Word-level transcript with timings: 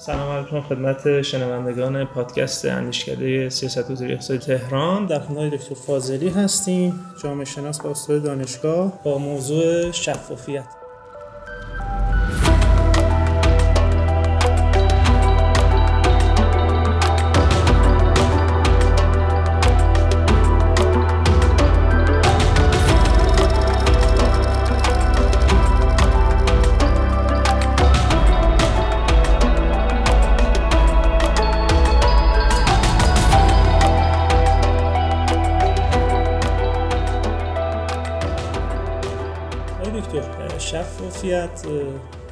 سلام 0.00 0.30
علیکم 0.30 0.60
خدمت 0.60 1.22
شنوندگان 1.22 2.04
پادکست 2.04 2.64
اندیشکده 2.64 3.48
سیاست 3.48 3.92
گذاری 3.92 4.12
اقتصادی 4.12 4.38
تهران. 4.38 5.06
در 5.06 5.20
خدمت 5.20 5.54
دکتر 5.54 5.74
فاضلی 5.74 6.28
هستیم 6.28 7.00
جامعه 7.22 7.44
شناس 7.44 7.80
با 7.82 7.90
استاد 7.90 8.22
دانشگاه 8.22 9.02
با 9.02 9.18
موضوع 9.18 9.90
شفافیت 9.90 9.90
شفافیت. 9.90 10.77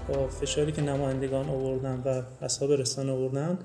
با 0.08 0.28
فشاری 0.28 0.72
که 0.72 0.82
نمایندگان 0.82 1.48
آوردن 1.48 2.02
و 2.04 2.22
اصحاب 2.44 2.72
رسانه 2.72 3.12
آوردن 3.12 3.58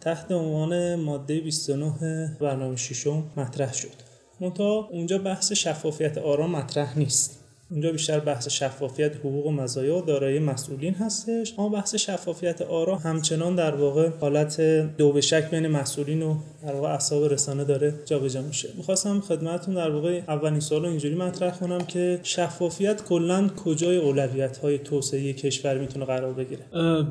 تحت 0.00 0.32
عنوان 0.32 0.94
ماده 0.94 1.40
29 1.40 2.36
برنامه 2.40 2.76
ششم 2.76 3.24
مطرح 3.36 3.72
شد. 3.72 3.88
منتها 4.40 4.88
اونجا 4.92 5.18
بحث 5.18 5.52
شفافیت 5.52 6.18
آرام 6.18 6.50
مطرح 6.50 6.98
نیست. 6.98 7.38
اونجا 7.70 7.92
بیشتر 7.92 8.20
بحث 8.20 8.48
شفافیت 8.48 9.16
حقوق 9.16 9.46
و 9.46 9.50
مزایا 9.50 9.96
و 9.96 10.00
دارایی 10.00 10.38
مسئولین 10.38 10.94
هستش 10.94 11.54
اما 11.58 11.68
بحث 11.68 11.94
شفافیت 11.94 12.62
آرا 12.62 12.96
همچنان 12.96 13.56
در 13.56 13.74
واقع 13.74 14.10
حالت 14.20 14.60
دو 14.96 15.12
به 15.12 15.20
شک 15.20 15.50
بین 15.50 15.66
مسئولین 15.68 16.22
و 16.22 16.38
در 16.62 16.74
واقع 16.74 16.88
اصحاب 16.88 17.24
رسانه 17.24 17.64
داره 17.64 17.94
جابجا 18.06 18.42
میشه. 18.42 18.68
می‌خواستم 18.76 19.20
خدمتتون 19.20 19.74
در 19.74 19.90
واقع 19.90 20.22
اولین 20.28 20.60
سوال 20.60 20.86
اینجوری 20.86 21.14
مطرح 21.14 21.58
کنم 21.58 21.78
که 21.78 22.20
شفافیت 22.22 23.04
کلا 23.04 23.48
کجای 23.48 23.96
اولویت 23.96 24.58
های 24.58 24.78
توسعه 24.78 25.32
کشور 25.32 25.78
می‌تونه 25.78 26.04
قرار 26.04 26.32
بگیره؟ 26.32 26.64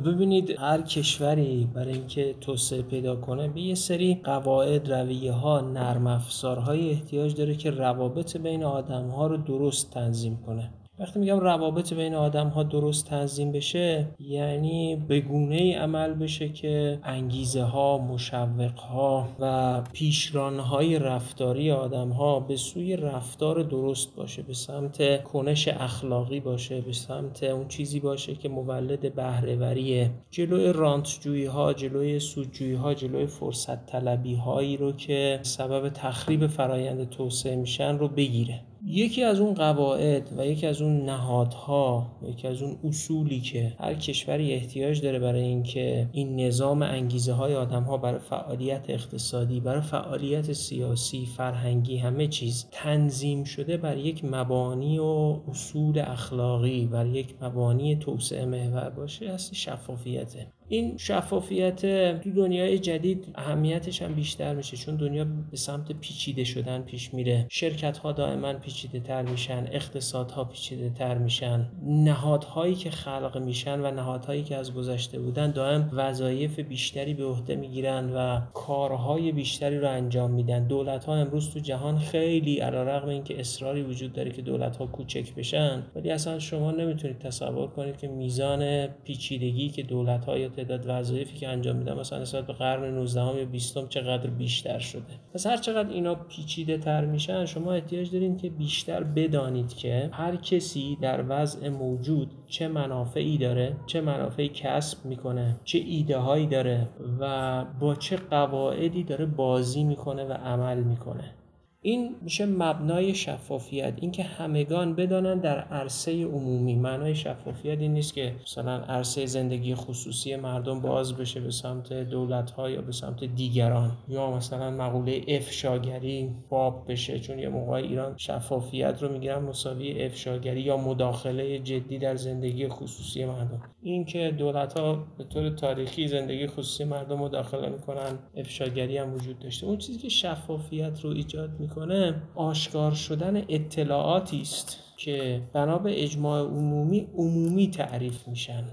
ببینید 0.06 0.56
هر 0.60 0.82
کشوری 0.82 1.68
برای 1.74 1.94
اینکه 1.94 2.36
توسعه 2.42 2.82
پیدا 2.82 3.16
کنه 3.16 3.48
به 3.48 3.62
یه 3.62 3.76
سری 3.76 4.22
قواعد 4.24 4.92
رویه 4.92 5.32
ها 5.32 5.62
نرم 5.62 6.08
افزارهای 6.08 6.92
احتیاج 6.92 7.36
داره 7.36 7.56
که 7.56 7.72
روابط 7.72 8.38
بین 8.38 8.64
آدم 8.64 9.08
ها 9.08 9.28
رو 9.28 9.38
درست 9.38 9.92
تنظیم 9.92 10.40
کنه. 10.46 10.72
وقتی 11.00 11.20
میگم 11.20 11.40
روابط 11.40 11.94
بین 11.94 12.16
آدم 12.16 12.48
ها 12.48 12.64
درست 12.64 13.06
تنظیم 13.06 13.52
بشه 13.52 14.08
یعنی 14.20 14.96
به 15.08 15.20
گونه 15.20 15.56
ای 15.56 15.74
عمل 15.74 16.14
بشه 16.14 16.50
که 16.50 17.00
انگیزه 17.04 17.64
ها 17.64 17.98
مشوق 17.98 18.80
ها 18.80 19.30
و 19.40 19.82
پیشران 19.94 20.60
های 20.60 21.00
رفتاری 21.00 21.72
آدم 21.72 22.10
ها 22.10 22.40
به 22.40 22.56
سوی 22.56 22.96
رفتار 22.96 23.64
درست 23.64 24.16
باشه 24.16 24.42
به 24.42 24.54
سمت 24.54 25.24
کنش 25.24 25.68
اخلاقی 25.68 26.40
باشه 26.40 26.82
به 26.82 26.94
سمت 26.94 27.44
اون 27.44 27.68
چیزی 27.68 28.00
باشه 28.00 28.36
که 28.36 28.50
مولد 28.50 29.16
بهرهوریه. 29.16 30.12
جلوی 30.32 30.74
رانتجویی 30.74 31.46
ها 31.46 31.74
جلوی 31.74 32.20
سودجویی 32.20 32.74
ها 32.74 32.94
جلوی 32.94 33.26
فرصت 33.26 33.86
طلبی 33.86 34.36
هایی 34.36 34.78
رو 34.78 34.92
که 34.92 35.40
سبب 35.42 35.90
تخریب 35.90 36.48
فرایند 36.48 37.10
توسعه 37.10 37.56
میشن 37.56 37.98
رو 37.98 38.08
بگیره. 38.08 38.62
یکی 38.86 39.24
از 39.24 39.40
اون 39.40 39.54
قواعد 39.54 40.30
و 40.38 40.46
یکی 40.46 40.68
از 40.68 40.82
اون 40.82 41.06
نهادها 41.06 42.08
یکی 42.24 42.48
از 42.48 42.62
اون 42.62 42.78
اصولی 42.84 43.40
که 43.40 43.74
هر 43.80 43.94
کشوری 43.94 44.54
احتیاج 44.54 45.02
داره 45.02 45.20
برای 45.20 45.42
اینکه 45.42 46.10
این 46.12 46.40
نظام 46.40 46.82
انگیزه 46.82 47.34
های 47.34 47.56
آدم 47.56 47.84
ها 47.84 47.98
برای 47.98 48.20
فعالیت 48.20 48.86
اقتصادی 48.90 49.60
برای 49.60 49.82
فعالیت 49.82 50.54
سیاسی 50.54 51.26
فرهنگی 51.26 51.98
همه 51.98 52.28
چیز 52.28 52.68
تنظیم 52.72 53.44
شده 53.44 53.78
بر 53.78 53.98
یک 53.98 54.26
مبانی 54.26 55.00
و 55.00 55.40
اصول 55.48 56.00
اخلاقی 56.00 56.86
بر 56.86 57.06
یک 57.06 57.36
مبانی 57.42 57.96
توسعه 57.96 58.46
محور 58.46 58.90
باشه 58.90 59.34
هست 59.34 59.54
شفافیته. 59.54 60.48
این 60.72 60.98
شفافیت 60.98 61.82
تو 62.22 62.32
دنیای 62.32 62.80
جدید 62.80 63.28
اهمیتش 63.36 64.02
هم 64.02 64.14
بیشتر 64.14 64.56
میشه 64.56 64.78
چون 64.78 64.96
دنیا 64.96 65.26
به 65.52 65.58
سمت 65.58 65.92
پیچیده 65.92 66.44
شدن 66.44 66.82
پیش 66.82 67.14
میره. 67.14 67.48
شرکت 67.50 67.98
ها 67.98 68.12
دائما 68.12 68.54
پیچیده 68.54 69.00
تر 69.00 69.22
میشن 69.22 69.68
اقتصادها 69.72 70.44
پیچیده 70.44 70.90
تر 70.90 71.18
میشن. 71.18 71.70
نهادهایی 71.84 72.76
که 72.76 72.90
خلق 72.90 73.38
میشن 73.38 73.80
و 73.80 73.92
نهادهایی 73.92 74.44
که 74.44 74.56
از 74.56 74.74
گذشته 74.74 75.20
بودن 75.20 75.52
دائم 75.52 75.90
وظایف 75.94 76.60
بیشتری 76.60 77.14
به 77.14 77.26
عهده 77.26 77.56
می‌گیرن 77.56 78.14
و 78.16 78.42
کارهای 78.54 79.32
بیشتری 79.32 79.80
رو 79.80 79.90
انجام 79.90 80.32
میدن. 80.32 80.68
دولت 80.68 81.06
ها 81.06 81.16
امروز 81.16 81.54
تو 81.54 81.60
جهان 81.60 81.98
خیلی 81.98 82.58
علیرغم 82.60 83.10
اینکه 83.10 83.40
اصراری 83.40 83.82
وجود 83.82 84.14
داره 84.14 84.32
که 84.32 84.42
دولت 84.42 84.78
ها 84.78 84.86
کوچک 84.86 85.36
بشن 85.36 85.84
ولی 85.96 86.12
اصلا 86.12 86.40
شما 86.40 86.72
نمی‌تونید 86.72 87.20
تصور 87.20 87.68
کنید 87.68 87.98
که 87.98 88.08
میزان 88.08 88.88
پیچیدگی 88.88 89.70
که 89.70 89.84
دولت 89.84 90.26
ها 90.26 90.38
تعداد 90.64 90.86
وظایفی 90.88 91.38
که 91.38 91.48
انجام 91.48 91.76
میدن 91.76 92.00
مثلا 92.00 92.20
نسبت 92.20 92.48
به 92.48 92.54
قرن 92.54 92.94
19 92.96 93.22
یا 93.22 93.46
20 93.46 93.90
چقدر 93.90 94.30
بیشتر 94.30 94.80
شده؟ 94.80 95.04
پس 95.34 95.48
هر 95.48 95.58
چقدر 95.58 95.90
اینا 95.90 96.16
پیچیده 96.16 96.78
تر 96.78 97.06
میشن 97.06 97.46
شما 97.46 97.74
احتیاج 97.74 98.12
دارین 98.12 98.38
که 98.38 98.50
بیشتر 98.50 99.04
بدانید 99.04 99.74
که 99.74 100.10
هر 100.14 100.36
کسی 100.36 100.98
در 101.02 101.24
وضع 101.30 101.70
موجود 101.70 102.32
چه 102.48 102.68
منافعی 102.68 103.38
داره 103.38 103.76
چه 103.86 104.02
منافعی 104.02 104.50
کسب 104.50 105.06
می‌کنه 105.06 105.56
چه 105.64 105.78
ایده 105.78 106.18
هایی 106.18 106.48
داره 106.48 106.90
و 107.20 107.66
با 107.80 107.96
چه 107.96 108.18
قواعدی 108.18 109.04
داره 109.04 109.26
بازی 109.26 109.84
می‌کنه 109.84 110.24
و 110.24 110.34
عمل 110.34 110.84
می‌کنه. 110.84 111.41
این 111.84 112.16
میشه 112.22 112.46
مبنای 112.46 113.16
شفافیت. 113.16 113.94
اینکه 114.02 114.24
همگان 114.24 114.96
بدانن 114.96 115.40
در 115.40 115.60
عرصه 115.60 116.26
عمومی. 116.26 116.76
معنای 116.76 117.16
شفافیت 117.16 117.80
این 117.80 117.94
نیست 117.94 118.14
که 118.14 118.36
مثلا 118.44 118.78
عرصه 118.78 119.26
زندگی 119.26 119.76
خصوصی 119.76 120.36
مردم 120.36 120.82
باز 120.82 121.18
بشه 121.18 121.40
به 121.40 121.52
سمت 121.52 121.94
دولت 121.94 122.52
ها 122.52 122.70
یا 122.70 122.82
به 122.82 122.92
سمت 122.92 123.24
دیگران. 123.24 123.92
یا 124.08 124.32
مثلا 124.32 124.72
مقوله 124.72 125.22
افشاگری 125.28 126.30
باب 126.50 126.92
بشه. 126.92 127.20
چون 127.20 127.40
یه 127.40 127.50
موقع 127.50 127.74
ایران 127.74 128.18
شفافیت 128.18 129.04
رو 129.04 129.12
می‌گیرن 129.12 129.40
مساوی 129.44 130.04
افشاگری 130.04 130.62
یا 130.62 130.78
مداخله 130.78 131.60
جدی 131.60 131.98
در 131.98 132.16
زندگی 132.16 132.68
خصوصی 132.68 133.26
مردم. 133.26 133.62
این 133.82 134.06
که 134.06 134.32
دولت 134.38 134.78
ها 134.78 135.04
به 135.18 135.24
طور 135.24 135.50
تاریخی 135.50 136.08
زندگی 136.08 136.48
خصوصی 136.48 136.84
مردم 136.84 137.18
مداخله 137.20 137.70
می‌کنن 137.70 138.20
افشاگری 138.36 138.98
هم 138.98 139.14
وجود 139.14 139.40
داشته. 139.40 139.68
اون 139.68 139.78
چیزی 139.78 140.00
که 140.00 140.10
شفافیت 140.10 141.00
رو 141.02 141.10
ایجاد 141.10 141.50
می‌کنه 141.72 142.22
آشکار 142.36 142.92
شدن 142.92 143.44
اطلاعاتی 143.50 144.42
است 144.42 144.78
که 144.98 145.42
بنا 145.54 145.78
به 145.78 146.04
اجماع 146.04 146.42
عمومی 146.42 147.08
عمومی 147.18 147.72
تعریف 147.72 148.28
میشن 148.28 148.64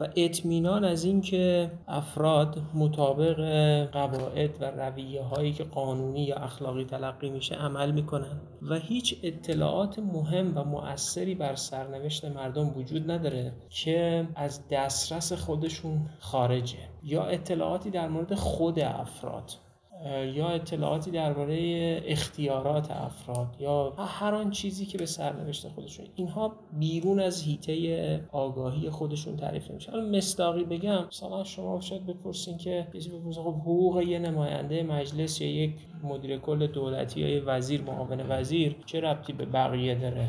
و 0.00 0.08
اطمینان 0.16 0.84
از 0.84 1.04
اینکه 1.04 1.70
افراد 1.88 2.58
مطابق 2.74 3.36
قواعد 3.92 4.50
و 4.60 4.64
رویه 4.64 5.22
هایی 5.22 5.52
که 5.52 5.64
قانونی 5.64 6.24
یا 6.24 6.36
اخلاقی 6.36 6.84
تلقی 6.84 7.30
میشه 7.30 7.54
عمل 7.54 7.90
می‌کنن 7.90 8.40
و 8.62 8.74
هیچ 8.74 9.16
اطلاعات 9.22 9.98
مهم 9.98 10.58
و 10.58 10.64
مؤثری 10.64 11.34
بر 11.34 11.54
سرنوشت 11.54 12.24
مردم 12.24 12.78
وجود 12.78 13.10
نداره 13.10 13.52
که 13.70 14.28
از 14.34 14.68
دسترس 14.70 15.32
خودشون 15.32 16.06
خارجه 16.20 16.78
یا 17.02 17.24
اطلاعاتی 17.24 17.90
در 17.90 18.08
مورد 18.08 18.34
خود 18.34 18.78
افراد. 18.78 19.52
یا 20.34 20.48
اطلاعاتی 20.48 21.10
درباره 21.10 22.02
اختیارات 22.06 22.90
افراد 22.90 23.56
یا 23.60 23.90
هر 23.90 24.34
آن 24.34 24.50
چیزی 24.50 24.86
که 24.86 24.98
به 24.98 25.06
سرنوشت 25.06 25.68
خودشون. 25.68 26.06
اینها 26.14 26.56
بیرون 26.78 27.20
از 27.20 27.42
هیته 27.42 28.20
آگاهی 28.32 28.90
خودشون 28.90 29.36
تعریف 29.36 29.70
نمیشه. 29.70 29.90
حالا 29.90 30.04
مستاقی 30.04 30.64
بگم 30.64 31.04
مثلا 31.06 31.44
شما 31.44 31.80
شاید 31.80 32.06
بپرسین 32.06 32.56
که 32.58 32.86
کسی 32.94 33.10
بپرسین 33.10 33.42
خب 33.42 33.54
حقوق 33.54 34.00
یه 34.00 34.18
نماینده 34.18 34.82
مجلس 34.82 35.40
یا 35.40 35.48
یک 35.48 35.74
مدیر 36.02 36.38
کل 36.38 36.66
دولتی 36.66 37.20
یا 37.20 37.42
وزیر 37.46 37.82
معاون 37.82 38.20
وزیر 38.28 38.76
چه 38.86 39.00
ربطی 39.00 39.32
به 39.32 39.44
بقیه 39.44 39.94
داره؟ 39.94 40.28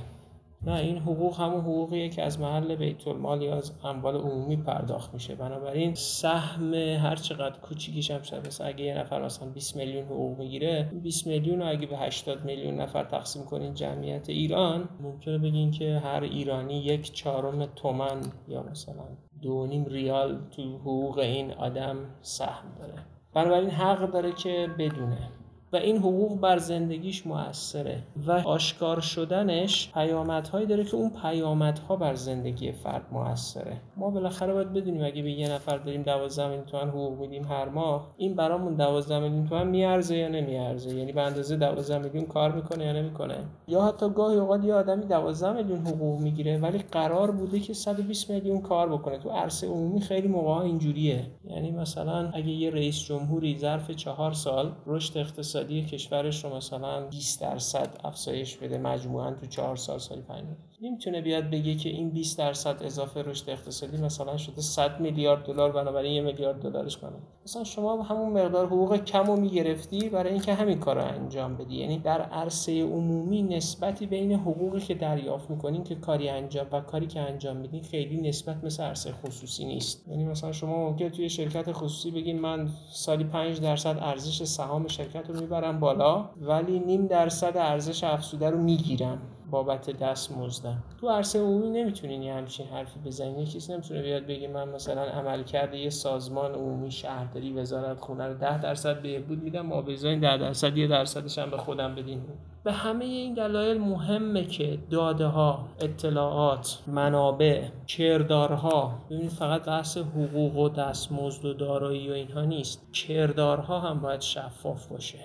نه 0.61 0.73
این 0.73 0.97
حقوق 0.97 1.39
همون 1.39 1.61
حقوقیه 1.61 2.09
که 2.09 2.23
از 2.23 2.39
محل 2.39 2.75
بیت 2.75 3.07
المال 3.07 3.41
یا 3.41 3.55
از 3.55 3.71
اموال 3.83 4.15
عمومی 4.15 4.55
پرداخت 4.57 5.13
میشه. 5.13 5.35
بنابراین 5.35 5.95
سهم 5.95 6.73
هر 6.73 7.15
چقدر 7.15 7.59
کوچیکیش 7.59 8.11
هم 8.11 8.21
شد 8.21 8.47
مثلا 8.47 8.67
اگه 8.67 8.85
یه 8.85 8.97
نفر 8.97 9.25
مثلا 9.25 9.49
20 9.49 9.75
میلیون 9.75 10.05
حقوق 10.05 10.37
می‌گیره 10.37 10.91
20 11.03 11.27
میلیون 11.27 11.61
اگه 11.61 11.87
به 11.87 11.97
80 11.97 12.45
میلیون 12.45 12.75
نفر 12.75 13.03
تقسیم 13.03 13.45
کنین 13.45 13.73
جمعیت 13.73 14.29
ایران 14.29 14.89
ممکنه 15.01 15.37
بگین 15.37 15.71
که 15.71 15.99
هر 15.99 16.23
ایرانی 16.23 16.79
یک 16.79 17.13
چهارم 17.13 17.65
تومن 17.65 18.21
یا 18.47 18.63
مثلا 18.63 19.05
دو 19.41 19.67
نیم 19.67 19.85
ریال 19.85 20.39
تو 20.51 20.77
حقوق 20.77 21.19
این 21.19 21.53
آدم 21.53 21.97
سهم 22.21 22.75
داره. 22.79 22.93
بنابراین 23.33 23.69
حق 23.69 24.11
داره 24.11 24.31
که 24.31 24.67
بدونه. 24.79 25.38
و 25.73 25.75
این 25.75 25.97
حقوق 25.97 26.39
بر 26.39 26.57
زندگیش 26.57 27.27
موثره 27.27 28.03
و 28.27 28.31
آشکار 28.31 28.99
شدنش 28.99 29.91
پیامدهایی 29.93 30.65
داره 30.65 30.83
که 30.83 30.95
اون 30.95 31.11
پیامدها 31.21 31.95
بر 31.95 32.15
زندگی 32.15 32.71
فرد 32.71 33.05
موثره. 33.11 33.81
ما 33.97 34.09
بالاخره 34.09 34.53
باید 34.53 34.73
بدونیم 34.73 35.03
اگه 35.03 35.23
به 35.23 35.31
یه 35.31 35.51
نفر 35.51 35.77
داریم 35.77 36.03
12 36.03 36.47
میلیون 36.47 36.65
تومن 36.65 36.89
حقوق 36.89 37.19
میدیم 37.19 37.43
هر 37.43 37.69
ماه 37.69 38.13
این 38.17 38.35
برامون 38.35 38.75
12 38.75 39.19
میلیون 39.19 39.47
تومن 39.47 39.67
میارزه 39.67 40.17
یا 40.17 40.27
نمیارزه؟ 40.27 40.95
یعنی 40.95 41.11
به 41.11 41.21
اندازه 41.21 41.55
12 41.55 41.97
میلیون 41.97 42.25
کار 42.25 42.51
می‌کنه 42.51 42.85
یا 42.85 42.93
نمی‌کنه؟ 42.93 43.35
یا 43.67 43.81
حتی 43.81 44.09
گاهی 44.09 44.37
اوقات 44.37 44.63
یه 44.63 44.73
آدمی 44.73 45.05
12 45.05 45.53
میلیون 45.53 45.79
حقوق 45.79 46.19
می‌گیره 46.19 46.57
ولی 46.57 46.77
قرار 46.77 47.31
بوده 47.31 47.59
که 47.59 47.73
120 47.73 48.31
میلیون 48.31 48.61
کار 48.61 48.89
بکنه. 48.89 49.17
تو 49.17 49.29
عرصه 49.29 49.67
عمومی 49.67 50.01
خیلی 50.01 50.27
موقع 50.27 50.51
اینجوریه. 50.51 51.25
یعنی 51.43 51.71
مثلا 51.71 52.29
اگه 52.33 52.49
یه 52.49 52.69
رئیس 52.69 52.99
جمهوری 52.99 53.57
ظرف 53.59 53.91
چهار 53.91 54.33
سال 54.33 54.71
رشد 54.85 55.17
اقتصادی 55.17 55.58
کشورش 55.85 56.45
رو 56.45 56.55
مثلا 56.55 57.07
20 57.07 57.41
درصد 57.41 57.99
افزایش 58.03 58.57
بده 58.57 58.77
مجموعا 58.77 59.31
تو 59.31 59.45
چهار 59.45 59.75
سال 59.75 59.99
سال. 59.99 60.57
نمی‌تونه 60.81 61.21
بیاد 61.21 61.43
بگه 61.43 61.75
که 61.75 61.89
این 61.89 62.09
20 62.09 62.37
درصد 62.37 62.83
اضافه 62.83 63.21
رشد 63.21 63.49
اقتصادی 63.49 63.97
مثلا 63.97 64.37
شده 64.37 64.61
100 64.61 64.99
میلیارد 64.99 65.45
دلار 65.45 65.71
بنابراین 65.71 66.13
یه 66.13 66.21
میلیارد 66.21 66.61
دلارش 66.61 66.97
کنه 66.97 67.11
مثلا 67.45 67.63
شما 67.63 68.03
همون 68.03 68.29
مقدار 68.41 68.65
حقوق 68.65 68.97
کم 68.97 69.23
رو 69.23 69.35
می‌گرفتی 69.35 70.09
برای 70.09 70.31
اینکه 70.31 70.53
همین 70.53 70.79
کار 70.79 70.95
رو 70.95 71.03
انجام 71.03 71.57
بدی. 71.57 71.75
یعنی 71.75 71.99
در 71.99 72.21
عرصه 72.21 72.83
عمومی 72.83 73.41
نسبتی 73.43 74.05
بین 74.05 74.31
حقوقی 74.31 74.79
که 74.79 74.93
دریافت 74.93 75.49
می‌کنین 75.49 75.83
که 75.83 75.95
کاری 75.95 76.29
انجام 76.29 76.67
و 76.71 76.81
کاری 76.81 77.07
که 77.07 77.19
انجام 77.19 77.57
میدین 77.57 77.83
خیلی 77.83 78.29
نسبت 78.29 78.63
مثل 78.63 78.83
عرصه 78.83 79.11
خصوصی 79.11 79.65
نیست. 79.65 80.07
یعنی 80.07 80.25
مثلا 80.25 80.51
شما 80.51 80.89
ممکنه 80.89 81.09
توی 81.09 81.29
شرکت 81.29 81.71
خصوصی 81.71 82.11
بگین 82.11 82.39
من 82.39 82.69
سالی 82.91 83.23
5 83.23 83.61
درصد 83.61 83.97
ارزش 84.01 84.43
سهام 84.43 84.87
شرکت 84.87 85.29
رو 85.29 85.39
می‌برم 85.39 85.79
بالا 85.79 86.29
ولی 86.41 86.79
نیم 86.79 87.07
درصد 87.07 87.57
ارزش 87.57 88.03
افزوده 88.03 88.49
رو 88.49 88.57
می‌گیرم. 88.57 89.21
بابت 89.51 89.89
دست 89.89 90.37
مزدم 90.37 90.83
تو 91.01 91.09
عرصه 91.09 91.39
عمومی 91.39 91.69
نمی‌تونین 91.69 92.21
یه 92.21 92.33
همچین 92.33 92.67
حرفی 92.67 92.99
بزنین. 93.05 93.39
یه 93.39 93.45
کسی 93.45 93.73
نمی‌تونه 93.73 94.01
بیاد 94.01 94.25
بگه 94.25 94.47
من 94.47 94.69
مثلا 94.69 95.01
عمل 95.01 95.43
کرده 95.43 95.77
یه 95.77 95.89
سازمان 95.89 96.53
عمومی 96.53 96.91
شهرداری 96.91 97.53
وزارت 97.53 97.99
خونه 97.99 98.27
رو 98.27 98.33
10 98.33 98.61
درصد 98.61 99.01
بهبود 99.01 99.43
میدم 99.43 99.61
ما 99.61 99.81
بزنین 99.81 100.19
10 100.19 100.37
درصد 100.37 100.77
یه 100.77 100.87
درصدش 100.87 101.37
هم 101.37 101.49
به 101.49 101.57
خودم 101.57 101.95
بدین. 101.95 102.21
به 102.63 102.71
همه 102.71 103.05
این 103.05 103.33
دلایل 103.33 103.77
مهمه 103.77 104.43
که 104.43 104.79
داده 104.89 105.25
ها 105.25 105.65
اطلاعات 105.79 106.79
منابع 106.87 107.63
کردارها 107.87 108.99
ببینید 109.09 109.29
فقط 109.29 109.65
بحث 109.65 109.97
حقوق 109.97 110.57
و 110.57 110.69
دستمزد 110.69 111.45
و 111.45 111.53
دارایی 111.53 112.09
و 112.09 112.13
اینها 112.13 112.45
نیست. 112.45 112.93
کردارها 112.93 113.79
هم 113.79 114.01
باید 114.01 114.21
شفاف 114.21 114.87
باشه. 114.87 115.19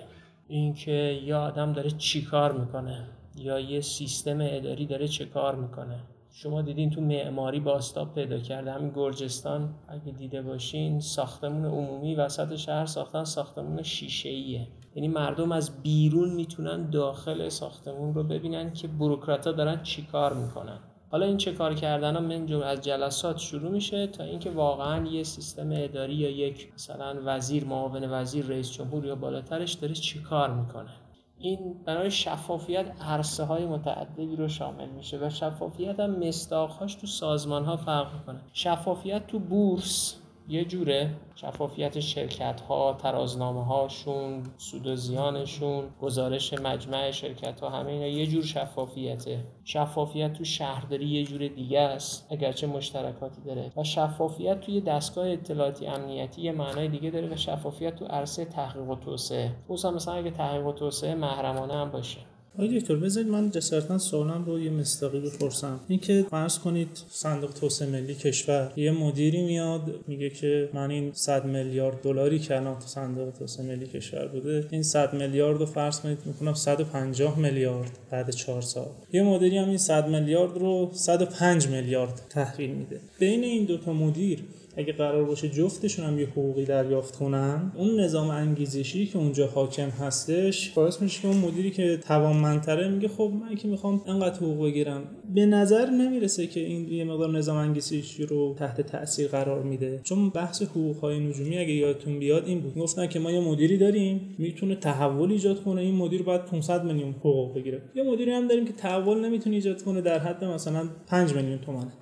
اینکه 0.49 1.21
یه 1.25 1.37
آدم 1.37 1.73
داره 1.73 1.91
چیکار 1.91 2.53
می‌کنه. 2.53 3.07
یا 3.37 3.61
یه 3.61 3.81
سیستم 3.81 4.39
اداری 4.41 4.87
داره 4.87 5.09
چه 5.09 5.25
کار 5.25 5.55
می‌کنه؟ 5.55 6.01
شما 6.37 6.63
دیدین 6.63 6.91
تو 6.91 7.01
معماری 7.01 7.61
باستاب 7.61 8.15
پیدا 8.15 8.39
کرده 8.39 8.73
همین 8.73 8.93
گرجستان 8.95 9.75
اگه 9.89 10.13
دیده 10.13 10.43
باشین 10.43 11.01
ساختمون 11.01 11.65
عمومی 11.65 12.15
وسط 12.15 12.57
شهر 12.57 12.87
ساختن 12.87 13.25
ساختمون 13.25 13.83
شیشه 13.83 14.29
ایه 14.29 14.69
یعنی 14.95 15.09
مردم 15.09 15.53
از 15.53 15.83
بیرون 15.83 16.35
می‌تونن 16.35 16.91
داخل 16.91 17.49
ساختمون 17.49 18.15
رو 18.15 18.25
ببینن 18.25 18.73
که 18.73 18.89
بروکراتا 18.89 19.53
دارن 19.53 19.83
چیکار 19.83 20.35
می‌کنن. 20.35 20.79
حالا 21.11 21.27
این 21.27 21.37
چه 21.37 21.53
کار 21.53 21.75
کردن؟ 21.75 22.19
من 22.19 22.63
از 22.63 22.81
جلسات 22.81 23.39
شروع 23.39 23.71
میشه 23.71 24.07
تا 24.07 24.25
اینکه 24.25 24.51
واقعا 24.51 25.07
یه 25.07 25.23
سیستم 25.23 25.71
اداری 25.73 26.15
یا 26.15 26.31
یک 26.31 26.73
مثلا 26.75 27.17
وزیر 27.25 27.65
معاون 27.65 28.11
وزیر 28.11 28.47
رئیس 28.47 28.73
جمهور 28.73 29.07
یا 29.07 29.15
بالاترش 29.15 29.73
داره 29.73 29.95
چیکار 29.95 30.55
می‌کنه. 30.55 30.91
این 31.39 31.75
برای 31.85 32.11
شفافیت 32.11 32.87
عرصه 33.01 33.45
های 33.45 33.67
متعددی 33.67 34.37
رو 34.37 34.49
شامل 34.49 34.89
میشه 34.89 35.19
و 35.19 35.31
شفافیت 35.31 36.01
هم 36.01 36.11
مستاقهاش 36.11 36.95
تو 36.95 37.07
سازمان 37.07 37.65
ها 37.65 37.77
فرق 37.77 38.15
می‌کنه. 38.15 38.41
شفافیت 38.53 39.27
تو 39.27 39.39
بورس 39.39 40.21
یه 40.49 40.65
جوره 40.65 41.11
شفافیت 41.35 42.01
شرکت 42.01 42.61
ها 42.61 42.93
ترازنامه 42.93 43.65
هاشون 43.65 44.43
سود 44.57 44.87
و 44.87 44.97
زیانشون 44.97 45.85
گزارش 46.01 46.55
مجمع 46.55 47.11
شرکت 47.11 47.61
ها 47.61 47.69
همه 47.71 47.93
اینا 47.93 48.07
یه 48.07 48.27
جور 48.27 48.43
شفافیته. 48.43 49.45
شفافیت 49.65 50.33
تو 50.33 50.45
شهرداری 50.45 51.07
یه 51.07 51.25
جور 51.25 51.49
دیگه 51.49 51.81
است 51.81 52.27
اگرچه 52.31 52.67
مشترکاتی 52.67 53.43
داره. 53.43 53.73
و 53.77 53.85
شفافیت 53.85 54.61
توی 54.61 54.81
دستگاه 54.81 55.29
اطلاعاتی 55.29 55.87
امنیتی 55.87 56.43
یه 56.43 56.53
معنای 56.53 56.89
دیگه 56.89 57.11
داره 57.11 57.29
و 57.29 57.37
شفافیت 57.37 57.97
تو 57.97 58.05
عرصه 58.05 58.45
تحقیق 58.45 58.89
و 58.89 58.97
توسعه. 58.97 59.51
خصوصا 59.65 59.91
مثلا 59.91 60.15
اگه 60.15 60.31
تحقیق 60.31 60.67
و 60.67 60.73
توسعه 60.73 61.15
محرمانه 61.15 61.75
هم 61.75 61.91
باشه. 61.91 62.19
آقای 62.59 62.81
دکتر 62.81 62.97
بذارید 62.97 63.29
من 63.29 63.51
جسارتا 63.51 63.99
سوالم 63.99 64.45
رو 64.45 64.61
یه 64.61 64.71
مستاقی 64.71 65.21
بپرسم. 65.21 65.81
اینکه 65.89 66.27
فرض 66.31 66.59
کنید 66.59 66.89
صندوق 67.11 67.53
توسعه 67.53 67.89
ملی 67.89 68.15
کشور 68.15 68.73
یه 68.77 68.91
مدیری 68.91 69.43
میاد 69.43 69.95
میگه 70.07 70.31
که 70.31 70.69
من 70.75 70.91
این 70.91 71.13
100 71.13 71.45
میلیارد 71.45 72.03
دلاری 72.03 72.39
که 72.39 72.57
الان 72.57 72.75
تو 72.75 72.87
صندوق 72.87 73.31
توسعه 73.39 73.67
ملی 73.67 73.87
کشور 73.87 74.27
بوده 74.27 74.67
این 74.71 74.83
100 74.83 75.15
میلیارد 75.15 75.59
رو 75.59 75.67
فرض 75.67 76.01
کنید 76.01 76.19
می‌کنم 76.25 76.55
150 76.55 77.39
میلیارد 77.39 77.91
بعد 78.11 78.31
4 78.31 78.63
سال. 78.63 78.89
یه 79.13 79.23
مدیری 79.23 79.59
هم 79.59 79.69
این 79.69 79.79
100 79.79 80.09
میلیارد 80.09 80.59
رو 80.59 80.91
105 80.93 81.69
میلیارد 81.69 82.21
تحویل 82.31 82.71
میده. 82.71 83.01
بین 83.19 83.45
این 83.45 83.65
دو 83.65 83.79
تا 83.79 83.93
مدیر 83.93 84.45
اگه 84.77 84.93
قرار 84.93 85.25
باشه 85.25 85.49
جفتشون 85.49 86.07
هم 86.07 86.19
یه 86.19 86.27
حقوقی 86.27 86.65
دریافت 86.65 87.17
کنن 87.17 87.73
اون 87.77 88.01
نظام 88.01 88.31
انگیزشی 88.31 89.07
که 89.07 89.19
اونجا 89.19 89.47
حاکم 89.47 89.89
هستش 89.89 90.71
باعث 90.71 91.03
میشه 91.03 91.23
که 91.23 91.29
اون 91.29 91.37
مدیری 91.37 91.71
که 91.71 91.97
توانمندتره 91.97 92.89
میگه 92.89 93.09
خب 93.09 93.33
من 93.43 93.55
که 93.55 93.69
می‌خوام 93.69 94.01
انقدر 94.07 94.37
حقوق 94.37 94.65
بگیرم. 94.65 95.03
به 95.35 95.47
نظر 95.47 95.91
نمی‌رسه 95.91 96.47
که 96.47 96.61
این 96.61 96.93
یه 96.93 97.05
مقدار 97.05 97.31
نظام 97.39 97.57
انگیزشی 97.57 98.27
رو 98.27 98.55
تحت 98.59 98.81
تاثیر 98.81 99.29
قرار 99.29 99.63
میده. 99.63 100.01
چون 100.03 100.31
بحث 100.31 100.63
حقوق 100.63 100.97
های 100.97 101.21
نجومی 101.21 101.59
اگه 101.59 101.73
یادتون 101.73 102.19
بیاد 102.19 102.47
این 102.47 102.61
بود. 102.61 102.75
گفتن 102.75 103.07
که 103.07 103.19
ما 103.19 103.31
یه 103.31 103.41
مدیری 103.41 103.79
داریم 103.79 104.35
می‌تونه 104.39 104.75
تحول 104.75 105.33
ایجاد 105.33 105.63
کنه. 105.63 105.81
این 105.81 105.95
مدیر 105.95 106.23
باید 106.23 106.45
500 106.45 106.85
میلیون 106.85 107.11
حقوق 107.11 107.55
بگیره. 107.55 107.83
یه 107.95 108.03
مدیری 108.03 108.31
هم 108.31 108.49
داریم 108.49 108.65
که 108.65 108.73
تحول 108.73 109.25
نمی‌تونه 109.25 109.57
ایجاد 109.57 109.83
کنه 109.83 110.01
در 110.01 110.19
حد 110.19 110.45
مثلا 110.45 110.89
5 111.07 111.33
میلیون 111.33 111.59
تومانه 111.59 111.93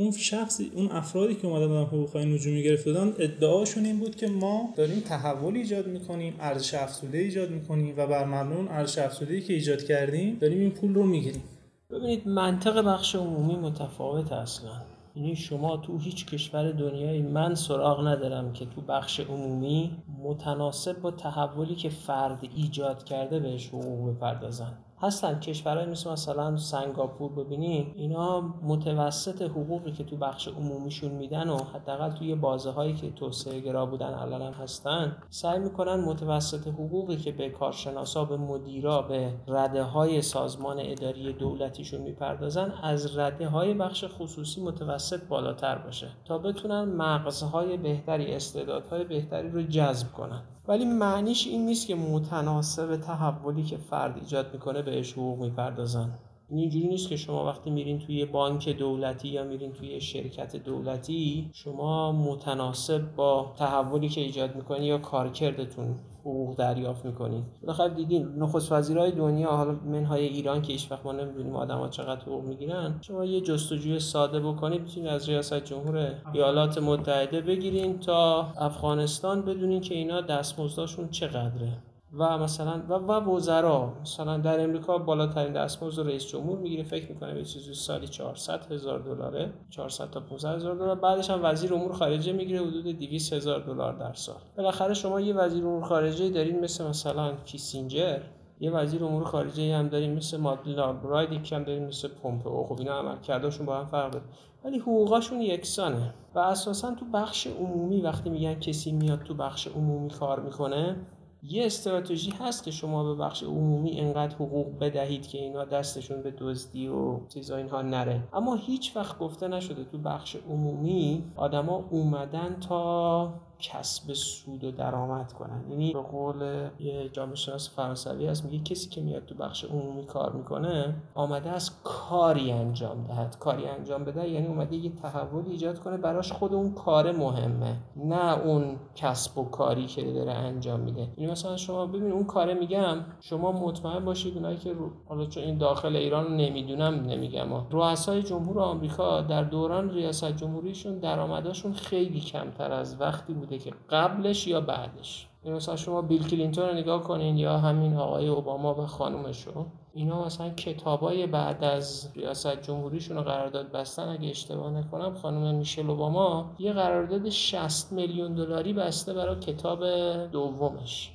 اون 0.00 0.10
شخصی 0.10 0.72
اون 0.74 0.90
افرادی 0.90 1.34
که 1.34 1.46
اومدن 1.46 1.66
بودن 1.66 1.82
حقوق 1.82 2.10
های 2.10 2.34
نجومی 2.34 2.62
گرفت 2.62 2.84
دادن 2.84 3.12
ادعاشون 3.18 3.84
این 3.84 3.98
بود 3.98 4.16
که 4.16 4.28
ما 4.28 4.74
داریم 4.76 5.00
تحول 5.00 5.54
ایجاد 5.54 5.86
می‌کنیم 5.86 6.34
ارزش 6.40 6.74
افزوده 6.74 7.18
ایجاد 7.18 7.50
می‌کنیم 7.50 7.94
و 7.96 8.06
بر 8.06 8.24
مبنای 8.24 8.68
ارزش 8.68 8.98
افزوده 8.98 9.40
که 9.40 9.52
ایجاد 9.52 9.84
کردیم 9.84 10.38
داریم 10.40 10.58
این 10.58 10.70
پول 10.70 10.94
رو 10.94 11.02
می‌گیریم. 11.02 11.42
ببینید 11.90 12.28
منطق 12.28 12.84
بخش 12.84 13.14
عمومی 13.14 13.56
متفاوت 13.56 14.32
اصلا. 14.32 14.70
یعنی 15.16 15.36
شما 15.36 15.76
تو 15.76 15.98
هیچ 15.98 16.26
کشور 16.26 16.72
دنیایی 16.72 17.22
من 17.22 17.54
سراغ 17.54 18.06
ندارم 18.06 18.52
که 18.52 18.64
تو 18.64 18.80
بخش 18.80 19.20
عمومی 19.20 19.90
متناسب 20.22 21.00
با 21.00 21.10
تحولی 21.10 21.74
که 21.74 21.88
فرد 21.88 22.48
ایجاد 22.56 23.04
کرده 23.04 23.38
بهش 23.38 23.68
حقوق 23.68 24.10
بپردازن. 24.10 24.72
هستن 25.02 25.40
کشورهای 25.40 25.86
مثل 25.86 26.10
مثلا 26.10 26.56
سنگاپور 26.56 27.32
ببینیم 27.32 27.92
اینا 27.96 28.40
متوسط 28.62 29.42
حقوقی 29.42 29.92
که 29.92 30.04
تو 30.04 30.16
بخش 30.16 30.48
عمومیشون 30.48 31.12
میدن 31.12 31.48
و 31.48 31.56
حداقل 31.56 32.10
توی 32.10 32.34
بازه 32.34 32.70
هایی 32.70 32.94
که 32.94 33.10
توسعه 33.10 33.60
گرا 33.60 33.86
بودن 33.86 34.14
الان 34.14 34.42
هم 34.42 34.52
هستن 34.52 35.16
سعی 35.30 35.58
می‌کنن 35.58 36.04
متوسط 36.04 36.68
حقوقی 36.68 37.16
که 37.16 37.32
به 37.32 37.50
کارشناسا 37.50 38.24
به 38.24 38.36
مدیرا 38.36 39.02
به 39.02 39.32
رده 39.48 39.82
های 39.82 40.22
سازمان 40.22 40.76
اداری 40.80 41.32
دولتیشون 41.32 42.00
می‌پردازن 42.00 42.72
از 42.82 43.18
رده 43.18 43.48
های 43.48 43.74
بخش 43.74 44.04
خصوصی 44.04 44.60
متوسط 44.62 45.28
بالاتر 45.28 45.78
باشه 45.78 46.08
تا 46.24 46.38
بتونن 46.38 46.84
مغزهای 46.84 47.76
بهتری 47.76 48.34
استعدادهای 48.34 49.04
بهتری 49.04 49.50
رو 49.50 49.62
جذب 49.62 50.12
کنن. 50.12 50.42
ولی 50.70 50.84
معنیش 50.84 51.46
این 51.46 51.66
نیست 51.66 51.86
که 51.86 51.94
متناسب 51.94 52.96
تحولی 52.96 53.62
که 53.62 53.76
فرد 53.76 54.18
ایجاد 54.18 54.52
می‌کنه 54.52 54.82
بهش 54.82 55.12
حقوق 55.12 55.38
می‌پردازن. 55.38 56.18
اینجوری 56.50 56.88
نیست 56.88 57.08
که 57.08 57.16
شما 57.16 57.46
وقتی 57.46 57.70
میرین 57.70 57.98
توی 57.98 58.24
بانک 58.24 58.68
دولتی 58.68 59.28
یا 59.28 59.44
میرین 59.44 59.72
توی 59.72 60.00
شرکت 60.00 60.56
دولتی 60.56 61.50
شما 61.52 62.12
متناسب 62.12 63.14
با 63.16 63.52
تحولی 63.58 64.08
که 64.08 64.20
ایجاد 64.20 64.56
می‌کنی 64.56 64.86
یا 64.86 64.98
کارکردتون. 64.98 65.94
حقوق 66.20 66.56
دریافت 66.56 67.04
می‌کنین 67.04 67.44
بالاخره 67.62 67.94
دیدین 67.94 68.28
نخست 68.36 68.72
وزیرای 68.72 69.12
دنیا 69.12 69.50
حالا 69.50 69.72
منهای 69.72 70.26
ایران 70.26 70.62
که 70.62 70.72
هیچ 70.72 70.92
وقت 70.92 71.06
ما 71.06 71.12
نمی‌دونیم 71.12 71.56
آدم‌ها 71.56 71.88
چقدر 71.88 72.20
حقوق 72.20 72.44
می‌گیرن 72.44 72.94
شما 73.00 73.24
یه 73.24 73.40
جستجوی 73.40 73.98
ساده 73.98 74.40
بکنید 74.40 74.80
می‌تونید 74.80 75.08
از 75.08 75.28
ریاست 75.28 75.64
جمهور 75.64 76.14
ایالات 76.32 76.78
متحده 76.78 77.40
بگیرین 77.40 77.98
تا 77.98 78.52
افغانستان 78.58 79.42
بدونین 79.42 79.80
که 79.80 79.94
اینا 79.94 80.20
دستمزدشون 80.20 81.08
چقدره. 81.08 81.72
و 82.18 82.38
مثلا 82.38 82.82
و, 82.88 82.92
و 82.92 83.34
وزرا. 83.34 83.92
مثلا 84.02 84.38
در 84.38 84.64
امریکا 84.64 84.98
بالاترین 84.98 85.52
دستمزد 85.52 86.06
رئیس 86.06 86.26
جمهور 86.26 86.58
می‌گیره. 86.58 86.82
فکر 86.82 87.12
می‌کنه 87.12 87.34
به 87.34 87.44
چیزی 87.44 87.74
سالی 87.74 88.08
400 88.08 88.72
هزار 88.72 88.98
دلاره. 88.98 89.52
400 89.70 90.10
تا 90.10 90.20
500 90.20 90.54
هزار 90.54 90.74
دلار. 90.74 90.94
بعدش 90.94 91.30
هم 91.30 91.40
وزیر 91.42 91.74
امور 91.74 91.92
خارجه 91.92 92.32
می‌گیره. 92.32 92.60
حدود 92.60 92.84
200 92.86 93.32
هزار 93.32 93.60
دلار 93.60 93.92
در 93.92 94.12
سال. 94.12 94.36
بالاخره 94.56 94.94
شما 94.94 95.20
یه 95.20 95.34
وزیر 95.34 95.66
امور 95.66 95.84
خارجه 95.84 96.30
دارین 96.30 96.60
مثل 96.60 96.88
مثلا 96.88 97.34
کیسینجر. 97.44 98.20
یه 98.60 98.70
وزیر 98.70 99.04
امور 99.04 99.24
خارجه 99.24 99.76
هم 99.76 99.88
داریم 99.88 100.12
مثل 100.12 100.36
مادلین 100.36 100.78
آلبراید 100.78 101.32
یکی 101.32 101.54
هم 101.54 101.64
داریم 101.64 101.84
مثل 101.84 102.08
پومپئو. 102.08 102.64
خب 102.64 102.76
اینا 102.78 102.98
عملکردشون 102.98 103.66
با 103.66 103.76
هم 103.76 103.86
فرق 103.86 104.10
داره. 104.10 104.24
ولی 104.64 104.78
حقوقاشون 104.78 105.40
یکسانه. 105.40 106.14
و 106.34 106.38
اساسا 106.38 106.94
تو 106.94 107.04
بخش 107.14 107.46
عمومی 107.46 108.00
وقتی 108.00 108.30
میگن 108.30 108.54
کسی 108.54 108.92
میاد 108.92 109.22
تو 109.22 109.34
بخش 109.34 109.68
عمومی 109.68 110.10
کار 110.10 110.40
می‌کنه 110.40 110.96
یه 111.42 111.66
استراتژی 111.66 112.30
هست 112.30 112.64
که 112.64 112.70
شما 112.70 113.04
به 113.04 113.14
بخش 113.14 113.42
عمومی 113.42 114.00
انقدر 114.00 114.34
حقوق 114.34 114.78
بدهید 114.78 115.26
که 115.26 115.38
اینا 115.38 115.64
دستشون 115.64 116.22
به 116.22 116.30
دزدی 116.38 116.88
و 116.88 117.26
چیزا 117.28 117.56
اینها 117.56 117.82
نره. 117.82 118.28
اما 118.32 118.54
هیچ 118.54 118.96
وقت 118.96 119.18
گفته 119.18 119.48
نشده 119.48 119.84
تو 119.84 119.98
بخش 119.98 120.36
عمومی 120.48 121.24
آدما 121.36 121.84
اومدن 121.90 122.56
تا 122.68 123.34
کسب 123.60 124.12
سود 124.12 124.64
و 124.64 124.70
درآمد 124.70 125.32
کنن. 125.32 125.64
یعنی 125.70 125.92
به 125.92 126.00
قول 126.00 126.68
یه 126.78 127.08
جامعه 127.08 127.34
شناس 127.34 127.70
فرانسوی 127.70 128.26
هست 128.26 128.44
میگه 128.44 128.64
کسی 128.64 128.88
که 128.88 129.00
میاد 129.00 129.24
تو 129.24 129.34
بخش 129.34 129.64
عمومی 129.64 130.04
کار 130.04 130.32
می‌کنه 130.32 130.94
آمده 131.14 131.50
از 131.50 131.70
کاری 131.84 132.52
انجام 132.52 133.04
دهد. 133.04 133.38
کاری 133.38 133.66
انجام 133.66 134.04
بده 134.04 134.28
یعنی 134.28 134.46
اومده 134.46 134.76
یه 134.76 134.90
تحول 134.90 135.44
ایجاد 135.46 135.78
کنه 135.78 135.96
براش 135.96 136.32
خود 136.32 136.54
اون 136.54 136.72
کار 136.74 137.12
مهمه 137.12 137.76
نه 137.96 138.38
اون 138.38 138.76
کسب 138.94 139.38
و 139.38 139.44
کاری 139.44 139.86
که 139.86 140.12
داره 140.12 140.32
انجام 140.32 140.80
میده. 140.80 141.08
یعنی 141.16 141.32
مثلا 141.32 141.56
شما 141.56 141.86
ببین 141.86 142.12
اون 142.12 142.24
کاره 142.24 142.54
میگم 142.54 142.96
شما 143.20 143.52
مطمئن 143.52 144.04
باشید 144.04 144.36
اونایی 144.36 144.56
که 144.56 144.72
رو... 144.72 144.90
حالا 145.08 145.26
چون 145.26 145.42
این 145.42 145.58
داخل 145.58 145.96
ایران 145.96 146.36
نمی‌دونم 146.36 146.94
نمیگم 146.94 147.46
رؤسای 147.70 148.22
جمهور 148.22 148.60
آمریکا 148.60 149.20
در 149.20 149.42
دوران 149.42 149.90
ریاست 149.90 150.32
جمهوریشون 150.32 150.98
درآمدشون 150.98 151.72
خیلی 151.72 152.20
کمتر 152.20 152.72
از 152.72 153.00
وقتی 153.00 153.32
بود 153.32 153.49
که 153.58 153.72
قبلش 153.90 154.46
یا 154.46 154.60
بعدش. 154.60 155.26
یعنی 155.44 155.56
مثلا 155.56 155.76
شما 155.76 156.02
بیل 156.02 156.28
کلینتون 156.28 156.68
رو 156.68 156.74
نگاه 156.74 157.02
کنین 157.02 157.36
یا 157.36 157.58
همین 157.58 157.96
آقای 157.96 158.28
اوباما 158.28 158.74
و 158.74 158.86
خانومشو 158.86 159.66
اینا 159.94 160.24
مثلا 160.24 160.50
کتابای 160.50 161.26
بعد 161.26 161.64
از 161.64 162.08
ریاست 162.16 162.62
جمهوریشون 162.62 163.16
رو 163.16 163.22
قرارداد 163.22 163.72
بستن 163.72 164.08
اگه 164.08 164.28
اشتباه 164.28 164.70
نکنم 164.70 165.14
خانم 165.14 165.54
میشل 165.54 165.90
اوباما 165.90 166.54
یه 166.58 166.72
قرارداد 166.72 167.28
60 167.28 167.92
میلیون 167.92 168.34
دلاری 168.34 168.72
بسته 168.72 169.14
برای 169.14 169.40
کتاب 169.40 169.84
دومش. 170.26 171.12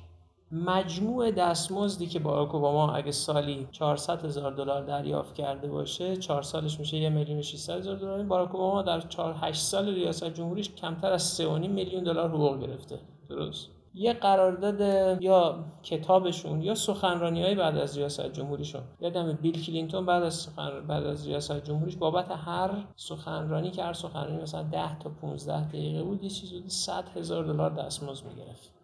مجموع 0.52 1.30
دستمزدی 1.30 2.06
که 2.06 2.18
باراک 2.18 2.54
اوباما 2.54 2.92
اگه 2.92 3.10
سالی 3.10 3.68
400 3.72 4.24
هزار 4.24 4.52
دلار 4.52 4.84
دریافت 4.84 5.34
کرده 5.34 5.68
باشه 5.68 6.16
4 6.16 6.42
سالش 6.42 6.80
میشه 6.80 6.96
1 6.96 7.12
میلیون 7.12 7.42
600 7.42 7.78
هزار 7.78 7.96
دلار. 7.96 8.22
باراک 8.22 8.54
اوباما 8.54 8.82
در 8.82 9.00
4 9.00 9.34
8 9.40 9.60
سال 9.60 9.94
ریاست 9.94 10.24
جمهوریش 10.24 10.74
کمتر 10.74 11.12
از 11.12 11.40
3.5 11.40 11.44
میلیون 11.68 12.04
دلار 12.04 12.30
حقوق 12.30 12.60
گرفته. 12.60 12.98
درست. 13.28 13.68
یه 13.94 14.12
قرارداد 14.12 14.80
یا 15.22 15.64
کتابشون 15.82 16.62
یا 16.62 16.74
سخنرانی 16.74 17.42
های 17.42 17.54
بعد 17.54 17.76
از 17.76 17.98
ریاست 17.98 18.32
جمهوریشون. 18.32 18.82
یادم 19.00 19.32
بیل 19.32 19.62
کلینتون 19.62 20.06
بعد 20.06 20.22
از 20.22 20.34
سخن... 20.34 20.86
بعد 20.88 21.06
از 21.06 21.26
ریاست 21.26 21.64
جمهوریش 21.64 21.96
بابت 21.96 22.30
هر 22.30 22.70
سخنرانی 22.96 23.70
که 23.70 23.82
هر 23.84 23.92
سخنرانی 23.92 24.42
مثلا 24.42 24.62
10 24.62 24.98
تا 24.98 25.10
15 25.10 25.68
دقیقه 25.68 26.02
بود 26.02 26.24
یه 26.24 26.30
چیزی 26.30 26.64
100 26.66 27.08
هزار 27.16 27.44
دلار 27.44 27.70
دستمزد 27.70 28.26
می‌گرفت. 28.26 28.75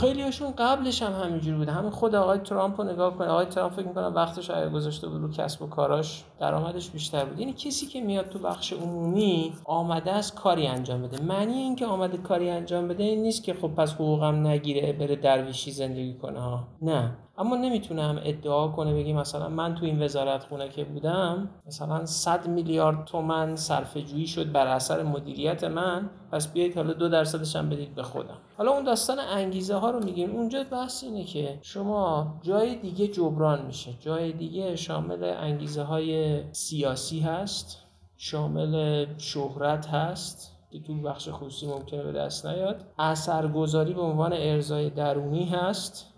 خیلی 0.00 0.22
هاشون 0.22 0.52
قبلش 0.58 1.02
هم 1.02 1.12
همینجوری 1.12 1.56
بوده. 1.56 1.72
همین 1.72 1.90
خود 1.90 2.14
آقای 2.14 2.38
ترامپ 2.38 2.80
رو 2.80 2.86
نگاه 2.86 3.14
کنه. 3.18 3.28
آقای 3.28 3.46
ترامپ 3.46 3.72
فکر 3.72 3.86
می‌کنم 3.86 4.12
وقتش 4.14 4.50
اگه 4.50 4.68
گذاشته 4.68 5.08
بود 5.08 5.22
رو 5.22 5.30
کسب 5.30 5.62
و 5.62 5.66
کاراش. 5.66 6.24
درآمدش 6.40 6.90
بیشتر 6.90 7.24
بود. 7.24 7.40
یعنی 7.40 7.52
کسی 7.52 7.86
که 7.86 8.00
میاد 8.00 8.28
تو 8.28 8.38
بخش 8.38 8.72
عمومی 8.72 9.52
آمده 9.64 10.12
از 10.12 10.34
کاری 10.34 10.66
انجام 10.66 11.02
بده. 11.02 11.22
معنی 11.22 11.52
اینکه 11.52 11.86
آمده 11.86 12.16
کاری 12.16 12.50
انجام 12.50 12.88
بده 12.88 13.02
این 13.02 13.22
نیست 13.22 13.44
که 13.44 13.54
خب 13.54 13.68
پس 13.68 13.94
حقوقم 13.94 14.46
نگیره 14.46 14.92
بره 14.92 15.16
درویشی 15.16 15.70
زندگی 15.70 16.14
کنه. 16.14 16.40
ها 16.40 16.64
نه. 16.82 17.16
اما 17.38 17.56
نمی‌تونم 17.56 18.20
ادعا 18.24 18.68
کنه 18.68 18.94
بگی 18.94 19.12
مثلا 19.12 19.48
من 19.48 19.74
تو 19.74 19.84
این 19.84 20.02
وزارت 20.02 20.44
خونه 20.44 20.68
که 20.68 20.84
بودم 20.84 21.50
مثلا 21.66 22.06
100 22.06 22.46
میلیارد 22.46 23.04
تومن 23.04 23.56
صرفه 23.56 24.02
جویی 24.02 24.26
شد 24.26 24.52
بر 24.52 24.66
اثر 24.66 25.02
مدیریت 25.02 25.64
من 25.64 26.10
پس 26.32 26.52
بیایید 26.52 26.76
حالا 26.76 26.92
دو 26.92 27.08
درصدش 27.08 27.56
هم 27.56 27.68
بدید 27.70 27.94
به 27.94 28.02
خودم. 28.02 28.36
حالا 28.58 28.70
اون 28.70 28.84
داستان 28.84 29.18
انگیزه 29.18 29.74
ها 29.74 29.90
رو 29.90 30.04
میگیم. 30.04 30.30
اونجا 30.30 30.64
بحث 30.64 31.04
اینه 31.04 31.24
که 31.24 31.58
شما 31.62 32.34
جای 32.42 32.74
دیگه 32.74 33.08
جبران 33.08 33.66
میشه. 33.66 33.90
جای 34.00 34.32
دیگه 34.32 34.76
شامل 34.76 35.24
انگیزه 35.24 35.82
های 35.82 36.40
سیاسی 36.52 37.20
هست 37.20 37.78
شامل 38.16 39.06
شهرت 39.18 39.86
هست 39.86 40.56
که 40.70 40.80
تو 40.80 41.02
بخش 41.02 41.28
خصوصی 41.32 41.66
ممکنه 41.66 42.02
به 42.02 42.12
دست 42.12 42.46
نیاد. 42.46 42.84
اثرگذاری 42.98 43.92
به 43.92 44.02
عنوان 44.02 44.32
ارزای 44.32 44.90
درونی 44.90 45.44
هست. 45.44 46.13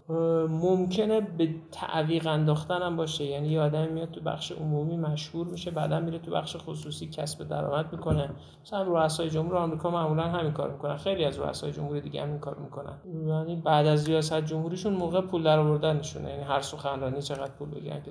ممکنه 0.48 1.20
به 1.20 1.48
تعویق 1.72 2.26
انداختن 2.26 2.82
هم 2.82 2.96
باشه. 2.96 3.24
یعنی 3.24 3.48
یه 3.48 3.60
آدمی 3.60 3.88
میاد 3.88 4.10
تو 4.10 4.20
بخش 4.20 4.52
عمومی 4.52 4.96
مشهور 4.96 5.46
میشه 5.46 5.70
بعدا 5.70 6.00
میره 6.00 6.18
تو 6.18 6.30
بخش 6.30 6.56
خصوصی 6.56 7.06
کسب 7.06 7.48
درآمد 7.48 7.92
می‌کنه. 7.92 8.30
مثلا 8.64 8.82
رؤسای 8.82 9.30
جمهور 9.30 9.56
آمریکا 9.56 9.90
معمولا 9.90 10.22
همین 10.22 10.52
کار 10.52 10.72
می‌کنن. 10.72 10.96
خیلی 10.96 11.24
از 11.24 11.38
رؤسای 11.38 11.72
جمهور 11.72 12.00
دیگه 12.00 12.22
همین 12.22 12.38
کار 12.38 12.56
می‌کنن. 12.58 12.98
یعنی 13.26 13.56
بعد 13.56 13.86
از 13.86 14.08
ریاست 14.08 14.40
جمهوریشون 14.40 14.92
موقع 14.92 15.20
پول 15.20 15.42
در 15.42 15.58
آوردنشونه 15.58 16.30
یعنی 16.30 16.42
هر 16.42 16.60
سخنرانی 16.60 17.22
چقدر 17.22 17.50
پول 17.50 17.68
بگیرن 17.68 18.02
که 18.02 18.10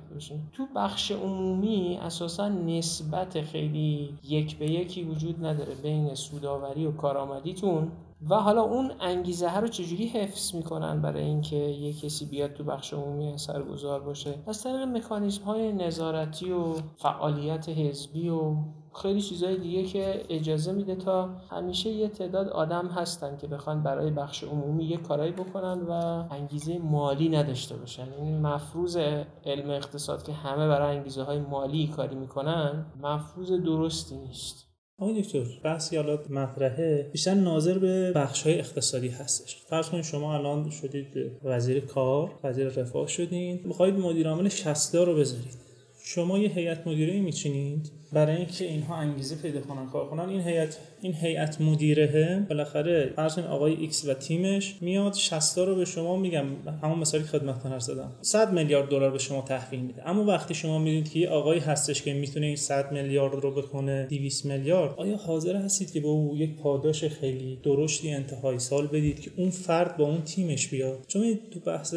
تو 0.54 0.68
بخش 0.76 1.12
عمومی 1.12 2.00
اساسا 2.02 2.50
نسبت 2.50 3.42
خیلی 3.42 4.14
یک 4.24 4.58
به 4.58 4.72
یکی 4.72 5.04
وجود 5.04 5.46
نداره. 5.46 5.74
بین 5.84 6.16
سوداوری 6.16 6.86
و 6.86 6.92
کارآمدیتون 6.92 7.92
و 8.30 8.36
حالا 8.36 8.62
اون 8.62 8.92
انگیزه 9.00 9.50
ها 9.50 9.60
رو 9.60 9.68
چجوری 9.68 10.08
حفظ 10.08 10.56
می‌کنن 10.56 11.02
برای 11.02 11.24
اینکه 11.24 11.56
یه 11.56 11.94
کسی 11.94 12.26
بیاد 12.26 12.54
تو 12.54 12.64
بخش 12.64 12.94
عمومی 12.94 13.28
اثرگذار 13.28 14.00
باشه؟ 14.00 14.36
از 14.48 14.64
طریق 14.64 14.82
مکانیزم 14.82 15.44
های 15.44 15.74
نظارتی 15.74 16.52
و 16.52 16.74
فعالیت 16.98 17.70
حزبی 17.70 18.30
و 18.30 18.56
خیلی 19.02 19.22
چیزهای 19.22 19.58
دیگه 19.58 19.84
که 19.84 20.26
اجازه 20.30 20.72
میده 20.72 20.96
تا 20.96 21.30
همیشه 21.50 21.90
یه 21.90 22.08
تعداد 22.08 22.50
آدم 22.50 22.88
هستن 22.88 23.38
که 23.38 23.48
بخوان 23.48 23.84
برای 23.84 24.12
بخش 24.12 24.44
عمومی 24.44 24.86
یه 24.86 24.98
کارایی 24.98 25.32
بکنن 25.32 25.82
و 25.82 25.92
انگیزه 26.32 26.80
مالی 26.80 27.30
نداشته 27.30 27.78
باشن. 27.78 28.04
این 28.04 28.26
یعنی 28.28 28.40
مفروض 28.40 28.98
علم 29.46 29.70
اقتصاد 29.70 30.24
که 30.24 30.34
همه 30.34 30.68
برای 30.68 30.98
انگیزه 30.98 31.24
های 31.24 31.40
مالی 31.40 31.88
کاری 31.88 32.16
می‌کنن 32.16 32.86
مفروض 33.04 33.52
درستی 33.52 34.18
نیست. 34.18 34.75
آقای 34.98 35.22
دکتر 35.22 35.44
بحثی 35.64 35.96
حالا 35.98 36.20
مطرحه. 36.30 37.10
بیشتر 37.12 37.34
ناظر 37.34 37.78
به 37.78 38.12
بخش 38.12 38.44
های 38.44 38.60
اقتصادی 38.60 39.08
هستش. 39.08 39.58
فرض 39.70 39.90
کنید 39.90 40.04
شما 40.04 40.38
الان 40.38 40.70
شدید 40.70 41.08
وزیر 41.44 41.80
کار 41.80 42.32
وزیر 42.44 42.68
رفاه 42.68 43.08
شدین. 43.08 43.60
می‌خواهید 43.66 43.96
مدیر 43.96 44.28
عامل 44.28 44.50
60 44.50 44.96
رو 44.96 45.16
بذارید. 45.16 45.58
شما 46.04 46.40
یه 46.40 46.50
هیئت 46.50 46.88
مدیره 46.88 47.22
میچینید؟ 47.22 47.92
برای 48.16 48.36
اینکه 48.36 48.66
اینها 48.66 48.96
انگیزه 48.96 49.36
پیدا 49.36 49.62
کنن 49.62 49.86
کار 49.86 50.10
کنن 50.10 50.30
این 50.30 50.42
هیئت 50.42 50.78
این 51.02 51.14
هیئت 51.14 51.62
مدیره 51.62 52.46
بالاخره 52.50 53.14
فرض 53.16 53.40
آقای 53.40 53.74
ایکس 53.74 54.08
و 54.08 54.14
تیمش 54.14 54.76
میاد 54.82 55.14
60 55.14 55.58
رو 55.58 55.76
به 55.76 55.86
شما 55.86 56.18
میگم 56.18 56.46
همون 56.84 57.00
مثالی 57.00 57.24
که 57.24 57.30
خدمتتون 57.30 57.72
عرض 57.72 57.88
دادم. 57.88 58.12
100 58.22 58.54
میلیارد 58.54 58.90
دلار 58.90 59.12
به 59.12 59.18
شما 59.18 59.42
تحویل 59.42 59.80
میده. 59.80 60.10
اما 60.10 60.24
وقتی 60.24 60.54
شما 60.54 60.80
می‌دونید 60.80 61.12
که 61.12 61.20
یه 61.20 61.30
آقایی 61.30 61.60
هستش 61.60 62.02
که 62.02 62.14
می‌تونه 62.14 62.46
این 62.46 62.56
100 62.56 62.92
میلیارد 62.92 63.34
رو 63.34 63.52
بکنه 63.52 64.08
200 64.10 64.46
میلیارد 64.46 64.94
آیا 64.98 65.16
حاضر 65.16 65.56
هستید 65.56 65.92
که 65.92 66.00
به 66.00 66.08
او 66.08 66.38
یک 66.38 66.56
پاداش 66.56 67.04
خیلی 67.04 67.60
درشتی 67.64 68.12
انتهای 68.12 68.60
سال 68.60 68.88
بدید 68.88 69.20
که 69.20 69.32
اون 69.38 69.50
فرد 69.50 69.98
با 69.98 70.06
اون 70.06 70.22
تیمش 70.22 70.68
بیاد؟ 70.68 71.06
چون 71.08 71.40
تو 71.52 71.60
بحث 71.60 71.96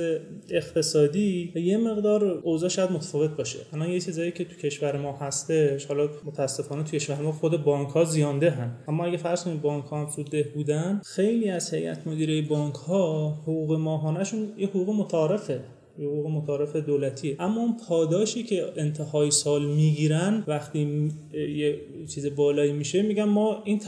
اقتصادی 0.51 1.53
یه 1.55 1.77
مقدار 1.77 2.25
اوضاع 2.25 2.69
شاید 2.69 2.91
متفاوت 2.91 3.31
باشه. 3.31 3.59
الان 3.73 3.89
یه 3.89 4.01
چیزایی 4.01 4.33
که 4.33 4.45
تو 4.45 4.57
کشور 4.57 4.97
ما 4.97 5.13
هستش 5.13 5.85
حالا 5.85 6.08
متاسفانه 6.25 6.83
تو 6.83 6.91
کشور 6.91 7.17
ما 7.17 7.33
خود 7.33 7.65
بانک 7.65 7.89
ها 7.89 8.05
زیانده 8.05 8.51
هن. 8.51 8.77
اما 8.89 9.05
اگه 9.05 9.17
فرض 9.17 9.45
کنید 9.45 9.63
بانک 9.63 9.85
ها 9.85 10.01
هم 10.01 10.11
سودده 10.11 10.43
بودن 10.55 11.01
خیلی 11.05 11.51
از 11.51 11.75
هیئت 11.75 12.07
مدیره 12.07 12.49
بانک 12.49 12.75
ها 12.75 13.31
حقوق 13.43 13.73
ماهانهشون 13.73 14.49
یه 14.57 14.67
حقوق 14.67 14.91
متعارفه. 14.91 15.61
حقوق 15.99 16.27
متعارف 16.27 16.77
دولتی. 16.77 17.37
اما 17.39 17.61
اون 17.61 17.77
پاداشی 17.89 18.43
که 18.43 18.65
انتهای 18.77 19.31
سال 19.31 19.67
می‌گیرن 19.67 20.45
وقتی 20.47 21.11
یه 21.33 21.81
چیز 22.15 22.35
بالایی 22.37 22.73
میشه 22.73 23.03
میگن 23.03 23.25
ما 23.25 23.63
این 23.65 23.81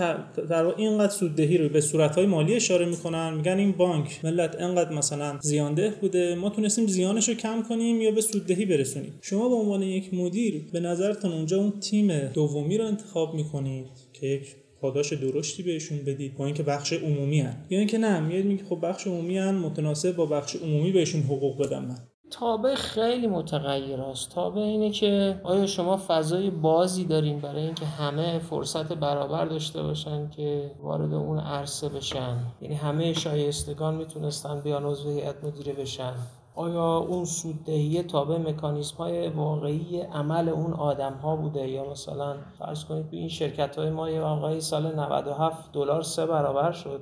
در 0.49 0.65
اینقدر 0.67 1.13
سوددهی 1.13 1.59
رو 1.59 1.69
به 1.69 1.81
صورتهای 1.81 2.27
مالی 2.27 2.55
اشاره 2.55 2.87
می‌کنن. 2.87 3.35
میگن 3.35 3.59
این 3.59 3.73
بانک 3.73 4.21
ملت 4.25 4.57
انقدر 4.61 4.93
مثلا 4.93 5.39
زیانده 5.43 5.93
بوده 6.01 6.35
ما 6.35 6.51
تونستیم 6.51 6.87
زیانش 6.87 7.29
رو 7.29 7.35
کم 7.35 7.63
کنیم 7.69 8.01
یا 8.01 8.11
به 8.11 8.21
سوددهی 8.21 8.65
برسونیم. 8.65 9.13
شما 9.23 9.49
به 9.49 9.55
عنوان 9.55 9.83
یک 9.83 10.15
مدیر 10.15 10.63
به 10.73 10.81
نظرتون 10.81 11.33
اونجا 11.33 11.59
اون 11.59 11.73
تیم 11.81 12.19
دومی 12.19 12.79
رو 12.79 12.87
انتخاب 12.87 13.35
می‌کنید 13.35 13.87
که 14.13 14.27
یک 14.27 14.57
پاداش 14.81 15.13
درشتی 15.13 15.63
بهشون 15.63 15.99
بدید 15.99 16.37
با 16.37 16.47
اینکه 16.47 16.63
بخش 16.63 16.93
عمومی 16.93 17.41
هن. 17.41 17.67
یا 17.71 17.79
اینکه 17.79 17.99
نه 17.99 18.21
میاد 18.21 18.45
میگه 18.45 18.65
خب 18.65 18.79
بخش 18.83 19.07
عمومی 19.07 19.39
هن 19.39 19.55
متناسب 19.55 20.17
با 20.17 20.27
بخش 20.27 20.57
عمومی 20.57 20.93
بهشون 20.93 21.23
حقوق 21.23 21.67
بدم 21.67 21.85
من. 21.85 21.99
تابع 22.31 22.75
خیلی 22.75 23.27
متغیر 23.27 24.01
است. 24.01 24.31
تابع 24.31 24.61
اینه 24.61 24.91
که 24.91 25.41
آیا 25.45 25.67
شما 25.67 26.01
فضای 26.09 26.51
بازی 26.51 27.05
دارین 27.05 27.39
برای 27.41 27.63
اینکه 27.63 27.87
همه 27.87 28.39
فرصت 28.39 28.93
برابر 28.93 29.45
داشته 29.45 29.83
باشن 29.83 30.31
که 30.31 30.71
وارد 30.83 31.15
اون 31.15 31.39
عرصه 31.39 31.89
بشن؟ 31.89 32.37
یعنی 32.61 32.75
همه 32.75 33.13
شایستگان 33.13 33.95
می‌تونستن 33.95 34.61
بیان 34.61 34.85
عضو 34.85 35.11
هیئت 35.11 35.45
مدیره 35.45 35.73
بشن. 35.73 36.15
آیا 36.55 36.97
اون 36.97 37.25
سوددهی 37.25 38.03
تابع 38.03 38.39
مکانیزم 38.39 38.97
های 38.97 39.29
واقعی 39.29 40.01
عمل 40.01 40.49
اون 40.49 40.73
آدم 40.73 41.13
ها 41.13 41.37
بوده 41.37 41.69
یا 41.69 41.91
مثلا 41.91 42.37
فرض 42.59 42.85
کنید 42.85 43.07
این 43.11 43.29
شرکت 43.29 43.79
های 43.79 43.91
ما 43.91 44.11
یه 44.11 44.21
واقعی 44.21 44.61
سال 44.61 44.95
97 44.95 45.73
دلار 45.73 46.03
سه 46.03 46.27
برابر 46.27 46.73
شد. 46.73 47.01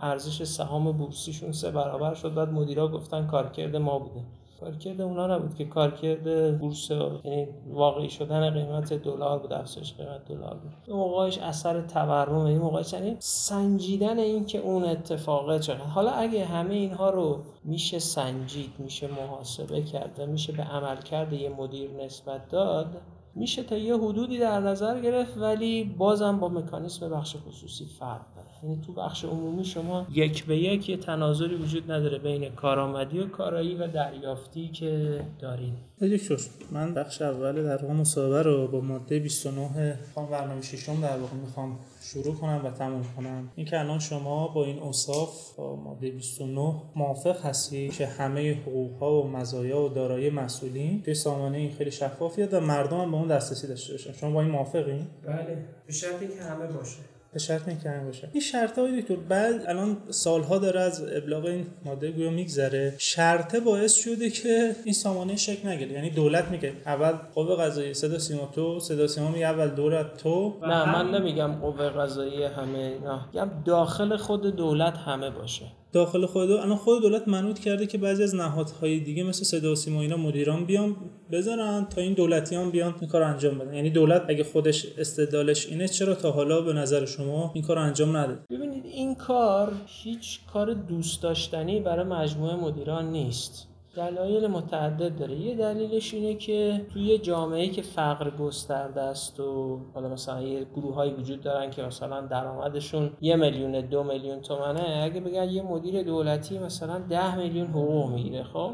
ارزش 0.00 0.42
سهام 0.42 0.92
بورسیشون 0.92 1.52
سه 1.52 1.70
برابر 1.70 2.14
شد. 2.14 2.34
بعد 2.34 2.48
مدیرا 2.48 2.88
گفتن 2.88 3.26
کارکرد 3.26 3.76
ما 3.76 3.98
بوده. 3.98 4.24
کارکرد 4.64 5.00
اونا 5.00 5.36
نبود 5.36 5.54
که 5.54 5.64
کارکرد 5.64 6.58
بورس 6.58 6.90
یعنی 6.90 7.48
واقعی 7.66 8.10
شدن 8.10 8.50
قیمت 8.50 8.92
دلار 8.92 9.38
بود 9.38 9.52
افزایش 9.52 9.94
قیمت 9.94 10.24
دلار 10.24 10.54
بود. 10.54 10.72
این 10.86 10.96
موقعش 10.96 11.38
اثر 11.38 11.80
تورم 11.80 12.34
این 12.34 12.58
موقعش 12.58 12.92
یعنی 12.92 13.16
سنجیدن 13.18 14.18
این 14.18 14.46
که 14.46 14.58
اون 14.58 14.84
اتفاقه 14.84 15.58
چقدر. 15.58 15.84
حالا 15.84 16.10
اگه 16.10 16.44
همه 16.44 16.74
اینها 16.74 17.10
رو 17.10 17.38
میشه 17.64 17.98
سنجید 17.98 18.72
میشه 18.78 19.06
محاسبه 19.06 19.82
کرد 19.82 20.20
و 20.20 20.26
میشه 20.26 20.52
به 20.52 20.62
عملکرد 20.62 21.32
یه 21.32 21.48
مدیر 21.48 21.90
نسبت 21.90 22.48
داد 22.48 22.96
میشه 23.36 23.62
تا 23.62 23.76
یه 23.76 23.96
حدودی 23.96 24.38
در 24.38 24.60
نظر 24.60 25.00
گرفت 25.00 25.38
ولی 25.38 25.84
بازم 25.84 26.38
با 26.38 26.48
مکانیسم 26.48 27.10
بخش 27.10 27.36
خصوصی 27.36 27.84
فرق 27.98 28.20
داره. 28.36 28.48
یعنی 28.62 28.80
تو 28.86 28.92
بخش 28.92 29.24
عمومی 29.24 29.64
شما 29.64 30.06
یک 30.12 30.44
به 30.44 30.56
یک 30.56 30.88
یه 30.88 30.96
تناظری 30.96 31.54
وجود 31.54 31.92
نداره 31.92 32.18
بین 32.18 32.48
کارآمدی 32.48 33.18
و 33.18 33.26
کارایی 33.28 33.74
و 33.74 33.86
دریافتی 33.86 34.68
که 34.68 35.20
دارین. 35.38 35.74
دکتر 36.00 36.36
من 36.70 36.94
بخش 36.94 37.22
اول 37.22 37.62
در 37.62 37.82
واقع 37.82 37.94
مصاحبه 37.94 38.42
رو 38.42 38.68
با 38.68 38.80
ماده 38.80 39.18
29 39.18 39.98
خام 40.14 40.30
برنامه 40.30 40.62
ششم 40.62 41.00
در 41.00 41.16
واقع 41.18 41.34
می‌خوام 41.34 41.78
شروع 42.12 42.34
کنم 42.34 42.60
و 42.64 42.70
تموم 42.70 43.04
کنم. 43.16 43.52
این 43.56 43.66
که 43.66 43.80
الان 43.80 43.98
شما 43.98 44.48
با 44.48 44.64
این 44.64 44.78
اوصاف 44.78 45.58
ماده 45.58 46.10
29 46.10 46.74
موافق 46.96 47.46
هستی 47.46 47.88
که 47.88 48.06
همه 48.06 48.54
حقوق 48.54 48.98
ها 48.98 49.22
و 49.22 49.28
مزایا 49.28 49.82
و 49.82 49.88
دارایی 49.88 50.30
مسئولین 50.30 51.02
توی 51.02 51.14
سامانه 51.14 51.58
این 51.58 51.72
خیلی 51.72 51.90
شفافیت 51.90 52.54
و 52.54 52.60
مردم 52.60 53.00
هم 53.00 53.10
به 53.10 53.16
اون 53.16 53.28
دسترسی 53.28 53.66
داشته 53.66 53.92
باشن. 53.92 54.12
شما 54.12 54.30
با 54.30 54.40
این 54.40 54.50
موافقین 54.50 55.06
بله. 55.26 55.64
به 55.86 55.92
شرطی 55.92 56.28
که 56.28 56.42
همه 56.42 56.66
باشه. 56.66 57.13
به 57.34 57.40
شرط 57.40 57.68
اینکه 57.68 57.88
باشه. 58.06 58.28
این 58.32 58.40
شرط 58.40 58.78
های 58.78 59.02
دکتر 59.02 59.16
بعد 59.16 59.64
الان 59.68 59.96
سالها 60.10 60.58
داره 60.58 60.80
از 60.80 61.02
ابلاغ 61.02 61.44
این 61.44 61.66
ماده 61.84 62.10
گویا 62.10 62.30
میگذره. 62.30 62.94
شرطه 62.98 63.60
باعث 63.60 63.94
شده 63.94 64.30
که 64.30 64.76
این 64.84 64.94
سامانه 64.94 65.36
شکل 65.36 65.68
نگیره. 65.68 65.92
یعنی 65.92 66.10
دولت 66.10 66.48
میگه 66.48 66.72
اول 66.86 67.12
قوه 67.34 67.56
قضاییه 67.56 67.92
صدا 67.92 68.18
سیما 68.18 68.50
تو 68.54 68.80
صدا 68.80 69.06
سیما 69.06 69.30
میگه 69.30 69.46
اول 69.46 69.68
دولت 69.68 70.16
تو. 70.16 70.60
نه 70.62 70.92
من 70.92 71.10
نمیگم 71.10 71.52
قوه 71.52 71.88
قضاییه 71.88 72.48
همه 72.48 72.98
نه 72.98 73.20
میگم 73.32 73.50
داخل 73.64 74.16
خود 74.16 74.56
دولت 74.56 74.96
همه 74.96 75.30
باشه. 75.30 75.64
داخل 75.94 76.26
خود 76.26 76.50
الان 76.50 76.76
خود 76.76 77.02
دولت 77.02 77.28
منوط 77.28 77.58
کرده 77.58 77.86
که 77.86 77.98
بعضی 77.98 78.22
از 78.22 78.34
نهادهای 78.34 79.00
دیگه 79.00 79.22
مثل 79.22 79.44
صدا 79.44 79.74
و 79.94 79.98
اینا 79.98 80.16
مدیران 80.16 80.64
بیان 80.64 80.96
بذارن 81.32 81.86
تا 81.90 82.00
این 82.00 82.12
دولتیان 82.12 82.70
بیان 82.70 82.94
این 83.00 83.10
کار 83.10 83.22
انجام 83.22 83.58
بدن. 83.58 83.74
یعنی 83.74 83.90
دولت 83.90 84.22
اگه 84.28 84.44
خودش 84.44 84.86
استدلالش 84.98 85.66
اینه 85.66 85.88
چرا 85.88 86.14
تا 86.14 86.30
حالا 86.30 86.60
به 86.60 86.72
نظر 86.72 87.04
شما 87.04 87.50
این 87.54 87.64
کار 87.64 87.78
انجام 87.78 88.16
نداد 88.16 88.38
ببینید 88.50 88.84
این 88.86 89.14
کار 89.14 89.72
هیچ 89.86 90.40
کار 90.52 90.74
دوست 90.74 91.22
داشتنی 91.22 91.80
برای 91.80 92.04
مجموعه 92.04 92.56
مدیران 92.56 93.12
نیست. 93.12 93.73
دلایل 93.96 94.46
متعدد 94.46 95.18
داره. 95.18 95.34
یه 95.34 95.54
دلیلش 95.54 96.14
اینه 96.14 96.34
که 96.34 96.86
توی 96.92 97.18
جامعه 97.18 97.68
که 97.68 97.82
فقر 97.82 98.30
گسترده 98.30 99.00
است 99.00 99.40
و 99.40 99.80
حالا 99.94 100.08
مثلا 100.08 100.42
یه 100.42 100.64
گروه 100.64 100.94
های 100.94 101.10
وجود 101.10 101.40
دارن 101.40 101.70
که 101.70 101.82
مثلا 101.82 102.20
درآمدشون 102.20 103.10
یه 103.20 103.36
میلیون 103.36 103.80
دو 103.80 104.02
میلیون 104.02 104.40
تومنه 104.40 105.02
اگه 105.02 105.20
بگن 105.20 105.50
یه 105.50 105.62
مدیر 105.62 106.02
دولتی 106.02 106.58
مثلا 106.58 106.98
ده 106.98 107.36
میلیون 107.36 107.66
حقوق 107.66 108.10
می‌گیره 108.10 108.42
خب؟ 108.42 108.70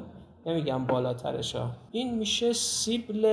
نمیگم 0.46 0.86
بالاترش 0.86 1.56
ها. 1.56 1.70
این 1.92 2.18
میشه 2.18 2.52
سیبل 2.52 3.24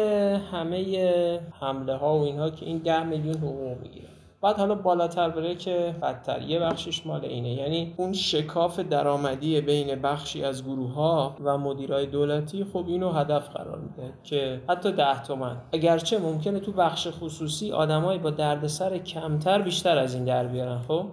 همه 0.52 1.40
حمله 1.60 1.96
ها 1.96 2.20
و 2.20 2.22
اینها 2.22 2.50
که 2.50 2.66
این 2.66 2.78
ده 2.78 3.04
میلیون 3.04 3.38
حقوق 3.38 3.78
می‌گیره. 3.82 4.08
بعد 4.42 4.58
حالا 4.58 4.76
بالاتر 4.76 5.30
بره 5.30 5.56
که 5.56 5.96
بدتر. 6.02 6.42
یه 6.42 6.60
بخشش 6.60 7.06
مال 7.06 7.26
اینه. 7.26 7.54
یعنی 7.54 7.94
اون 7.98 8.14
شکاف 8.14 8.80
درآمدی 8.80 9.62
بین 9.62 10.02
بخشی 10.02 10.44
از 10.44 10.64
گروه 10.64 10.94
ها 10.94 11.36
و 11.44 11.58
مدیرای 11.58 12.06
دولتی 12.06 12.64
خب 12.64 12.86
اینو 12.88 13.12
هدف 13.12 13.50
قرار 13.50 13.78
میده 13.78 14.14
که 14.24 14.62
حتی 14.70 14.92
ده 14.92 15.24
تومن. 15.24 15.58
اگرچه 15.74 16.20
ممکنه 16.20 16.60
تو 16.60 16.72
بخش 16.72 17.08
خصوصی 17.08 17.72
آدمایی 17.72 18.20
با 18.20 18.30
دردسر 18.30 18.98
کمتر 18.98 19.62
بیشتر 19.62 19.98
از 19.98 20.16
این 20.16 20.26
در 20.26 20.48
بیارن. 20.48 20.82
خب 20.88 21.06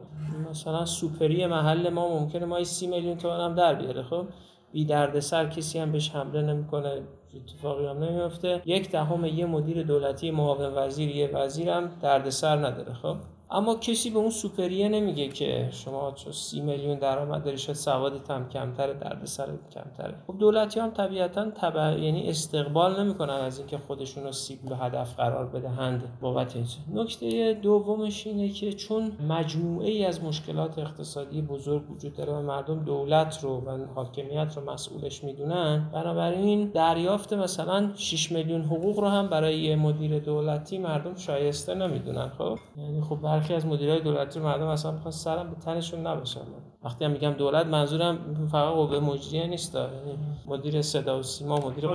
مثلا 0.50 0.84
سوپری 0.84 1.46
محل 1.46 1.88
ما 1.88 2.18
ممکنه 2.18 2.44
ما 2.44 2.64
سی 2.64 2.86
میلیون 2.86 3.16
تومن 3.16 3.40
هم 3.40 3.54
در 3.54 3.74
بیاره. 3.74 4.02
خب 4.02 4.26
بی 4.72 4.84
دردسر 4.84 5.46
کسی 5.46 5.78
هم 5.78 5.92
بهش 5.92 6.10
حمله 6.10 6.42
نمی‌کنه. 6.42 7.02
اتفاقی 7.36 7.86
هم 7.86 8.04
نمیفته 8.04 8.62
یک 8.66 8.90
دهم 8.90 9.24
یه 9.24 9.46
مدیر 9.46 9.82
دولتی 9.82 10.30
معاون 10.30 10.74
وزیر 10.74 11.16
یه 11.16 11.28
وزیرم 11.28 11.90
دردسر 12.02 12.56
نداره 12.56 12.94
خب؟ 12.94 13.16
اما 13.50 13.74
کسی 13.74 14.10
به 14.10 14.18
اون 14.18 14.30
سوپریه 14.30 14.88
نمیگه 14.88 15.28
که 15.28 15.68
شما 15.72 16.12
چون 16.12 16.32
سی 16.32 16.60
میلیون 16.60 16.98
درآمد 16.98 17.44
داری 17.44 17.58
شاید 17.58 17.78
سوادت 17.78 18.30
هم 18.30 18.48
کمتره 18.48 18.94
دردسر 18.94 19.46
کمتره. 19.74 20.14
خب 20.26 20.38
دولتی 20.38 20.80
هم 20.80 20.90
طبیعتا 20.90 21.50
تبع 21.50 21.98
یعنی 21.98 22.28
استقبال 22.28 23.02
نمی‌کنن 23.02 23.34
از 23.34 23.58
اینکه 23.58 23.78
خودشون 23.78 24.24
رو 24.24 24.32
سیب 24.32 24.58
به 24.68 24.76
هدف 24.76 25.16
قرار 25.16 25.46
بدهند 25.46 26.18
بابت 26.20 26.56
این 26.56 26.66
نکته 26.94 27.58
دومش 27.62 28.26
اینه 28.26 28.48
که 28.48 28.72
چون 28.72 29.12
مجموعه 29.28 29.90
ای 29.90 30.04
از 30.04 30.24
مشکلات 30.24 30.78
اقتصادی 30.78 31.42
بزرگ 31.42 31.90
وجود 31.90 32.14
داره 32.14 32.32
و 32.32 32.42
مردم 32.42 32.84
دولت 32.84 33.38
رو 33.42 33.60
و 33.60 33.86
حاکمیت 33.94 34.52
رو 34.56 34.72
مسئولش 34.72 35.24
می‌دونن 35.24 35.90
بنابراین 35.92 36.68
دریافت 36.68 37.32
مثلا 37.32 37.90
6 37.96 38.32
میلیون 38.32 38.62
حقوق 38.62 39.00
رو 39.00 39.08
هم 39.08 39.28
برای 39.28 39.76
مدیر 39.76 40.18
دولتی 40.18 40.78
مردم 40.78 41.16
شایسته 41.16 41.74
نمی‌دونن 41.74 42.28
خب؟ 42.38 42.58
یعنی 42.76 43.00
خب 43.00 43.18
برخی 43.34 43.54
از 43.54 43.66
مدیرای 43.66 44.00
دولتی 44.00 44.40
مردم 44.40 44.66
اصلا 44.66 44.90
می‌خوان 44.90 45.12
سرم 45.12 45.50
به 45.50 45.56
تنشون 45.56 46.06
نباشن 46.06 46.40
وقتی 46.84 47.04
هم 47.04 47.10
میگم 47.10 47.30
دولت 47.30 47.66
منظورم 47.66 48.18
فقط 48.52 48.74
قوه 48.74 48.98
مجریه 48.98 49.46
نیست. 49.46 49.74
یعنی 49.74 50.18
مدیر 50.46 50.82
صدا 50.82 51.18
و 51.18 51.22
سیما 51.22 51.56
مدیر 51.56 51.86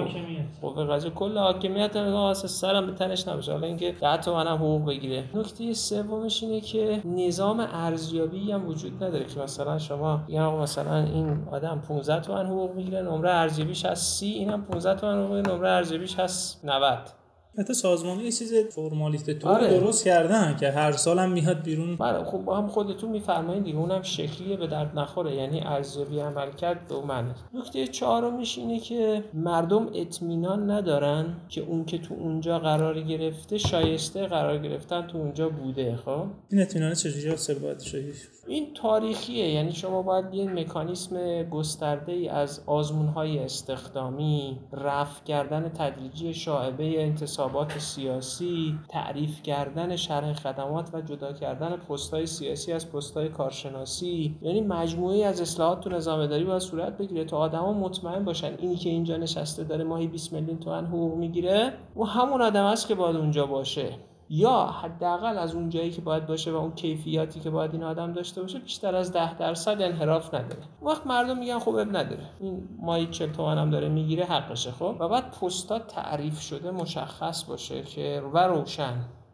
قوه 0.62 0.86
قضاییه. 0.86 1.14
کل 1.14 1.38
حاکمیت 1.38 1.96
اصلا 1.96 2.48
سرم 2.48 2.86
به 2.86 2.92
تنش 2.92 3.28
نباشه. 3.28 3.52
حالا 3.52 3.68
اینکه 3.68 3.96
ده 4.02 4.18
تومن 4.18 4.48
هم 4.48 4.58
حقوق 4.58 4.86
بگیره. 4.86 5.24
نکته 5.34 5.74
سومش 5.74 6.44
اینه 6.44 6.62
که 6.62 7.02
نظام 7.06 7.68
ارزیابی 7.74 8.52
هم 8.52 8.68
وجود 8.68 9.04
نداره 9.04 9.26
که 9.26 9.40
مثلا 9.40 9.80
شما 9.80 10.24
یا 10.28 10.58
مثلا 10.58 10.98
این 10.98 11.48
آدم 11.52 11.82
15 11.88 12.22
تومن 12.22 12.46
حقوق 12.46 12.76
می‌گیره 12.76 13.02
نمره 13.02 13.30
ارزیابیش 13.30 13.86
هست 13.86 14.20
30 14.20 14.26
اینم 14.26 14.62
15 14.62 15.00
تومن 15.00 15.26
حقوق 15.26 15.38
نمره 15.38 15.70
ارزیابیش 15.70 16.20
هست 16.20 16.66
90 16.66 17.19
حتی 17.58 17.74
سازمان 17.74 18.20
یه 18.20 18.32
چیز 18.32 18.54
فرمالیته 18.54 19.34
تو 19.34 19.48
آره. 19.48 19.80
درست 19.80 20.06
کردن 20.06 20.56
که 20.60 20.72
هر 20.72 20.92
سال 20.92 21.20
هم 21.20 21.32
میاد 21.32 21.64
بیرون. 21.64 21.96
بله 21.96 22.24
خب 22.24 22.50
هم 22.50 22.68
خودتون 22.68 23.10
میفرمایید 23.10 23.64
دیگه 23.64 23.78
اونم 23.78 24.02
شکلیه 24.02 24.58
به 24.58 24.68
درد 24.68 25.00
نخوره. 25.00 25.36
یعنی 25.36 25.62
ارزیابی 25.66 26.20
عمل 26.20 26.52
کرد 26.52 26.88
به 26.88 27.02
معنی. 27.02 27.32
نکته 27.54 27.88
چهارمش 27.88 28.58
اینه 28.58 28.80
که 28.80 29.24
مردم 29.34 29.90
اطمینان 29.96 30.72
ندارن 30.72 31.36
که 31.50 31.62
اون 31.62 31.86
که 31.86 31.98
تو 31.98 32.14
اونجا 32.14 32.60
قرار 32.60 33.02
گرفته 33.02 33.58
شایسته 33.58 34.28
قرار 34.28 34.58
گرفتن 34.58 35.08
تو 35.08 35.18
اونجا 35.18 35.50
بوده 35.50 35.96
خب؟ 35.96 36.26
این 36.52 36.62
اطمینان 36.62 36.94
چجوری 36.94 37.30
حاصل 37.30 37.60
باید 37.60 37.80
این 38.50 38.74
تاریخیه. 38.74 39.50
یعنی 39.50 39.72
شما 39.72 40.02
باید 40.02 40.34
یه 40.34 40.50
مکانیسم 40.50 41.44
گسترده 41.44 42.12
ای 42.12 42.28
از 42.28 42.64
آزمون 42.66 43.08
های 43.08 43.40
استخدامی 43.40 44.60
رفع 44.74 45.24
کردن 45.24 45.70
تدریجی 45.70 46.34
شاعبه 46.34 47.04
انتصابات 47.04 47.80
سیاسی 47.80 48.80
تعریف 48.90 49.44
کردن 49.44 49.96
شرح 49.96 50.34
خدمات 50.34 50.90
و 50.94 51.02
جدا 51.02 51.34
کردن 51.34 51.78
پستهای 51.78 52.26
سیاسی 52.26 52.72
از 52.72 52.92
پستهای 52.92 53.30
کارشناسی. 53.30 54.36
یعنی 54.42 54.62
مجموعه 54.62 55.26
از 55.26 55.42
اصلاحات 55.42 55.82
تو 55.82 55.90
نظام 55.90 56.20
اداری 56.20 56.44
باید 56.44 56.60
صورت 56.60 56.98
بگیره 56.98 57.26
تا 57.26 57.38
آدما 57.38 57.74
مطمئن 57.74 58.26
باشن 58.26 58.54
اینی 58.58 58.76
که 58.76 58.90
اینجا 58.90 59.18
نشسته 59.18 59.64
داره 59.64 59.84
ماهی 59.84 60.08
20 60.08 60.34
میلیون 60.34 60.60
تومن 60.60 60.86
حقوق 60.86 61.16
می‌گیره 61.18 61.74
و 61.96 62.04
همون 62.04 62.42
آدم 62.42 62.64
است 62.64 62.88
که 62.88 62.96
باید 62.96 63.16
اونجا 63.16 63.46
باشه. 63.46 64.09
یا 64.30 64.66
حداقل 64.66 65.38
از 65.38 65.56
اون 65.56 65.70
جایی 65.70 65.92
که 65.92 66.02
باید 66.02 66.28
باشه 66.28 66.52
و 66.52 66.56
اون 66.56 66.72
کیفیاتی 66.72 67.40
که 67.40 67.50
باید 67.50 67.74
این 67.74 67.84
آدم 67.84 68.14
داشته 68.14 68.42
باشه 68.42 68.60
بیشتر 68.60 68.96
از 68.96 69.12
ده 69.12 69.38
درصد 69.38 69.82
انحراف 69.82 70.34
نداره. 70.34 70.62
وقت 70.82 71.08
مردم 71.08 71.38
میگن 71.38 71.60
خب 71.60 71.76
اب 71.76 71.98
نداره. 71.98 72.30
این 72.40 72.70
مایی 72.82 73.08
40 73.08 73.32
تومن 73.32 73.58
هم 73.58 73.70
داره 73.70 73.90
می‌گیره 73.90 74.26
حقشه 74.26 74.72
خب؟ 74.72 74.96
و 75.00 75.08
بعد 75.08 75.32
پستا 75.32 75.80
تعریف 75.80 76.40
شده 76.40 76.72
مشخص 76.72 77.44
باشه 77.44 77.84
که 77.84 78.24
و 78.34 78.38
روشن. 78.38 78.94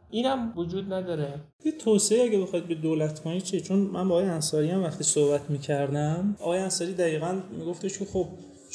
اینم 0.09 0.53
وجود 0.55 0.93
نداره. 0.93 1.33
یه 1.65 1.71
توصیه 1.71 2.23
اگه 2.23 2.41
بخواید 2.41 2.67
به 2.67 2.75
دولت 2.75 3.23
کنید 3.23 3.43
چیه؟ 3.43 3.61
چون 3.61 3.79
من 3.79 4.09
با 4.09 4.15
آقای 4.15 4.29
انصاری 4.29 4.71
هم 4.71 4.83
وقتی 4.83 5.03
صحبت 5.03 5.49
می‌کردم 5.49 6.35
آقای 6.41 6.59
انصاری 6.59 6.93
دقیقا 6.93 7.39
میگفتش 7.51 7.99
که 7.99 8.05
خب 8.05 8.25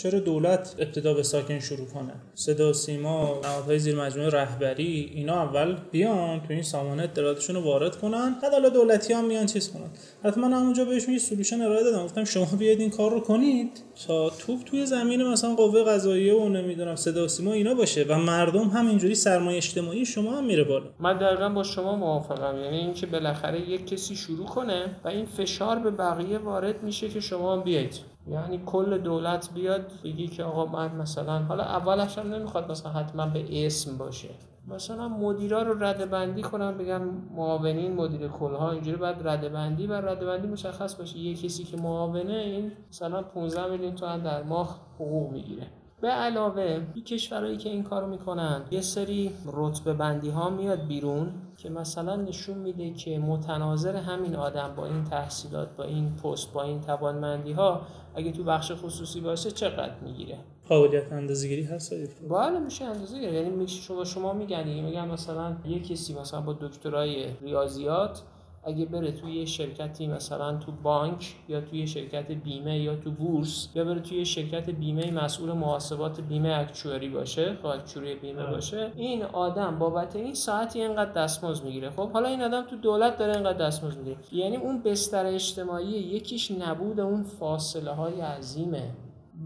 چرا 0.03 0.21
دولت 0.21 0.75
ابتدا 0.79 1.15
به 1.15 1.23
ساکن 1.23 1.59
شروع 1.59 1.87
کنه؟ 1.87 2.13
صدا 2.35 2.73
سیما 2.73 3.41
نهادهای 3.45 3.79
زیر 3.79 3.97
مجموعه 3.97 4.31
رهبری 4.31 5.13
اینا 5.15 5.43
اول 5.43 5.77
بیان 5.93 6.41
تو 6.41 6.53
این 6.53 6.63
سامانه 6.63 7.03
اطلاعاتشون 7.03 7.57
رو 7.57 7.63
وارد 7.63 7.97
کنن 7.97 8.37
بعد 8.43 8.53
حالا 8.53 8.69
دولتی 8.69 9.13
هم 9.13 9.25
میان 9.25 9.47
چیز 9.47 9.73
کنن. 9.73 9.91
حتما 10.25 10.49
من 10.49 10.57
همونجا 10.57 10.85
بهشون 10.85 11.13
یه 11.13 11.19
سولوشن 11.19 11.61
ارائه 11.61 11.85
دادم. 11.85 12.05
گفتم 12.05 12.25
شما 12.25 12.47
بیاید 12.59 12.81
این 12.81 12.91
کار 12.91 13.11
رو 13.11 13.21
کنید 13.21 13.83
تا 14.07 14.31
توپ 14.31 14.65
توی 14.65 14.87
زمین 14.87 15.23
مثلا 15.23 15.55
قوه 15.55 15.83
قضاییه 15.83 16.35
و 16.35 16.49
نمی‌دونم 16.49 16.97
صدا 16.97 17.29
سیما 17.29 17.53
اینا 17.53 17.75
باشه 17.75 18.05
و 18.09 18.19
مردم 18.19 18.69
هم 18.69 18.89
اینجوری 18.89 19.15
سرمایه 19.15 19.57
اجتماعی 19.57 20.07
شما 20.07 20.37
هم 20.37 20.45
میره 20.45 20.65
بالا. 20.65 20.87
من 21.01 21.19
دقیقا 21.19 21.49
با 21.49 21.63
شما 21.63 21.97
موافقم. 21.97 22.59
یعنی 22.65 22.77
اینکه 22.77 23.07
بالاخره 23.07 23.71
یک 23.71 23.87
کسی 23.87 24.17
شروع 24.17 24.47
کنه 24.47 24.97
و 25.05 25.09
این 25.09 25.27
فشار 25.27 25.79
به 25.79 25.91
بقیه 25.91 26.39
وارد 26.39 26.83
میشه 26.83 27.09
که 27.09 27.21
شما 27.21 27.57
بیاید 27.57 28.11
یعنی 28.31 28.63
کل 28.67 28.99
دولت 28.99 29.51
بیاد 29.55 29.93
بگی 30.05 30.29
که 30.29 30.45
آقا 30.45 30.67
من 30.67 30.97
مثلا 30.97 31.39
حالا 31.39 31.63
اولش 31.63 32.19
هم 32.19 32.35
نمی‌خواد 32.35 32.71
مثلا 32.71 32.93
حتما 32.93 33.27
به 33.27 33.67
اسم 33.67 33.99
باشه. 33.99 34.29
مثلا 34.69 35.09
مدیرا 35.09 35.63
رو 35.63 35.85
رده 35.85 36.07
بندی 36.07 36.43
کنم 36.43 36.79
بگم 36.79 37.03
معاونین 37.37 37.95
مدیر 37.95 38.29
کلها 38.29 38.71
اینجوری 38.71 38.97
باید 38.97 39.29
رده 39.29 39.49
بندی 39.49 39.87
و 39.87 39.93
رده 39.93 40.27
بندی 40.27 40.49
مشخص 40.49 40.95
باشه. 40.95 41.19
یه 41.19 41.35
کسی 41.35 41.65
که 41.65 41.77
معاونه 41.77 42.35
این 42.35 42.73
مثلا 42.91 43.23
15 43.23 43.71
میلیون 43.71 43.95
تومن 43.95 44.21
در 44.21 44.43
ماه 44.43 44.81
حقوق 44.95 45.33
می‌گیره. 45.33 45.67
به 46.01 46.09
علاوه 46.09 46.81
این 46.95 47.05
کشورهایی 47.05 47.57
که 47.57 47.69
این 47.69 47.83
کارو 47.83 48.07
می‌کنن 48.07 48.63
یه 48.71 48.81
سری 48.81 49.33
رتبه 49.53 49.93
بندی 49.93 50.31
ها 50.31 50.51
میاد 50.51 50.87
بیرون 50.87 51.33
که 51.57 51.71
مثلا 51.71 52.17
نشون 52.17 52.59
میده 52.59 52.91
که 52.91 53.19
متناظر 53.19 53.97
همین 53.97 54.37
آدم 54.37 54.75
با 54.77 54.87
این 54.87 55.05
تحصیلات 55.05 55.77
با 55.77 55.85
این 55.85 56.17
پست 56.17 56.53
با 56.53 56.63
این 56.63 56.81
توانمندی 56.81 57.53
ها 57.53 57.81
اگه 58.15 58.33
تو 58.33 58.45
بخش 58.45 58.73
خصوصی 58.73 59.21
باشه 59.21 59.51
چقدر 59.51 59.95
می‌گیره؟ 60.03 60.39
قابلیت 60.69 61.13
اندازه‌گیری 61.13 61.63
هست 61.63 61.95
بله 62.31 62.59
میشه 62.59 62.85
اندازه 62.85 63.21
گیری 63.21 63.33
یعنی 63.33 63.51
میشه 63.51 63.83
شما 63.83 64.05
شما 64.05 64.33
میگن 64.33 64.69
میگن 64.69 65.09
مثلا 65.09 65.57
یه 65.65 65.81
کسی 65.81 66.15
مثلا 66.15 66.41
با 66.41 66.53
دکترای 66.53 67.27
ریاضیات 67.41 68.23
اگه 68.65 68.85
بره 68.85 69.13
توی 69.13 69.33
یه 69.33 69.45
شرکتی 69.45 70.07
مثلا 70.07 70.57
تو 70.57 70.73
بانک 70.73 71.35
یا 71.49 71.61
توی 71.61 71.87
شرکت 71.87 72.31
بیمه 72.33 72.79
یا 72.79 72.97
تو 72.97 73.11
بورس 73.11 73.69
یا 73.75 73.85
بره 73.85 74.01
توی 74.01 74.25
شرکت 74.25 74.71
بیمه 74.71 75.11
مسئول 75.11 75.53
محاسبات 75.53 76.21
بیمه 76.21 76.59
اکچوری 76.59 77.09
باشه 77.09 77.57
خب 77.63 77.67
اکچوری 77.67 78.15
بیمه 78.15 78.47
باشه 78.47 78.93
این 78.97 79.23
آدم 79.23 79.79
بابت 79.79 80.17
این 80.17 80.35
ساعتی 80.35 80.83
اینقدر 80.83 81.13
دستمزد 81.13 81.65
می‌گیره. 81.65 81.91
خب 81.91 82.11
حالا 82.11 82.29
این 82.29 82.43
آدم 82.43 82.63
تو 82.63 82.77
دولت 82.77 83.19
داره 83.19 83.35
اینقدر 83.35 83.67
دستمزد 83.67 83.99
می‌گیره. 83.99 84.17
یعنی 84.33 84.57
اون 84.57 84.83
بستر 84.83 85.27
اجتماعی 85.27 85.87
یکیش 85.87 86.51
نبود 86.51 87.01
اون 87.01 87.23
فاصله 87.23 87.91
های 87.91 88.21
عظیمه 88.21 88.91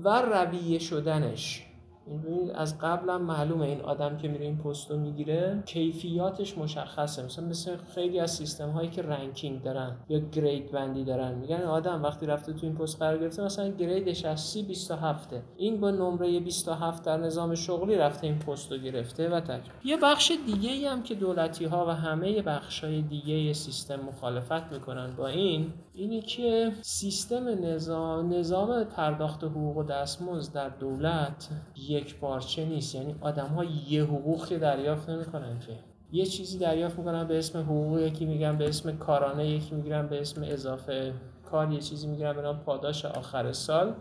و 0.05 0.22
رویه 0.22 0.79
شدنش. 0.79 1.66
این 2.06 2.50
از 2.54 2.78
قبلا 2.78 3.18
معلومه 3.18 3.66
این 3.66 3.80
آدم 3.80 4.16
که 4.16 4.28
میره 4.28 4.44
این 4.44 4.58
پست 4.58 4.90
رو 4.90 4.98
می‌گیره 4.98 5.62
کیفیاتش 5.66 6.58
مشخصه. 6.58 7.24
مثلا 7.24 7.44
مثل 7.44 7.76
خیلی 7.94 8.20
از 8.20 8.30
سیستم 8.30 8.70
هایی 8.70 8.88
که 8.88 9.02
رنکینگ 9.02 9.62
دارن 9.62 9.96
یا 10.08 10.18
گرید 10.18 10.72
بندی 10.72 11.04
دارن 11.04 11.34
میگن 11.34 11.62
آدم 11.62 12.02
وقتی 12.02 12.26
رفته 12.26 12.52
تو 12.52 12.66
این 12.66 12.74
پست 12.74 12.98
قرار 12.98 13.18
گرفته 13.18 13.42
مثلا 13.42 13.68
گریدش 13.68 14.24
از 14.24 14.40
30 14.40 14.62
27 14.62 15.28
این 15.56 15.80
با 15.80 15.90
نمره 15.90 16.40
27 16.40 17.04
در 17.04 17.16
نظام 17.16 17.54
شغلی 17.54 17.96
رفته 17.96 18.26
این 18.26 18.38
پست 18.38 18.72
رو 18.72 18.78
گرفته 18.78 19.28
و 19.28 19.40
تک 19.40 19.60
یه 19.84 19.96
بخش 19.96 20.32
دیگه 20.46 20.90
هم 20.90 21.02
که 21.02 21.14
دولتی 21.14 21.64
ها 21.64 21.86
و 21.86 21.90
همه 21.90 22.42
بخش 22.42 22.84
های 22.84 23.02
دیگه 23.02 23.52
سیستم 23.52 24.00
مخالفت 24.00 24.72
می‌کنن 24.72 25.14
با 25.16 25.26
این 25.26 25.72
اینی 25.96 26.20
که 26.20 26.72
سیستم 26.83 27.48
نظام 27.48 28.35
نظام 28.35 28.85
پرداخت 28.85 29.44
حقوق 29.44 29.76
و 29.76 29.83
دستمزد 29.83 30.54
در 30.54 30.68
دولت 30.68 31.48
یک 31.88 32.18
پارچه 32.18 32.64
نیست. 32.64 32.94
یعنی 32.94 33.16
آدم 33.20 33.46
ها 33.46 33.64
یه 33.64 34.04
حقوق 34.04 34.46
که 34.46 34.59
دریافت 34.59 35.11
نمی‌کنن 35.11 35.59
که. 35.59 35.72
یه 36.12 36.26
چیزی 36.26 36.59
دریافت 36.59 36.98
می‌کنن 36.98 37.24
به 37.24 37.38
اسم 37.38 37.59
حقوق 37.59 37.98
یکی 37.98 38.24
میگن 38.24 38.59
به 38.59 38.68
اسم 38.68 38.96
کارانه 38.96 39.48
یکی 39.48 39.74
می‌گیرن 39.74 40.07
به 40.07 40.20
اسم 40.20 40.42
اضافه 40.44 41.12
کار 41.50 41.72
یه 41.72 41.80
چیزی 41.80 42.07
می‌گیرن 42.07 42.33
به 42.33 42.42
نام 42.42 42.59
پاداش 42.59 43.04
آخر 43.04 43.52
سال. 43.52 43.94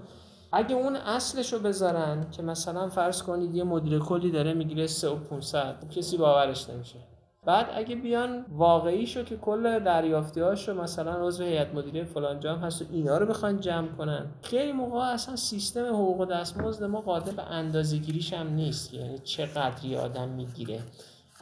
اگه 0.51 0.75
اون 0.75 0.95
اصلش 0.95 1.53
رو 1.53 1.59
بذارن 1.59 2.29
که 2.31 2.41
مثلا 2.41 2.89
فرض 2.89 3.23
کنید 3.23 3.55
یه 3.55 3.63
مدیر 3.63 3.99
کلی 3.99 4.31
داره 4.31 4.53
می‌گیره 4.53 4.87
3 4.87 5.09
و 5.09 5.15
500 5.15 5.89
کسی 5.89 6.17
باورش 6.17 6.69
نمیشه. 6.69 6.99
بعد 7.45 7.69
اگه 7.73 7.95
بیان 7.95 8.45
واقعی 8.49 9.07
شو 9.07 9.23
که 9.23 9.37
کل 9.37 9.79
دریافتی 9.79 10.39
هاشو 10.39 10.73
مثلا 10.73 11.27
عضو 11.27 11.43
هیئت 11.43 11.73
مدیره 11.75 12.03
فلان 12.03 12.39
جام 12.39 12.59
هست 12.59 12.81
و 12.81 12.85
اینا 12.91 13.17
رو 13.17 13.25
بخوان 13.25 13.59
جمع 13.59 13.87
کنن 13.87 14.25
خیلی 14.41 14.71
موقع 14.71 14.99
اصلا 14.99 15.35
سیستم 15.35 15.85
حقوق 15.85 16.31
دستمزد 16.31 16.83
ما 16.83 17.01
قادر 17.01 17.31
به 17.31 17.43
اندازه 17.43 17.97
گیریش 17.97 18.33
هم 18.33 18.53
نیست. 18.53 18.93
یعنی 18.93 19.17
چقدری 19.19 19.97
آدم 19.97 20.29
می‌گیره. 20.29 20.79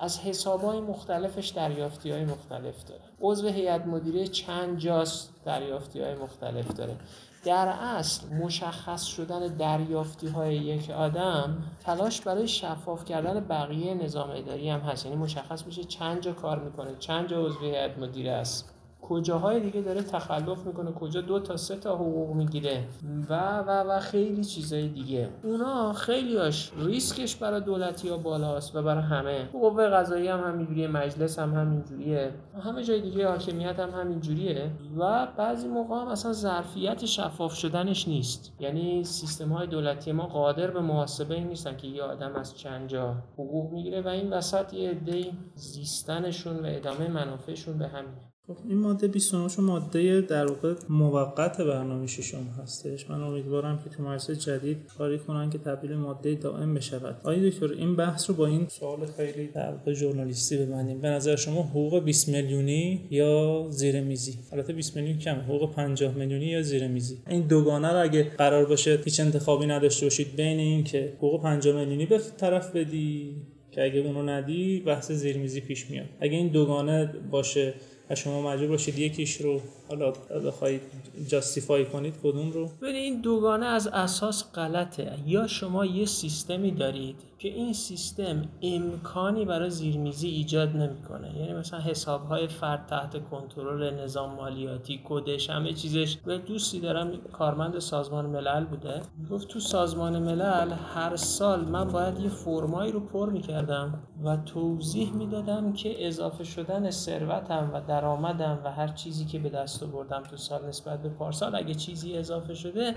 از 0.02 0.20
حساب 0.20 0.62
های 0.62 0.80
مختلفش 0.80 1.48
دریافتی 1.48 2.12
های 2.12 2.26
مختلف 2.26 2.84
داره. 2.84 3.02
عضو 3.22 3.48
هیئت 3.48 3.86
مدیره 3.86 4.28
چند 4.28 4.78
جاست 4.78 5.34
دریافتی 5.46 6.02
های 6.02 6.16
مختلف 6.16 6.74
داره. 6.74 6.96
در 7.44 7.68
اصل 7.68 8.28
مشخص 8.28 9.04
شدن 9.04 9.48
دریافتی 9.48 10.28
های 10.28 10.56
یک 10.56 10.90
آدم 10.90 11.64
تلاش 11.80 12.22
برای 12.22 12.48
شفاف 12.48 13.06
کردن 13.06 13.40
بقیه 13.40 13.94
نظام 13.94 14.30
اداری 14.30 14.70
هم 14.70 14.80
هست. 14.80 15.06
یعنی 15.06 15.18
مشخص 15.18 15.66
میشه 15.66 15.84
چند 15.84 16.22
جا 16.22 16.34
کار 16.34 16.60
می‌کنه 16.60 16.96
چند 17.00 17.28
جا 17.28 17.46
عضو 17.46 17.60
هیئت 17.60 17.98
مدیره 17.98 18.32
است. 18.32 18.74
کجاهای 19.02 19.60
دیگه 19.60 19.82
داره 19.82 20.02
تخلف 20.02 20.66
می‌کنه؟ 20.66 20.92
کجا؟ 20.92 21.22
دو 21.22 21.40
تا 21.40 21.58
سه 21.58 21.76
تا 21.76 21.96
حقوق 21.96 22.36
می‌گیره. 22.36 22.84
و 23.30 23.60
و 23.60 23.70
و 23.70 24.00
خیلی 24.00 24.44
چیزای 24.44 24.88
دیگه. 24.88 25.30
اونا 25.44 25.94
خیلیاش 25.94 26.72
ریسکش 26.78 27.36
برای 27.36 27.62
دولتی 27.62 28.10
ها 28.10 28.18
بالاست 28.18 28.76
و 28.76 28.82
برای 28.82 29.04
همه. 29.04 29.46
قوه 29.54 29.88
قضایی 29.88 30.28
هم 30.28 30.40
همینجوریه 30.40 30.88
مجلس 30.88 31.40
هم 31.40 31.54
همینجوریه. 31.54 32.32
همه 32.64 32.84
جای 32.84 33.02
دیگه 33.02 33.28
حاکمیت 33.28 33.80
هم 33.80 33.90
همینجوریه. 33.90 34.72
و 34.98 35.28
بعضی 35.38 35.68
موقع 35.68 35.96
هم 35.96 36.08
اصلا 36.08 36.34
ظرفیت 36.34 37.06
شفاف 37.06 37.54
شدنش 37.54 38.08
نیست. 38.08 38.54
یعنی 38.60 39.04
سیستم 39.04 39.50
های 39.50 39.68
دولتی 39.68 40.12
ما 40.12 40.26
قادر 40.26 40.72
به 40.72 40.80
محاسبه 40.82 41.36
این 41.36 41.48
نیستن 41.48 41.78
که 41.78 41.88
یه 41.88 42.04
آدم 42.04 42.36
از 42.36 42.58
چند 42.58 42.90
جا 42.90 43.16
حقوق 43.34 43.72
می‌گیره 43.72 44.02
و 44.02 44.08
این 44.08 44.34
وسط 44.34 44.74
یه 44.74 44.90
عده 44.90 45.26
زیستنشون 45.56 46.56
و 46.56 46.66
ادامه 46.66 47.08
منافعشون 47.08 47.78
به 47.78 47.88
همین. 47.88 48.12
خب 48.12 48.31
این 48.70 48.78
ماده 48.78 49.08
29 49.08 49.50
چون 49.50 49.66
ماده 49.66 50.22
در 50.22 50.46
واقع 50.46 50.74
موقت 50.90 51.62
برنامه 51.62 52.08
ششم 52.08 52.46
هستش. 52.64 53.10
من 53.10 53.24
امیدوارم 53.24 53.80
که 53.84 53.90
تو 53.90 54.04
مدرسه 54.04 54.36
جدید 54.36 54.78
کاری 54.98 55.20
کنن 55.20 55.50
که 55.50 55.58
تبدیل 55.58 55.96
ماده 55.96 56.36
دائم 56.36 56.74
بشود. 56.74 57.22
آیا 57.24 57.50
دکتر 57.50 57.72
این 57.72 57.96
بحث 57.96 58.30
رو 58.30 58.36
با 58.36 58.46
این 58.46 58.68
سوال 58.70 59.06
خیلی 59.18 59.48
در 59.48 59.72
واقع 59.72 59.94
ژورنالیستی 59.94 60.58
ببندیم. 60.58 61.02
به 61.02 61.08
نظر 61.08 61.36
شما 61.36 61.62
حقوق 61.62 62.04
20 62.04 62.30
میلیونی 62.30 63.08
یا 63.10 63.66
زیر 63.70 64.02
میزی؟ 64.02 64.40
البته 64.52 64.74
20 64.74 64.96
میلیون 64.96 65.18
کم 65.18 65.36
حقوق 65.36 65.72
50 65.72 66.14
میلیونی 66.14 66.46
یا 66.46 66.62
زیر 66.62 66.88
میزی؟ 66.88 67.18
این 67.28 67.42
دوگانه 67.42 67.88
رو 67.88 68.02
اگه 68.02 68.24
قرار 68.24 68.66
باشه 68.66 69.00
هیچ 69.06 69.20
انتخابی 69.20 69.66
نداشته 69.66 70.06
باشید 70.06 70.36
بین 70.36 70.60
این 70.60 70.84
که 70.84 71.14
حقوق 71.18 71.42
50 71.42 71.76
میلیونی 71.76 72.06
به 72.06 72.22
طرف 72.38 72.76
بدی 72.76 73.36
که 73.72 73.84
اگه 73.84 74.00
اونو 74.00 74.30
ندی 74.30 74.80
بحث 74.80 75.12
زیرمیزی 75.12 75.62
پیش 75.62 75.90
میاد. 75.90 76.06
اگه 76.20 76.38
این 76.38 76.48
دوگانه 76.48 77.14
باشه 77.32 77.74
و 78.12 78.16
شما 78.16 78.42
مجبور 78.42 78.68
باشید. 78.68 79.00
یکیش 79.00 79.42
رو 79.42 79.62
حالا 79.92 80.14
بخواید 80.46 80.82
جاستیفای 81.28 81.86
کنید 81.86 82.14
کدوم 82.24 82.52
رو؟ 82.52 82.70
ببین 82.82 82.96
این 82.96 83.22
دوگانه 83.22 83.66
از 83.66 83.88
اساس 83.88 84.52
غلطه. 84.54 85.14
یا 85.26 85.48
شما 85.48 85.86
یه 85.86 86.06
سیستمی 86.06 86.72
دارید 86.72 87.16
که 87.40 87.48
این 87.48 87.74
سیستم 87.74 88.42
امکانی 88.62 89.46
برای 89.46 89.70
زیرمیزی 89.70 90.28
ایجاد 90.28 90.70
نمی‌کنه. 90.70 91.38
یعنی 91.40 91.54
مثلا 91.54 91.80
حساب 91.80 92.26
های 92.26 92.48
فرد 92.48 92.86
تحت 92.86 93.30
کنترل 93.30 93.94
نظام 94.04 94.36
مالیاتی 94.36 95.02
کدش 95.06 95.50
همه 95.50 95.74
چیزش. 95.74 96.18
و 96.26 96.38
دوستی 96.38 96.80
دارم 96.80 97.12
کارمند 97.34 97.80
سازمان 97.80 98.26
ملل 98.26 98.66
بوده. 98.66 99.02
گفت 99.32 99.48
تو 99.48 99.60
سازمان 99.60 100.20
ملل 100.20 100.74
هر 100.94 101.16
سال 101.16 101.66
من 101.66 101.88
باید 101.88 102.20
یه 102.20 102.30
فرمایی 102.30 102.92
رو 102.92 103.00
پر 103.00 103.30
می‌کردم 103.30 104.04
و 104.24 104.38
توضیح 104.38 105.14
می‌دادم 105.14 105.74
که 105.74 106.08
اضافه 106.08 106.44
شدن 106.44 106.90
ثروتم 106.90 107.72
و 107.74 107.82
درآمدم 107.88 108.60
و 108.66 108.72
هر 108.72 108.88
چیزی 108.88 109.26
که 109.26 109.40
به 109.40 109.50
دست 109.50 109.81
آوردم 109.84 110.24
تو 110.24 110.38
سال 110.38 110.66
نسبت 110.66 111.02
به 111.02 111.10
پارسال. 111.10 111.56
اگه 111.56 111.74
چیزی 111.74 112.18
اضافه 112.18 112.54
شده 112.54 112.96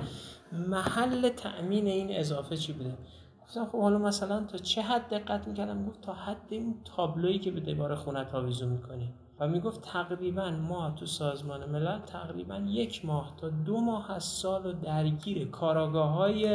محل 0.52 1.28
تأمین 1.28 1.86
این 1.86 2.16
اضافه 2.18 2.56
چی 2.56 2.72
بوده؟ 2.72 2.94
گفتم 3.42 3.66
خب 3.66 3.80
حالا 3.80 3.98
مثلا 3.98 4.44
تا 4.44 4.58
چه 4.58 4.82
حد 4.82 5.08
دقت 5.08 5.48
می‌کردم؟ 5.48 5.86
گفت 5.86 6.00
تا 6.00 6.12
حد 6.12 6.46
این 6.50 6.74
تابلویی 6.96 7.38
که 7.38 7.50
به 7.50 7.60
دیوار 7.60 7.94
خونت 7.94 8.34
آویزون 8.34 8.68
می‌کنی. 8.68 9.12
و 9.40 9.48
می‌گفت 9.48 9.80
تقریبا 9.82 10.50
ما 10.50 10.90
تو 10.90 11.06
سازمان 11.06 11.70
ملل 11.70 11.98
تقریبا 11.98 12.56
یک 12.56 13.04
ماه 13.04 13.34
تا 13.40 13.48
دو 13.48 13.80
ماه 13.80 14.10
از 14.12 14.24
سال 14.24 14.66
و 14.66 14.72
درگیر 14.72 15.48
کاراگاه 15.48 16.10
های 16.10 16.48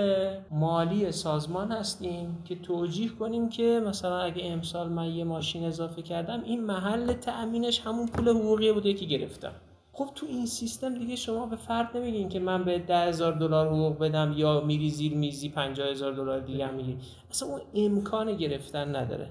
مالی 0.52 1.12
سازمان 1.12 1.72
هستیم 1.72 2.44
که 2.46 2.56
توجیه 2.56 3.10
کنیم 3.10 3.50
که 3.50 3.82
مثلا 3.88 4.20
اگه 4.20 4.46
امسال 4.46 4.90
من 4.90 5.08
یه 5.08 5.24
ماشین 5.24 5.66
اضافه 5.66 6.02
کردم 6.02 6.44
این 6.44 6.64
محل 6.64 7.14
تأمینش 7.14 7.80
همون 7.80 8.08
پول 8.08 8.30
حقوقی 8.30 8.72
بوده 8.74 8.94
که 8.94 9.06
گرفتم. 9.06 9.54
خب 10.00 10.10
تو 10.16 10.26
این 10.26 10.46
سیستم 10.46 10.98
دیگه 10.98 11.16
شما 11.16 11.46
به 11.46 11.56
فرد 11.56 11.98
نمیگین 11.98 12.30
که 12.30 12.40
من 12.40 12.64
به 12.64 12.80
ده 12.80 13.08
هزار 13.08 13.34
دلار 13.34 13.68
حقوق 13.68 13.98
بدم 13.98 14.34
یا 14.38 14.62
میری 14.62 14.90
زیر 14.90 15.14
میزی 15.14 15.50
پنجاه 15.50 15.88
هزار 15.88 16.14
دلار 16.14 16.40
دیگه 16.40 16.72
میگی 16.72 16.98
اصلا 17.32 17.50
اون 17.50 17.62
امکان 17.76 18.38
گرفتن 18.38 18.96
نداره. 18.96 19.30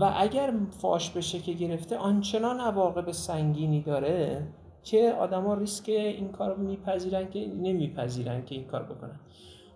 و 0.00 0.14
اگر 0.16 0.54
فاش 0.70 1.10
بشه 1.10 1.38
که 1.38 1.52
گرفته 1.52 1.96
آنچنان 1.96 2.60
عواقب 2.60 3.12
سنگینی 3.12 3.82
داره 3.82 4.46
که 4.82 5.16
آدما 5.20 5.54
ریسک 5.54 5.88
این 5.88 6.28
کار 6.28 6.54
رو 6.54 6.62
میپذیرن 6.62 7.30
که 7.30 7.46
نمیپذیرن 7.46 8.44
که 8.44 8.54
این 8.54 8.64
کار 8.64 8.82
بکنن. 8.82 9.20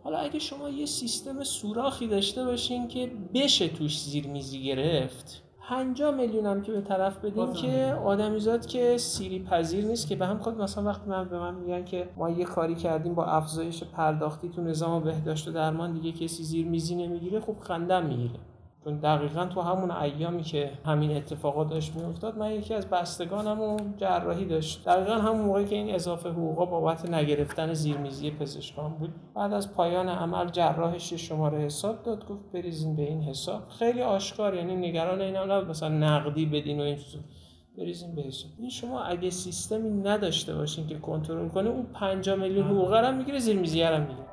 حالا 0.05 0.18
اگه 0.18 0.38
شما 0.38 0.68
یه 0.68 0.87
سیستم 0.87 1.44
سوراخی 1.44 2.07
داشته 2.07 2.44
باشین 2.44 2.88
که 2.88 3.12
بشه 3.35 3.68
توش 3.68 4.03
زیر 4.03 4.26
میزی 4.26 4.62
گرفت 4.62 5.42
50 5.62 6.14
میلیون 6.14 6.46
هم 6.46 6.62
که 6.62 6.73
به 6.73 6.81
طرف 6.81 7.25
بدین 7.25 7.53
که 7.53 7.96
آدمیزاد 8.05 8.66
که 8.66 8.99
سیری 8.99 9.42
پذیر 9.44 9.85
نیست 9.85 10.09
که 10.09 10.16
به 10.16 10.27
هم 10.27 10.38
خود 10.38 10.61
مثلا 10.61 10.85
وقتی 10.85 11.11
من 11.11 11.29
به 11.29 11.38
من 11.38 11.55
میگن 11.55 11.85
که 11.85 12.09
ما 12.16 12.31
یه 12.31 12.44
کاری 12.44 12.75
کردیم 12.75 13.14
با 13.14 13.25
افزایش 13.25 13.85
پرداختی 13.85 14.49
تو 14.49 14.62
نظام 14.62 15.05
بهداشت 15.05 15.49
و 15.49 15.53
درمان 15.53 15.92
دیگه 15.92 16.12
کسی 16.12 16.42
زیر 16.42 16.66
میزی 16.66 16.94
نمی‌گیره 16.94 17.40
خب 17.40 17.57
خندم 17.61 18.07
می‌گیره. 18.07 18.35
چون 18.85 18.99
دقیقا 18.99 19.45
تو 19.45 19.61
همون 19.61 19.90
ایامی 19.90 20.43
که 20.43 20.71
همین 20.85 21.16
اتفاقات 21.16 21.71
داشت 21.71 21.97
میافتاد 21.97 22.38
من 22.38 22.53
یکی 22.53 22.75
از 22.75 22.90
بستگانم 22.90 23.95
جراحی 23.97 24.45
داشت. 24.45 24.85
دقیقا 24.85 25.14
همون 25.14 25.40
موقعی 25.40 25.64
که 25.64 25.77
این 25.77 25.95
اضافه 25.95 26.29
حقوقا 26.29 26.66
بابت 26.66 27.11
نگرفتن 27.11 27.75
زیرمیزی 27.75 28.31
پزشکان 28.31 28.95
بود. 28.95 29.11
بعد 29.37 29.53
از 29.53 29.75
پایان 29.75 30.09
عمل 30.09 30.51
جراحش 30.51 31.12
شماره 31.12 31.59
حساب 31.59 32.03
داد 32.03 32.27
گفت 32.29 32.53
بریزین 32.53 32.97
به 32.97 33.03
این 33.03 33.23
حساب. 33.23 33.69
خیلی 33.69 34.03
آشکار 34.03 34.55
یعنی 34.55 34.77
نگران 34.77 35.21
اینم 35.21 35.53
نبود 35.53 35.69
مثلا 35.69 35.88
نقدی 35.88 36.47
بدین 36.47 36.81
و 36.81 36.83
این 36.83 36.97
چیزا. 36.97 37.19
بریزین 37.79 38.14
به 38.14 38.23
حساب. 38.23 38.51
این 38.59 38.71
شما 38.71 39.03
اگه 39.03 39.31
سیستمی 39.31 39.90
نداشته 39.90 40.55
باشین 40.55 40.87
که 40.87 40.99
کنترل 40.99 41.49
کنه 41.49 41.71
اون 41.71 41.87
5 41.95 42.31
میلیون 42.31 42.66
حقوق 42.66 42.95
هم 42.95 43.16
می‌گیره 43.16 43.38
زیرمیزی 43.38 43.83
هم 43.83 44.01
می‌گیره. 44.01 44.30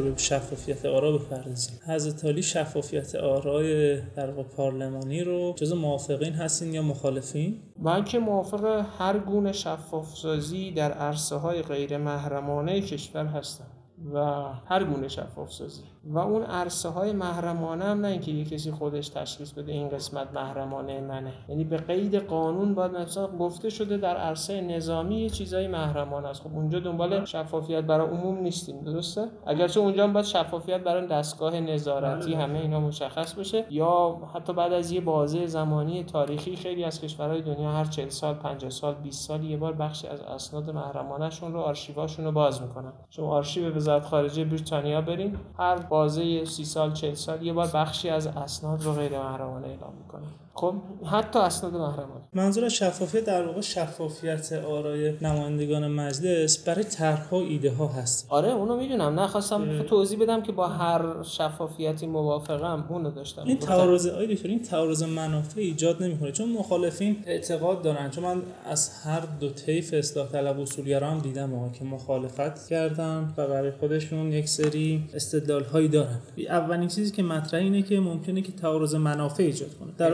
دکتر 0.00 0.10
به 0.10 0.18
شفافیت 0.18 0.84
آرا 0.84 1.18
بپردازیم. 1.18 1.78
حضرت 1.86 2.24
علی 2.24 2.42
شفافیت 2.42 3.14
آرای 3.14 4.00
در 4.00 4.30
پارلمانی 4.30 5.24
رو 5.24 5.54
جز 5.56 5.72
موافقین 5.72 6.32
هستین 6.32 6.74
یا 6.74 6.82
مخالفین؟ 6.82 7.62
من 7.78 8.04
که 8.04 8.18
موافق 8.18 8.86
هر 8.98 9.18
گونه 9.18 9.52
شفاف 9.52 10.16
سازی 10.16 10.70
در 10.70 10.92
عرصه 10.92 11.36
های 11.36 11.62
غیر 11.62 11.98
محرمانه 11.98 12.80
کشور 12.80 13.26
هستم 13.26 13.66
و 14.14 14.18
هر 14.66 14.84
گونه 14.84 15.08
شفاف 15.08 15.52
سازی 15.52 15.82
و 16.04 16.18
اون 16.18 16.42
عرصه 16.42 16.88
های 16.88 17.12
محرمانه 17.12 17.84
هم 17.84 18.00
نه 18.00 18.08
اینکه 18.08 18.32
یه 18.32 18.44
کسی 18.44 18.70
خودش 18.70 19.08
تشخیص 19.08 19.52
بده 19.52 19.72
این 19.72 19.88
قسمت 19.88 20.28
محرمانه 20.34 21.00
منه. 21.00 21.32
یعنی 21.48 21.64
به 21.64 21.76
قید 21.76 22.14
قانون 22.14 22.74
باید 22.74 22.92
مثلا 22.92 23.26
گفته 23.26 23.70
شده 23.70 23.96
در 23.96 24.16
عرصه 24.16 24.60
نظامی 24.60 25.20
یه 25.20 25.30
چیزای 25.30 25.68
محرمانه 25.68 26.28
است. 26.28 26.42
خب 26.42 26.54
اونجا 26.54 26.80
دنبال 26.80 27.24
شفافیت 27.24 27.84
برای 27.84 28.06
عموم 28.06 28.38
نیستیم 28.38 28.80
درسته؟ 28.80 29.28
اگرچه 29.46 29.80
اونجا 29.80 30.04
هم 30.04 30.12
باید 30.12 30.26
شفافیت 30.26 30.80
برای 30.80 31.06
دستگاه 31.06 31.60
نظارتی 31.60 32.34
همه 32.34 32.58
اینا 32.58 32.80
مشخص 32.80 33.34
بشه. 33.34 33.64
یا 33.70 34.16
حتی 34.34 34.52
بعد 34.52 34.72
از 34.72 34.92
یه 34.92 35.00
بازه 35.00 35.46
زمانی 35.46 36.04
تاریخی 36.04 36.56
خیلی 36.56 36.84
از 36.84 37.00
کشورهای 37.00 37.42
دنیا 37.42 37.70
هر 37.70 37.84
40 37.84 38.08
سال 38.08 38.34
50 38.34 38.70
سال 38.70 38.94
20 38.94 39.28
سال 39.28 39.44
یه 39.44 39.56
بار 39.56 39.72
بخشی 39.72 40.08
از 40.08 40.22
اسناد 40.22 40.70
محرمانهشون 40.70 41.52
رو 41.52 41.60
آرشیواشون 41.60 42.24
رو 42.24 42.32
باز 42.32 42.62
می‌کنن. 42.62 42.92
شما 43.10 43.28
آرشیو 43.32 43.76
وزارت 43.76 44.04
خارجه 44.04 44.44
بریتانیا 44.44 45.00
برین. 45.00 45.36
هر 45.58 45.89
بازه 45.90 46.44
سی 46.44 46.64
سال 46.64 46.92
چل 46.92 47.14
سال 47.14 47.42
یه 47.42 47.52
بار 47.52 47.66
بخشی 47.74 48.08
از 48.08 48.26
اسناد 48.26 48.82
رو 48.82 48.92
غیر 48.92 49.18
محرمانه 49.18 49.66
اعلام 49.68 49.94
می‌کنه. 49.94 50.26
خب 50.60 50.74
حتی 51.06 51.38
اسناد 51.38 51.72
محرمانه. 51.72 52.20
منظور 52.32 52.68
شفافیت 52.68 53.24
در 53.24 53.46
واقع 53.46 53.60
شفافیت 53.60 54.52
آرای 54.52 55.12
نمایندگان 55.22 55.88
مجلس 55.88 56.68
برای 56.68 56.84
طرحها 56.84 57.40
ایده 57.40 57.72
ها 57.72 57.86
هست. 57.86 58.26
آره 58.28 58.52
اونو 58.52 58.76
می‌دونم. 58.76 59.20
نخواستم 59.20 59.82
توضیح 59.82 60.18
بدم 60.18 60.42
که 60.42 60.52
با 60.52 60.66
هر 60.66 61.22
شفافیتی 61.22 62.06
موافقم 62.06 62.84
اونو 62.88 63.10
داشتم. 63.10 63.42
این 63.42 63.58
تعارض 63.58 64.06
آی 64.06 64.34
دکتر 64.34 64.48
این 64.48 64.62
تعارض 64.62 65.02
منافع 65.02 65.60
ایجاد 65.60 66.02
نمی‌کنه. 66.02 66.32
چون 66.32 66.48
مخالفین 66.48 67.16
اعتقاد 67.26 67.82
دارن. 67.82 68.10
چون 68.10 68.24
من 68.24 68.42
از 68.64 68.90
هر 69.04 69.22
دو 69.40 69.48
طیف 69.48 69.94
اصلاح 69.94 70.28
طلب 70.28 70.60
اصولگرا 70.60 71.10
هم 71.10 71.18
دیدم 71.18 71.70
که 71.72 71.84
مخالفت 71.84 72.68
کردن 72.68 73.34
و 73.36 73.46
برای 73.46 73.70
خودشون 73.70 74.32
یک 74.32 74.48
سری 74.48 75.04
استدلال 75.14 75.64
هایی 75.64 75.88
دارن 75.88 76.18
اولین 76.48 76.88
چیزی 76.88 77.10
که 77.10 77.22
مطرح 77.22 77.60
اینه 77.60 77.82
که 77.82 78.00
ممکنه 78.00 78.42
که 78.42 78.52
تعارض 78.52 78.94
منافع 78.94 79.42
ایجاد 79.42 79.74
کنه. 79.74 79.88
در 79.98 80.12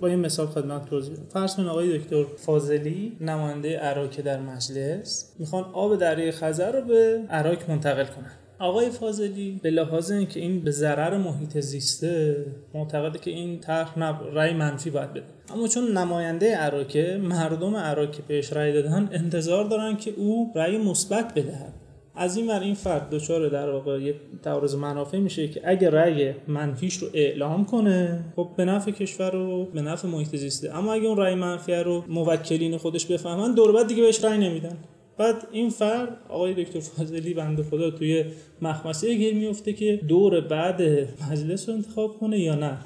با 0.00 0.08
این 0.08 0.18
مثال 0.18 0.46
خدمت 0.46 0.84
توضیح 0.84 1.14
فرض 1.32 1.56
کنید 1.56 1.68
آقای 1.68 1.98
دکتر 1.98 2.24
فاضلی 2.36 3.16
نماینده 3.20 3.78
عراق 3.78 4.20
در 4.20 4.40
مجلس 4.40 5.34
می‌خوان 5.38 5.64
آب 5.72 5.96
دریای 5.96 6.32
خزر 6.32 6.72
رو 6.72 6.86
به 6.86 7.20
عراق 7.30 7.70
منتقل 7.70 8.04
کنن. 8.04 8.32
آقای 8.60 8.90
فاضلی 8.90 9.60
به 9.62 9.70
لحاظ 9.70 10.10
اینکه 10.10 10.40
این 10.40 10.60
به 10.60 10.70
ضرر 10.70 11.16
محیط 11.16 11.58
زیسته 11.60 12.46
معتقده 12.74 13.18
که 13.18 13.30
این 13.30 13.60
طرح 13.60 13.98
رأی 14.32 14.54
منفی 14.54 14.90
باید 14.90 15.10
بده. 15.10 15.24
اما 15.54 15.68
چون 15.68 15.98
نماینده 15.98 16.56
عراق 16.56 16.96
مردم 17.20 17.76
عراق 17.76 18.14
بهش 18.28 18.52
رأی 18.52 18.72
دادن 18.72 19.08
انتظار 19.12 19.64
دارن 19.64 19.96
که 19.96 20.10
او 20.16 20.52
رأی 20.56 20.78
مثبت 20.78 21.34
بدهد. 21.34 21.72
از 22.18 22.36
این 22.36 22.46
ور 22.46 22.60
این 22.60 22.74
فرد 22.74 23.10
دچار 23.10 23.48
در 23.48 23.70
واقع 23.70 24.00
یه 24.00 24.14
تعارض 24.42 24.74
منافع 24.74 25.18
میشه 25.18 25.48
که 25.48 25.60
اگه 25.64 25.90
رأی 25.90 26.34
منفیش 26.48 26.96
رو 26.96 27.08
اعلام 27.14 27.64
کنه 27.64 28.24
خب 28.36 28.48
به 28.56 28.64
نفع 28.64 28.90
کشور 28.90 29.30
رو 29.30 29.64
به 29.64 29.82
نفع 29.82 30.08
محیط 30.08 30.36
زیسته. 30.36 30.76
اما 30.76 30.92
اگه 30.92 31.06
اون 31.06 31.16
رأی 31.16 31.34
منفی 31.34 31.72
رو 31.72 32.04
موکلین 32.08 32.76
خودش 32.76 33.06
بفهمن 33.06 33.54
دور 33.54 33.72
بعد 33.72 33.86
دیگه 33.86 34.02
بهش 34.02 34.24
رأی 34.24 34.38
نمیدن. 34.38 34.76
بعد 35.18 35.46
این 35.52 35.70
فرد 35.70 36.16
آقای 36.28 36.64
دکتر 36.64 36.80
فاضلی 36.80 37.34
بنده 37.34 37.62
خدا 37.62 37.90
توی 37.90 38.24
مخمسه 38.62 39.14
گیر 39.14 39.34
میفته 39.34 39.72
که 39.72 40.00
دور 40.08 40.40
بعد 40.40 40.82
مجلس 41.30 41.68
رو 41.68 41.74
انتخاب 41.74 42.18
کنه 42.18 42.38
یا 42.38 42.54
نه. 42.54 42.78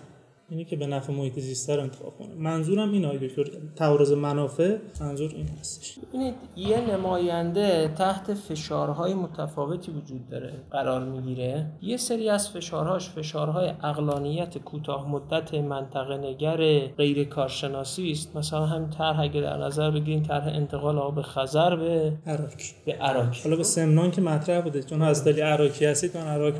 اینی 0.53 0.65
که 0.65 0.77
به 0.77 0.87
نفع 0.87 1.13
محیط 1.13 1.39
زیست 1.39 1.71
رو 1.71 1.83
انتخاب 1.83 2.19
کنه. 2.19 2.35
منظورم 2.39 2.93
این 2.93 3.05
آقای 3.05 3.19
دکتر 3.19 3.45
تعارض 3.77 4.13
منافع 4.13 4.77
منظور 5.01 5.33
این 5.37 5.49
هستش. 5.61 5.99
ببینید 5.99 6.35
یه 6.57 6.81
نماینده 6.91 7.95
تحت 7.99 8.35
فشارهای 8.35 9.15
متفاوتی 9.15 9.93
وجود 9.93 10.29
داره 10.29 10.53
قرار 10.71 11.05
می‌گیره. 11.05 11.67
یه 11.83 11.97
سری 11.97 12.29
از 12.29 12.49
فشارهاش 12.51 13.11
فشارهای 13.11 13.69
اقلانیت 13.83 14.59
کوتاه 14.59 15.11
مدت 15.11 15.55
منطقه 15.55 16.17
نگر 16.17 16.79
غیر 16.87 17.25
کارشناسی 17.25 18.11
است. 18.11 18.37
مثلا 18.37 18.67
همین 18.67 18.91
طرح 18.91 19.21
اگه 19.21 19.41
در 19.41 19.57
نظر 19.57 19.91
بگیریم 19.91 20.23
طرح 20.23 20.47
انتقال 20.47 20.99
آب 20.99 21.23
خزر 21.23 21.77
به 21.77 22.13
عراق. 22.27 22.51
به 22.87 22.93
عراق. 22.93 23.35
حالا 23.45 23.57
به 23.57 23.63
سمنان 23.63 24.11
که 24.11 24.21
مطرح 24.21 24.61
بوده 24.61 24.83
چون 24.83 25.03
از 25.03 25.25
دلی 25.25 25.41
عراقی 25.41 25.87
هستید 25.87 26.17
من 26.17 26.27
عراق 26.27 26.55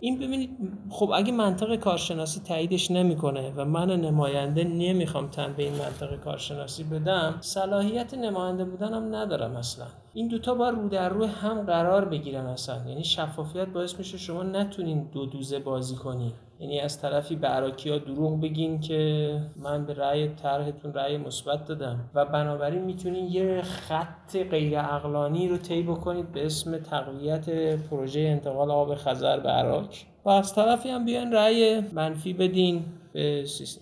این 0.00 0.18
ببینید 0.18 0.50
خب 0.90 1.10
اگه 1.14 1.32
منطقه 1.32 1.76
کارشناسی 1.76 2.40
تاییدش 2.40 2.90
نمی‌کنه 2.90 3.31
و 3.56 3.64
من 3.64 3.90
نماینده 4.00 4.64
نمی‌خوام 4.64 5.26
تن 5.26 5.54
به 5.56 5.62
این 5.62 5.72
منطقه 5.72 6.16
کارشناسی 6.16 6.84
بدم 6.84 7.34
صلاحیت 7.40 8.14
نماینده 8.14 8.64
بودنم 8.64 9.14
ندارم 9.14 9.56
اصلا. 9.56 9.86
این 10.14 10.28
دوتا 10.28 10.54
بار 10.54 10.72
رو 10.72 10.88
در 10.88 11.08
رو 11.08 11.26
هم 11.26 11.62
قرار 11.62 12.04
بگیرن 12.04 12.46
اصلا. 12.46 12.88
یعنی 12.88 13.04
شفافیت 13.04 13.68
باعث 13.68 13.98
میشه 13.98 14.18
شما 14.18 14.42
نتونین 14.42 15.08
دو 15.12 15.26
دوزه 15.26 15.58
بازی 15.58 15.96
کنی. 15.96 16.32
یعنی 16.60 16.80
از 16.80 17.00
طرفی 17.00 17.36
به 17.36 17.48
ها 17.48 17.98
دروغ 17.98 18.40
بگین 18.40 18.80
که 18.80 19.40
من 19.56 19.86
به 19.86 19.94
رأی 19.94 20.28
طرحتون 20.28 20.94
رأی 20.94 21.16
مثبت 21.16 21.64
دادم 21.64 22.10
و 22.14 22.24
بنابراین 22.24 22.82
می‌تونین 22.82 23.26
یه 23.26 23.62
خط 23.62 24.36
غیر 24.50 24.78
اقلانی 24.78 25.48
رو 25.48 25.56
طی 25.56 25.82
بکنید 25.82 26.32
به 26.32 26.46
اسم 26.46 26.78
تقویت 26.78 27.50
پروژه 27.76 28.20
انتقال 28.20 28.70
آب 28.70 28.94
خزر 28.94 29.40
به 29.40 29.48
عراق. 29.48 29.84
و 30.24 30.30
از 30.30 30.54
طرفی 30.54 30.88
هم 30.88 31.04
بیان 31.04 31.32
رأی 31.32 31.80
منفی 31.80 32.32
بدین. 32.32 32.84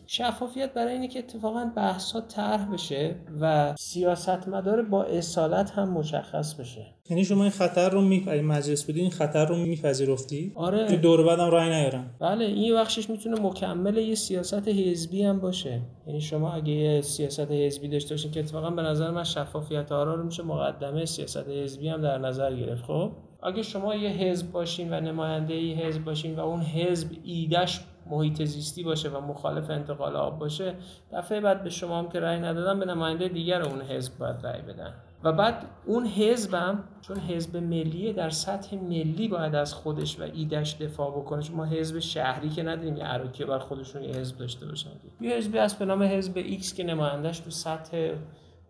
شفافیت 0.06 0.74
برای 0.74 0.92
اینه 0.92 1.08
که 1.08 1.18
اتفاقا 1.18 1.70
بحث 1.76 2.12
ها 2.12 2.20
طرح 2.20 2.72
بشه 2.72 3.16
و 3.40 3.74
سیاستمدار 3.78 4.82
با 4.82 5.04
اصالت 5.04 5.70
هم 5.70 5.90
مشخص 5.90 6.54
بشه. 6.54 6.86
یعنی 7.10 7.24
شما 7.24 7.42
این 7.42 7.50
خطر 7.50 7.90
رو 7.90 8.00
می 8.00 8.20
مجلس 8.42 8.84
بودی 8.84 9.00
این 9.00 9.10
خطر 9.10 9.46
رو 9.46 9.56
میپذیرفتی؟ 9.56 10.52
آره. 10.54 10.96
دور 10.96 11.26
بعدم 11.26 11.50
رای 11.50 11.68
نیارم 11.68 12.14
بله 12.18 12.44
این 12.44 12.74
بخشش 12.74 13.10
می‌تونه 13.10 13.40
مکمل 13.40 13.96
یه 13.96 14.14
سیاست 14.14 14.68
حزبی 14.68 15.22
هم 15.22 15.40
باشه. 15.40 15.80
یعنی 16.06 16.20
شما 16.20 16.52
اگه 16.52 16.72
یه 16.72 17.00
سیاست 17.00 17.50
حزبی 17.50 17.88
داشته 17.88 18.14
باشین 18.14 18.30
که 18.30 18.40
اتفاقا 18.40 18.70
به 18.70 18.82
نظر 18.82 19.10
من 19.10 19.24
شفافیت 19.24 19.92
آرا 19.92 20.14
رو 20.14 20.24
میشه 20.24 20.42
مقدمه 20.42 21.04
سیاست 21.04 21.48
حزبی 21.48 21.88
هم 21.88 22.02
در 22.02 22.18
نظر 22.18 22.56
گرفت. 22.56 22.84
خب 22.84 23.12
اگه 23.42 23.62
شما 23.62 23.94
یه 23.94 24.10
حزب 24.10 24.52
باشین 24.52 24.92
و 24.92 25.00
نماینده 25.00 25.54
ای 25.54 25.74
حزب 25.74 26.04
باشین 26.04 26.36
و 26.36 26.40
اون 26.40 26.60
حزب 26.60 27.08
ایدش 27.24 27.80
محیط 28.10 28.42
زیستی 28.44 28.82
باشه 28.82 29.08
و 29.08 29.20
مخالف 29.20 29.70
انتقال 29.70 30.16
آب 30.16 30.38
باشه 30.38 30.74
دفعه 31.12 31.40
بعد 31.40 31.62
به 31.62 31.70
شما 31.70 31.98
هم 31.98 32.08
که 32.08 32.20
رأی 32.20 32.40
ندادن 32.40 32.80
به 32.80 32.86
نماینده 32.86 33.28
دیگر 33.28 33.62
اون 33.62 33.80
حزب 33.80 34.18
باید 34.18 34.46
رأی 34.46 34.62
بدن. 34.62 34.94
و 35.24 35.32
بعد 35.32 35.64
اون 35.86 36.06
حزبم 36.06 36.84
چون 37.00 37.16
حزب 37.16 37.56
ملیه 37.56 38.12
در 38.12 38.30
سطح 38.30 38.76
ملی 38.76 39.28
باید 39.28 39.54
از 39.54 39.74
خودش 39.74 40.20
و 40.20 40.22
ایدش 40.22 40.76
دفاع 40.76 41.10
بکنه. 41.10 41.42
چون 41.42 41.56
ما 41.56 41.64
حزب 41.64 41.98
شهری 41.98 42.48
که 42.48 42.62
نداریم 42.62 42.96
یه 42.96 43.04
عراقی 43.04 43.44
بر 43.44 43.58
خودشون 43.58 44.02
یه 44.02 44.10
حزب 44.10 44.38
داشته 44.38 44.66
باشن. 44.66 44.90
یه 45.20 45.36
حزبی 45.36 45.58
از 45.58 45.74
به 45.74 45.84
نام 45.84 46.02
حزب 46.02 46.36
ایکس 46.36 46.74
که 46.74 46.84
نمایندش 46.84 47.38
تو 47.38 47.50
سطح 47.50 48.12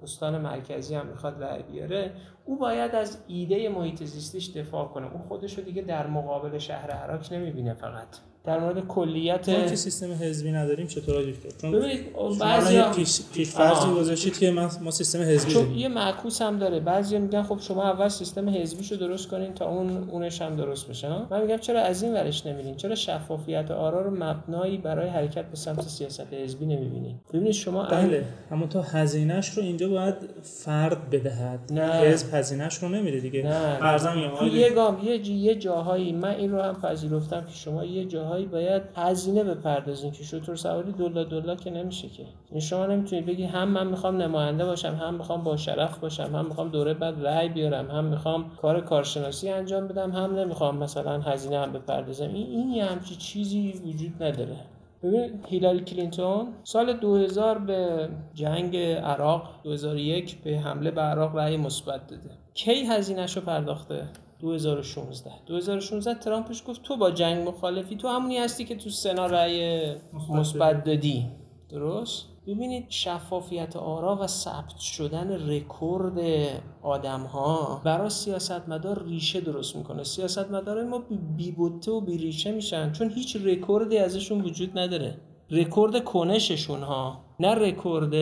استان 0.03 0.39
مرکزی 0.39 0.95
هم 0.95 1.07
می‌خواد 1.07 1.43
رأی 1.43 1.63
بیاره. 1.63 2.13
او 2.45 2.59
باید 2.59 2.95
از 2.95 3.19
ایده 3.29 3.69
محیط 3.69 4.05
زیستیش 4.05 4.51
دفاع 4.51 4.89
کنه. 4.89 5.13
اون 5.13 5.23
خودش 5.23 5.59
رو 5.59 5.65
دیگه 5.65 5.83
در 5.83 6.07
مقابل 6.07 6.59
شهر 6.59 6.91
عراق 6.91 7.33
نمی‌بینه 7.33 7.75
فقط. 7.75 8.30
در 8.45 8.61
مورد 8.61 8.87
کلیت 8.87 9.49
ما 9.49 9.65
که 9.67 9.77
سیستم 9.77 10.13
حزبی 10.13 10.53
نداریم 10.53 10.87
چطور 10.87 11.23
دکتر 11.23 11.49
چون 11.61 11.73
ببینید 11.73 12.07
بعضی 12.41 12.83
پیش 12.97 13.21
پیش 13.35 13.51
فرضی 13.51 13.91
گذاشتید 13.91 14.39
که 14.39 14.51
ما 14.81 14.91
سیستم 14.91 15.23
حزبی 15.23 15.53
چون 15.53 15.75
یه 15.75 15.89
معکوس 15.89 16.43
هم 16.43 16.59
داره. 16.59 16.81
بعضی 16.81 17.19
میگن 17.19 17.43
خب 17.43 17.59
شما 17.61 17.91
اول 17.91 18.09
سیستم 18.09 18.49
حزبیشو 18.49 18.97
درست 18.97 19.29
کنین 19.29 19.55
تا 19.55 19.69
اون 19.69 20.09
اونش 20.11 20.43
هم 20.43 20.57
درست 20.57 20.89
بشه 20.89 21.09
من 21.31 21.43
میگم 21.43 21.57
چرا 21.57 21.81
از 21.81 22.03
این 22.03 22.13
ورش 22.13 22.47
نمیرین 22.47 22.75
چرا 22.77 22.95
شفافیت 22.95 23.71
آرا 23.71 24.03
رو 24.03 24.11
مبنایی 24.25 24.79
برای 24.79 25.09
حرکت 25.09 25.45
به 25.45 25.57
سمت 25.57 25.83
سیاست 25.83 26.33
حزبی 26.33 26.67
نمی‌بینین؟ 26.67 27.15
ببینید 27.33 27.53
شما 27.53 27.83
بله 27.83 28.25
اما 28.51 28.67
تا 28.67 28.83
هزینهش 28.83 29.49
رو 29.49 29.63
اینجا 29.63 29.89
باید 29.89 30.15
فرد 30.43 31.11
بدهد. 31.11 31.73
نه. 31.73 31.93
حزب 31.93 32.35
هزینهش 32.35 32.75
رو 32.75 32.89
نمیده 32.89 33.21
دیگه. 33.21 33.43
نه. 33.43 33.79
ارزم 33.83 34.19
یه 34.53 34.71
گام 34.71 34.99
یه 35.05 35.29
یه 35.29 35.55
جاهایی 35.55 36.13
من 36.13 36.35
این 36.35 36.51
رو 36.51 36.63
هم 36.63 36.75
پذیرفتم 36.75 37.41
که 37.41 37.55
شما 37.55 37.85
یه 37.85 38.05
جاهایی 38.05 38.30
باید 38.39 38.83
هزینه 38.95 39.45
بپردازین 39.45 40.13
که 40.13 40.25
شطور 40.25 40.57
سواری 40.57 40.93
دولا 40.93 41.25
دولا 41.25 41.55
که 41.55 41.71
نمیشه 41.71 42.09
که. 42.09 42.25
این 42.51 42.61
شما 42.61 42.87
نمی‌تونید 42.87 43.27
بگی 43.27 43.45
هم 43.45 43.69
من 43.69 43.87
می‌خوام 43.87 44.17
نماینده 44.17 44.65
باشم 44.65 44.95
هم 44.95 45.15
می‌خوام 45.15 45.45
با 45.45 45.57
شرف 45.57 45.99
باشم 45.99 46.37
هم 46.37 46.47
می‌خوام 46.47 46.69
دوره 46.69 46.95
بعد 46.95 47.27
رأی 47.27 47.49
بیارم 47.49 47.91
هم 47.91 48.05
می‌خوام 48.05 48.51
کار 48.63 48.81
کارشناسی 48.81 49.51
انجام 49.51 49.89
بدم 49.89 50.11
هم 50.11 50.39
نمی‌خوام 50.39 50.77
مثلا 50.77 51.21
هزینه 51.21 51.59
هم 51.59 51.73
بپردازم. 51.73 52.35
این 52.35 52.47
این 52.47 52.71
یه 52.71 52.85
همچی 52.85 53.17
چیزی 53.17 53.73
وجود 53.87 54.23
نداره. 54.23 54.57
ببین 55.03 55.41
هیلاری 55.47 55.81
کلینتون 55.81 56.49
سال 56.65 56.93
2000 56.93 57.59
به 57.59 58.09
جنگ 58.35 58.77
عراق 58.77 59.51
2001 59.65 60.43
به 60.43 60.59
حمله 60.59 60.91
به 60.91 61.01
عراق 61.01 61.37
رأی 61.37 61.57
مثبت 61.57 62.07
داده. 62.07 62.31
کی 62.55 62.85
هزینهش 62.85 63.37
رو 63.37 63.43
پرداخته؟ 63.43 64.09
2016 64.41 65.31
2016 65.47 66.15
ترامپش 66.15 66.63
گفت 66.67 66.83
تو 66.83 66.97
با 66.97 67.11
جنگ 67.11 67.49
مخالفی 67.49 67.97
تو 67.97 68.09
همونی 68.09 68.39
هستی 68.39 68.65
که 68.65 68.77
تو 68.77 68.91
سنا 68.91 69.27
رأی 69.27 69.83
مثبت 70.31 70.85
دادی. 70.85 71.27
درست؟ 71.69 72.27
ببینید 72.47 72.87
شفافیت 72.89 73.77
آرا 73.77 74.19
و 74.23 74.27
ثبت 74.27 74.79
شدن 74.79 75.49
رکورد 75.51 76.19
آدم 76.83 77.21
ها 77.21 77.81
برای 77.85 78.11
سیاستمدار 78.11 79.05
ریشه 79.05 79.41
درست 79.41 79.77
می‌کنه. 79.77 80.05
سیاستمدار 80.05 80.85
ما 80.85 81.03
بی 81.37 81.53
بوته 81.53 81.91
و 81.91 82.01
بی 82.01 82.19
ریشه 82.19 82.53
میشن 82.53 82.93
چون 82.93 83.11
هیچ 83.11 83.37
رکوردی 83.37 83.99
ازشون 83.99 84.41
وجود 84.41 84.79
نداره. 84.79 85.21
رکورد 85.51 86.05
کنششون 86.05 86.81
ها. 86.81 87.25
نه 87.41 87.55
رکورد 87.55 88.15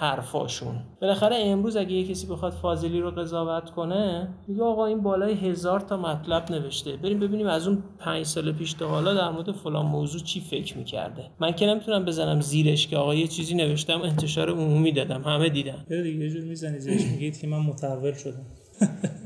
حرفاشون. 0.00 0.74
بالاخره 1.02 1.36
امروز 1.36 1.76
اگه 1.76 1.92
یه 1.92 2.08
کسی 2.08 2.26
بخواد 2.26 2.52
فاضلی 2.52 3.00
رو 3.00 3.10
قضاوت 3.10 3.70
کنه 3.70 4.28
میگه 4.48 4.62
آقا 4.62 4.86
این 4.86 5.00
بالای 5.02 5.34
هزار 5.34 5.80
تا 5.80 5.96
مطلب 5.96 6.52
نوشته. 6.52 6.96
بریم 6.96 7.20
ببینیم 7.20 7.46
از 7.46 7.68
اون 7.68 7.82
پنج 7.98 8.26
سال 8.26 8.52
پیش 8.52 8.72
تا 8.72 8.88
حالا 8.88 9.14
در 9.14 9.30
مورد 9.30 9.52
فلان 9.52 9.86
موضوع 9.86 10.20
چی 10.20 10.40
فکر 10.40 10.78
می‌کرده. 10.78 11.22
من 11.40 11.52
که 11.52 11.66
نمی‌تونم 11.66 12.04
بزنم 12.04 12.40
زیرش 12.40 12.86
که 12.88 12.96
آقا 12.96 13.14
یه 13.14 13.26
چیزی 13.26 13.54
نوشتم 13.54 14.02
انتشار 14.02 14.50
عمومی 14.50 14.92
دادم 14.92 15.22
همه 15.22 15.48
دیدن. 15.48 15.84
دیگه 15.88 16.24
یه 16.24 16.30
جور 16.30 16.42
می‌زنی 16.42 16.78
زیرش 16.78 17.02
میگید 17.04 17.40
که 17.40 17.46
من 17.46 17.58
متحول 17.58 18.12
شدم 18.12 18.46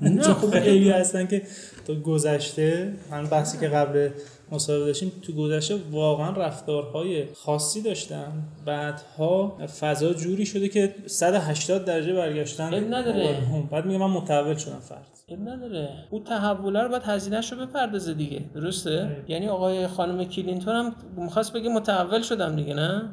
نه 0.03 0.23
خب 0.41 0.51
خیلی. 0.61 0.91
هستن 0.91 1.27
که 1.27 1.43
تو 1.87 1.95
گذشته 1.95 2.95
من 3.11 3.25
بحثی 3.27 3.59
که 3.59 3.69
قبل 3.69 4.09
مصاحبه 4.53 4.85
داشتیم 4.85 5.13
تو 5.23 5.33
گذشته 5.33 5.77
واقعا 5.91 6.31
رفتارهای 6.31 7.25
خاصی 7.35 7.83
داشتن. 7.83 8.33
بعدها 8.67 9.59
فضا 9.81 10.13
جوری 10.13 10.47
شده 10.47 10.69
که 10.69 10.95
180 11.07 11.85
درجه 11.85 12.13
برگشتن. 12.13 12.75
اب 12.75 12.95
نداره. 12.95 13.37
بعد 13.71 13.87
میگه 13.87 13.99
من 13.99 14.11
متحول 14.11 14.57
شدم 14.57 14.81
فرد. 14.81 15.07
اب 15.29 15.49
نداره. 15.49 15.89
او 16.11 16.21
تحوله 16.21 16.83
رو 16.83 16.89
باید 16.89 17.03
هزینه‌شو 17.03 17.57
بپردازه 17.57 18.15
دیگه. 18.15 18.41
درسته؟ 18.55 19.25
یعنی 19.29 19.49
آقای 19.49 19.87
خانم 19.87 20.25
کلینتون 20.25 20.75
هم 20.75 20.95
می‌خواست 21.17 21.53
بگه 21.53 21.69
متحول 21.69 22.23
شدم 22.23 22.57
دیگه 22.57 22.75
نه؟ 22.75 23.11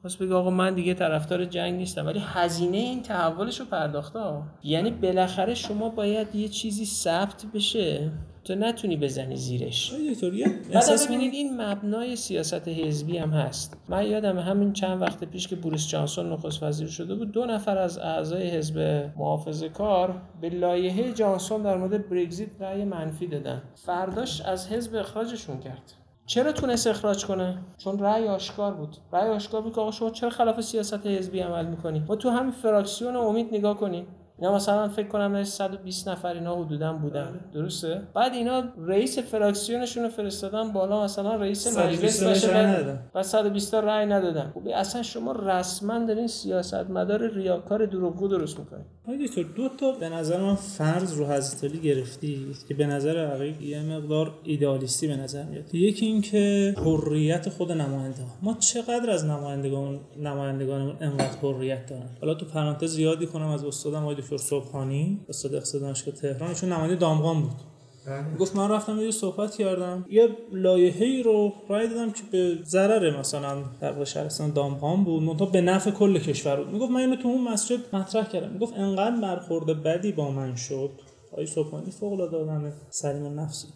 خواست 0.00 0.18
بگه 0.18 0.34
آقا 0.34 0.50
من 0.50 0.74
دیگه 0.74 0.94
طرفدار 0.94 1.44
جنگ 1.44 1.74
نیستم. 1.74 2.06
ولی 2.06 2.22
هزینه 2.24 2.76
این 2.76 3.02
تحولش 3.02 3.60
رو 3.60 3.66
پرداخته 3.66 4.18
یعنی 4.62 4.90
بالاخره 4.90 5.54
شما 5.54 5.88
باید 5.88 6.34
یه 6.34 6.48
چیزی 6.48 6.84
ثبت 6.84 7.44
بشه. 7.54 8.12
تو 8.46 8.54
نتونی 8.54 8.96
بزنی 8.96 9.36
زیرش. 9.36 9.92
بعد 10.72 11.04
ببینید 11.04 11.34
این 11.34 11.60
مبنای 11.60 12.16
سیاست 12.16 12.68
حزبی 12.68 13.18
هم 13.18 13.30
هست. 13.30 13.76
من 13.88 14.06
یادم 14.06 14.38
همین 14.38 14.72
چند 14.72 15.02
وقت 15.02 15.24
پیش 15.24 15.48
که 15.48 15.56
بوریس 15.56 15.88
جانسون 15.88 16.32
نخست 16.32 16.62
وزیر 16.62 16.88
شده 16.88 17.14
بود 17.14 17.32
دو 17.32 17.44
نفر 17.44 17.78
از 17.78 17.98
اعضای 17.98 18.50
حزب 18.50 19.10
محافظه 19.16 19.68
کار 19.68 20.22
به 20.40 20.48
لایحه 20.48 21.12
جانسون 21.12 21.62
در 21.62 21.76
مورد 21.76 22.08
برگزیت 22.08 22.48
رأی 22.60 22.84
منفی 22.84 23.26
دادن. 23.26 23.62
فرداش 23.74 24.40
از 24.40 24.68
حزب 24.68 24.96
اخراجشون 24.96 25.60
کرد. 25.60 25.92
چرا 26.26 26.52
تونست 26.52 26.86
اخراج 26.86 27.26
کنه؟ 27.26 27.58
چون 27.78 27.98
رأی 27.98 28.28
آشکار 28.28 28.74
بود. 28.74 28.96
رأی 29.12 29.28
آشکار 29.28 29.60
بود 29.62 29.74
که 29.74 29.80
آقا 29.80 29.90
شما 29.90 30.10
چرا 30.10 30.30
خلاف 30.30 30.60
سیاست 30.60 31.06
حزبی 31.06 31.40
عمل 31.40 31.66
می‌کنی؟ 31.66 32.02
ما 32.08 32.16
تو 32.16 32.30
همین 32.30 32.50
فراکسیون 32.50 33.16
امید 33.16 33.48
نگاه 33.52 33.76
کنیم. 33.76 34.06
اینا 34.38 34.54
مثلا 34.54 34.88
فکر 34.88 35.08
کنم 35.08 35.44
120 35.44 36.08
نفر 36.08 36.34
اینا 36.34 36.64
حدودا 36.64 36.92
بودن. 36.92 37.40
درسته؟ 37.54 38.02
بعد 38.14 38.32
اینا 38.32 38.64
رئیس 38.78 39.18
فراکسیونشون 39.18 40.02
رو 40.02 40.08
فرستادن 40.08 40.72
بالا 40.72 41.04
مثلا 41.04 41.34
رئیس 41.34 41.78
مجلس 41.78 42.22
باشه 42.22 42.98
و 43.14 43.22
120 43.22 43.70
تا 43.70 43.80
رأی 43.80 44.06
ندادن. 44.06 44.52
خب 44.54 44.68
اصلا 44.74 45.02
شما 45.02 45.32
رسما 45.32 45.98
دارین 45.98 46.26
سیاستمدار 46.26 47.30
ریاکار 47.30 47.86
دروغگو 47.86 48.28
درست 48.28 48.58
می‌کنید. 48.58 48.86
تو 49.34 49.42
دو 49.42 49.68
تا 49.68 49.92
به 49.92 50.08
نظر 50.08 50.40
من 50.40 50.54
فرض 50.54 51.18
رو 51.18 51.26
حضرت 51.26 51.64
علی 51.64 51.80
گرفتی 51.80 52.46
که 52.68 52.74
به 52.74 52.86
نظر 52.86 53.18
عقیق 53.18 53.62
یه 53.62 53.82
مقدار 53.82 54.32
ایدالیستی 54.44 55.08
به 55.08 55.16
نظر 55.16 55.42
میاد. 55.42 55.74
یکی 55.74 56.06
این 56.06 56.22
که 56.22 56.74
حریت 56.84 57.48
خود 57.48 57.72
نماینده. 57.72 58.22
ها 58.22 58.28
ما 58.42 58.54
چقدر 58.54 59.10
از 59.10 59.24
نمایندگان 59.24 60.00
نمایندگانمون 60.22 60.96
انقدر 61.00 61.36
حریت 61.42 61.86
دارن؟ 61.86 62.06
حالا 62.20 62.34
تو 62.34 62.46
پرانتز 62.46 62.90
زیادی 62.90 63.26
کنم 63.26 63.46
از 63.48 63.64
استادم 63.64 64.02
آقای 64.02 64.14
دکتر 64.26 64.36
صبحانی 64.36 65.20
استاد 65.28 65.54
اقتصاد 65.54 65.80
دانشگاه 65.80 66.14
تهران 66.14 66.48
ایشون 66.48 66.72
نماینده 66.72 66.96
دامغان 66.96 67.42
بود. 67.42 67.52
گفت 68.38 68.56
من 68.56 68.70
رفتم 68.70 69.00
یه 69.00 69.10
صحبت 69.10 69.56
کردم. 69.56 70.04
یه 70.10 70.28
لایحه‌ای 70.52 71.22
رو 71.22 71.52
رای 71.68 71.88
دادم 71.88 72.10
که 72.10 72.22
به 72.32 72.58
ضرر 72.64 73.18
مثلا 73.18 73.64
در 73.80 74.04
شهرستان 74.04 74.50
دامغان 74.50 75.04
بود. 75.04 75.22
منتها 75.22 75.46
به 75.46 75.60
نفع 75.60 75.90
کل 75.90 76.18
کشور 76.18 76.56
بود. 76.56 76.72
می‌گفت 76.72 76.90
من 76.90 77.00
اینو 77.00 77.16
تو 77.16 77.28
اون 77.28 77.48
مسجد 77.48 77.78
مطرح 77.92 78.28
کردم. 78.28 78.52
می‌گفت 78.52 78.74
انقدر 78.76 79.20
برخورد 79.20 79.82
بدی 79.82 80.12
با 80.12 80.30
من 80.30 80.54
شد. 80.54 80.90
آقای 81.32 81.46
صبحانی 81.46 81.90
فوق 81.90 82.12
العاده 82.12 82.36
آدم 82.36 82.72
سلیم 82.90 83.40
نفسی 83.40 83.68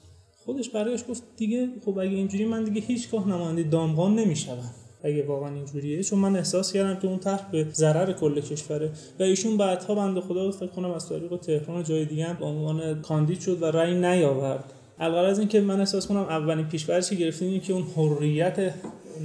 خودش 0.44 0.70
برایش 0.70 1.04
گفت 1.08 1.22
دیگه 1.36 1.68
خب 1.84 1.98
اگه 1.98 2.10
اینجوری 2.10 2.44
من 2.44 2.64
دیگه 2.64 2.80
هیچگاه 2.80 3.28
نماینده 3.28 3.62
دامغان 3.62 4.14
نمیشم 4.14 4.58
اگه 5.02 5.26
واقعا 5.26 5.54
اینجوریه. 5.54 6.02
چون 6.02 6.18
من 6.18 6.36
احساس 6.36 6.72
کردم 6.72 7.00
که 7.00 7.08
اون 7.08 7.18
طرح 7.18 7.50
به 7.52 7.66
ضرر 7.72 8.12
کل 8.12 8.40
کشوره 8.40 8.90
و 9.20 9.22
ایشون 9.22 9.56
بعدها 9.56 9.94
بنده 9.94 10.20
خدا 10.20 10.50
فکر 10.50 10.66
کنم 10.66 10.90
از 10.90 11.08
طریق 11.08 11.36
تهران 11.36 11.84
جای 11.84 12.04
دیگه 12.04 12.24
هم 12.24 12.36
به 12.36 12.44
عنوان 12.44 13.02
کاندید 13.02 13.40
شد 13.40 13.62
و 13.62 13.66
رأی 13.66 13.94
نیاورد. 13.94 14.72
الغرض 14.98 15.38
این 15.38 15.48
که 15.48 15.60
من 15.60 15.80
احساس 15.80 16.06
کنم 16.06 16.20
اولین 16.20 16.66
پیش‌فرضی 16.66 17.16
گرفتیم 17.16 17.60
که 17.60 17.72
اون 17.72 17.84
حریت 17.96 18.74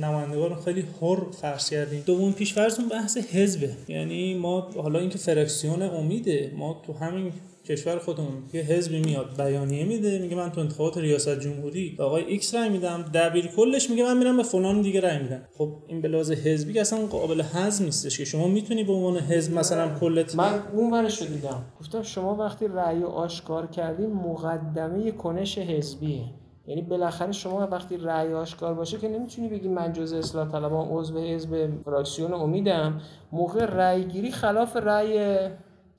نمایندگان 0.01 0.55
خیلی 0.65 0.83
حر 1.01 1.19
فرض 1.41 1.69
کردیم. 1.69 2.03
دوم 2.05 2.33
پیش‌فرض 2.33 2.79
اون 2.79 2.89
بحث 2.89 3.17
حزبه. 3.17 3.69
یعنی 3.87 4.33
ما 4.33 4.69
حالا 4.75 4.99
اینکه 4.99 5.17
فرکسیون 5.17 5.81
امیده 5.81 6.51
ما 6.57 6.81
تو 6.85 6.93
همین 6.93 7.31
کشور 7.67 7.99
خودمون 7.99 8.43
یه 8.53 8.61
حزبی 8.61 8.99
میاد 8.99 9.37
بیانیه 9.37 9.85
میده 9.85 10.19
میگه 10.19 10.35
من 10.35 10.51
تو 10.51 10.61
انتخابات 10.61 10.97
ریاست 10.97 11.39
جمهوری 11.39 11.97
آقای 11.99 12.23
ایکس 12.23 12.55
رای 12.55 12.69
میدم 12.69 13.05
دبیر 13.13 13.47
کلش 13.47 13.89
میگه 13.89 14.03
من 14.03 14.17
میرم 14.17 14.37
به 14.37 14.43
فلان 14.43 14.81
دیگه 14.81 14.99
رای 14.99 15.19
میدم. 15.19 15.41
خب 15.57 15.73
این 15.87 16.01
به 16.01 16.07
لحاظ 16.07 16.31
حزبی 16.31 16.79
اصلا 16.79 17.05
قابل 17.05 17.41
هضم 17.53 17.85
نیستش 17.85 18.17
که 18.17 18.25
شما 18.25 18.47
می‌تونی 18.47 18.83
به 18.83 18.93
عنوان 18.93 19.17
حزب 19.17 19.57
مثلا 19.57 19.99
کلا 19.99 20.35
من 20.35 20.59
اون 20.73 20.93
ورش 20.93 21.21
رو 21.21 21.27
دیدم. 21.27 21.63
گفتم 21.79 22.01
شما 22.01 22.35
وقتی 22.35 22.67
رأی 22.67 23.03
آشکار 23.03 23.67
کردین 23.67 24.13
مقدمه 24.13 25.11
کنش 25.11 25.57
حزبیه. 25.57 26.23
یعنی 26.67 26.81
بالاخره 26.81 27.31
شما 27.31 27.67
وقتی 27.71 27.97
رأی 27.97 28.33
آشکار 28.33 28.73
باشه 28.73 28.97
که 28.97 29.07
نمی‌تونی 29.07 29.47
بگی 29.47 29.67
من 29.67 29.93
جز 29.93 30.13
اصلاح 30.13 30.51
طلبان 30.51 30.87
عضو 30.91 31.19
حزب 31.19 31.69
فراکسیون 31.85 32.33
امیدم. 32.33 33.01
موقع 33.31 33.65
رأی 33.65 34.03
گیری 34.03 34.31
خلاف 34.31 34.77
رأی 34.77 35.37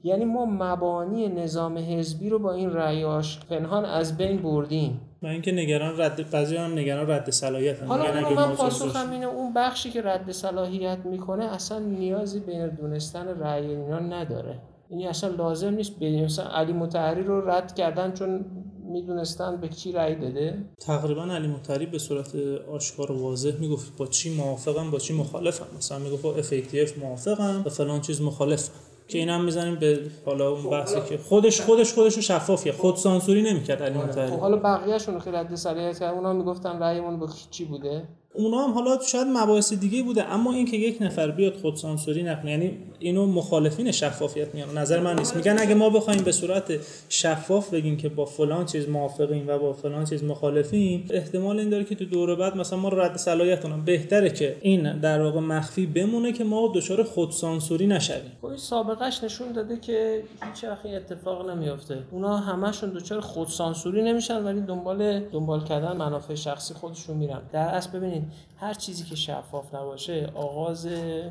یعنی 0.06 0.24
ما 0.24 0.46
مبانی 0.46 1.28
نظام 1.28 1.78
حزبی 1.78 2.28
رو 2.28 2.38
با 2.38 2.52
این 2.52 2.70
رأی 2.70 3.04
آش 3.04 3.40
پنهان 3.40 3.84
از 3.84 4.16
بین 4.16 4.42
بردیم. 4.42 5.00
و 5.22 5.26
اینکه 5.26 5.52
نگران 5.52 6.00
رد 6.00 6.30
بعضی 6.30 6.56
هم 6.56 6.78
نگران 6.78 7.10
رد 7.10 7.30
صلاحیت 7.30 7.82
هم 7.82 7.88
حالا 7.88 8.30
من 8.30 8.54
پاسخم 8.54 9.10
اینه 9.10 9.26
اون 9.26 9.54
بخشی 9.54 9.90
که 9.90 10.02
رد 10.02 10.32
صلاحیت 10.32 10.98
می‌کنه 11.04 11.44
اصلا 11.44 11.78
نیازی 11.78 12.40
بین 12.40 12.68
دونستن 12.68 13.28
رأی 13.28 13.66
اینا 13.66 13.98
نداره. 13.98 14.58
یعنی 14.90 15.06
اصلا 15.06 15.30
لازم 15.30 15.74
نیست 15.74 15.96
بدیم 15.96 16.24
مثلا 16.24 16.44
علی 16.44 16.72
متحری 16.72 17.22
رو 17.22 17.50
رد 17.50 17.74
کردن 17.74 18.12
چون 18.12 18.44
می‌دونستن 18.92 19.56
به 19.56 19.68
کی 19.68 19.92
رأی 19.92 20.14
داده. 20.14 20.58
تقریبا 20.80 21.22
علی 21.22 21.48
مطلب 21.48 21.90
به 21.90 21.98
صورت 21.98 22.34
آشکار 22.72 23.12
و 23.12 23.22
واضح 23.22 23.52
می‌گفت 23.60 23.96
با 23.96 24.06
چی 24.06 24.36
موافقم 24.36 24.90
با 24.90 24.98
چی 24.98 25.14
مخالفم. 25.14 25.66
مثلا 25.76 25.98
می‌گفت 25.98 26.22
با 26.22 26.34
FATF 26.42 26.98
موافقم 26.98 27.62
و 27.66 27.68
فلان 27.68 28.00
چیز 28.00 28.22
مخالفم. 28.22 28.72
که 29.08 29.18
اینم 29.18 29.44
می‌زنیم 29.44 29.74
به 29.74 30.00
حالا 30.26 30.50
اون 30.50 30.70
بحثی 30.70 31.00
که 31.08 31.18
خودش 31.18 31.60
خودش 31.60 31.92
خودش 31.92 32.18
شفافیه. 32.18 32.72
خود 32.72 32.96
سانسوری 32.96 33.42
نمی‌کرد 33.42 33.82
علی 33.82 33.98
خب 33.98 34.04
مطلب 34.04 34.40
حالا 34.40 34.56
بقیه‌شون 34.56 35.20
که 35.20 35.30
رد 35.30 35.54
صلاحیت 35.54 35.98
کردن 35.98 36.14
اونا 36.14 36.32
می‌گفتن 36.32 36.78
رأیمون 36.78 37.20
به 37.20 37.26
چی 37.50 37.64
بوده؟ 37.64 38.08
اونا 38.36 38.64
هم 38.64 38.72
حالا 38.72 38.98
شاید 39.00 39.26
مباحث 39.26 39.72
دیگه 39.72 40.02
بوده 40.02 40.32
اما 40.32 40.52
اینکه 40.52 40.76
یک 40.76 41.02
نفر 41.02 41.30
بیاد 41.30 41.56
خود 41.56 41.76
سانسوری 41.76 42.22
نکنه 42.22 42.50
یعنی 42.50 42.78
اینو 42.98 43.26
مخالفین 43.26 43.92
شفافیت 43.92 44.54
میان 44.54 44.78
نظر 44.78 45.00
من 45.00 45.16
نیست. 45.18 45.36
میگن 45.36 45.56
اگه 45.58 45.74
ما 45.74 45.90
بخوایم 45.90 46.22
به 46.22 46.32
صورت 46.32 46.72
شفاف 47.08 47.74
بگیم 47.74 47.96
که 47.96 48.08
با 48.08 48.24
فلان 48.24 48.66
چیز 48.66 48.88
موافقیم 48.88 49.48
و 49.48 49.58
با 49.58 49.72
فلان 49.72 50.04
چیز 50.04 50.24
مخالفیم 50.24 51.06
احتمال 51.10 51.58
این 51.58 51.70
داره 51.70 51.84
که 51.84 51.94
تو 51.94 52.04
دوره 52.04 52.34
بعد 52.34 52.56
مثلا 52.56 52.78
ما 52.78 52.88
رد 52.88 53.16
صلاحیت 53.16 53.62
کنن 53.62 53.84
بهتره 53.84 54.30
که 54.30 54.56
این 54.60 55.00
در 55.00 55.22
واقع 55.22 55.40
مخفی 55.40 55.86
بمونه 55.86 56.32
که 56.32 56.44
ما 56.44 56.72
دچار 56.74 57.02
خود 57.02 57.30
سانسوری 57.30 57.86
نشویم. 57.86 58.32
خب 58.42 58.56
سابقش 58.56 59.24
نشون 59.24 59.52
داده 59.52 59.76
که 59.76 60.22
هیچ 60.42 60.64
وقت 60.64 60.86
اتفاق 60.86 61.50
نمیافته. 61.50 61.98
اونا 62.10 62.36
همشون 62.36 62.90
دچار 62.90 63.20
خود 63.20 63.48
سانسوری 63.48 64.02
نمیشن 64.02 64.44
ولی 64.44 64.60
دنبال 64.60 65.20
دنبال 65.20 65.64
کردن 65.64 65.96
منافع 65.96 66.34
شخصی 66.34 66.74
خودشون 66.74 67.16
میرن. 67.16 67.40
در 67.52 67.60
اصل 67.60 67.98
ببینید 67.98 68.25
هر 68.58 68.74
چیزی 68.74 69.04
که 69.04 69.16
شفاف 69.16 69.74
نباشه 69.74 70.30
آغاز 70.34 70.86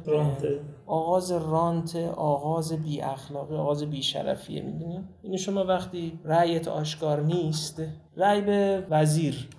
رانته. 0.05 0.59
آغاز 0.86 1.32
رانت 1.32 1.95
آغاز 2.15 2.73
بی 2.73 3.01
اخلاقی 3.01 3.55
آغاز 3.55 3.84
بی 3.84 4.03
شرفیه 4.03 4.61
می‌دونی؟ 4.61 5.03
این 5.21 5.38
شما 5.38 5.65
وقتی 5.65 6.19
رأیت 6.23 6.67
آشکار 6.67 7.21
نیست 7.21 7.84
رأی 8.17 8.41
به 8.41 8.88
وزیر. 8.89 9.49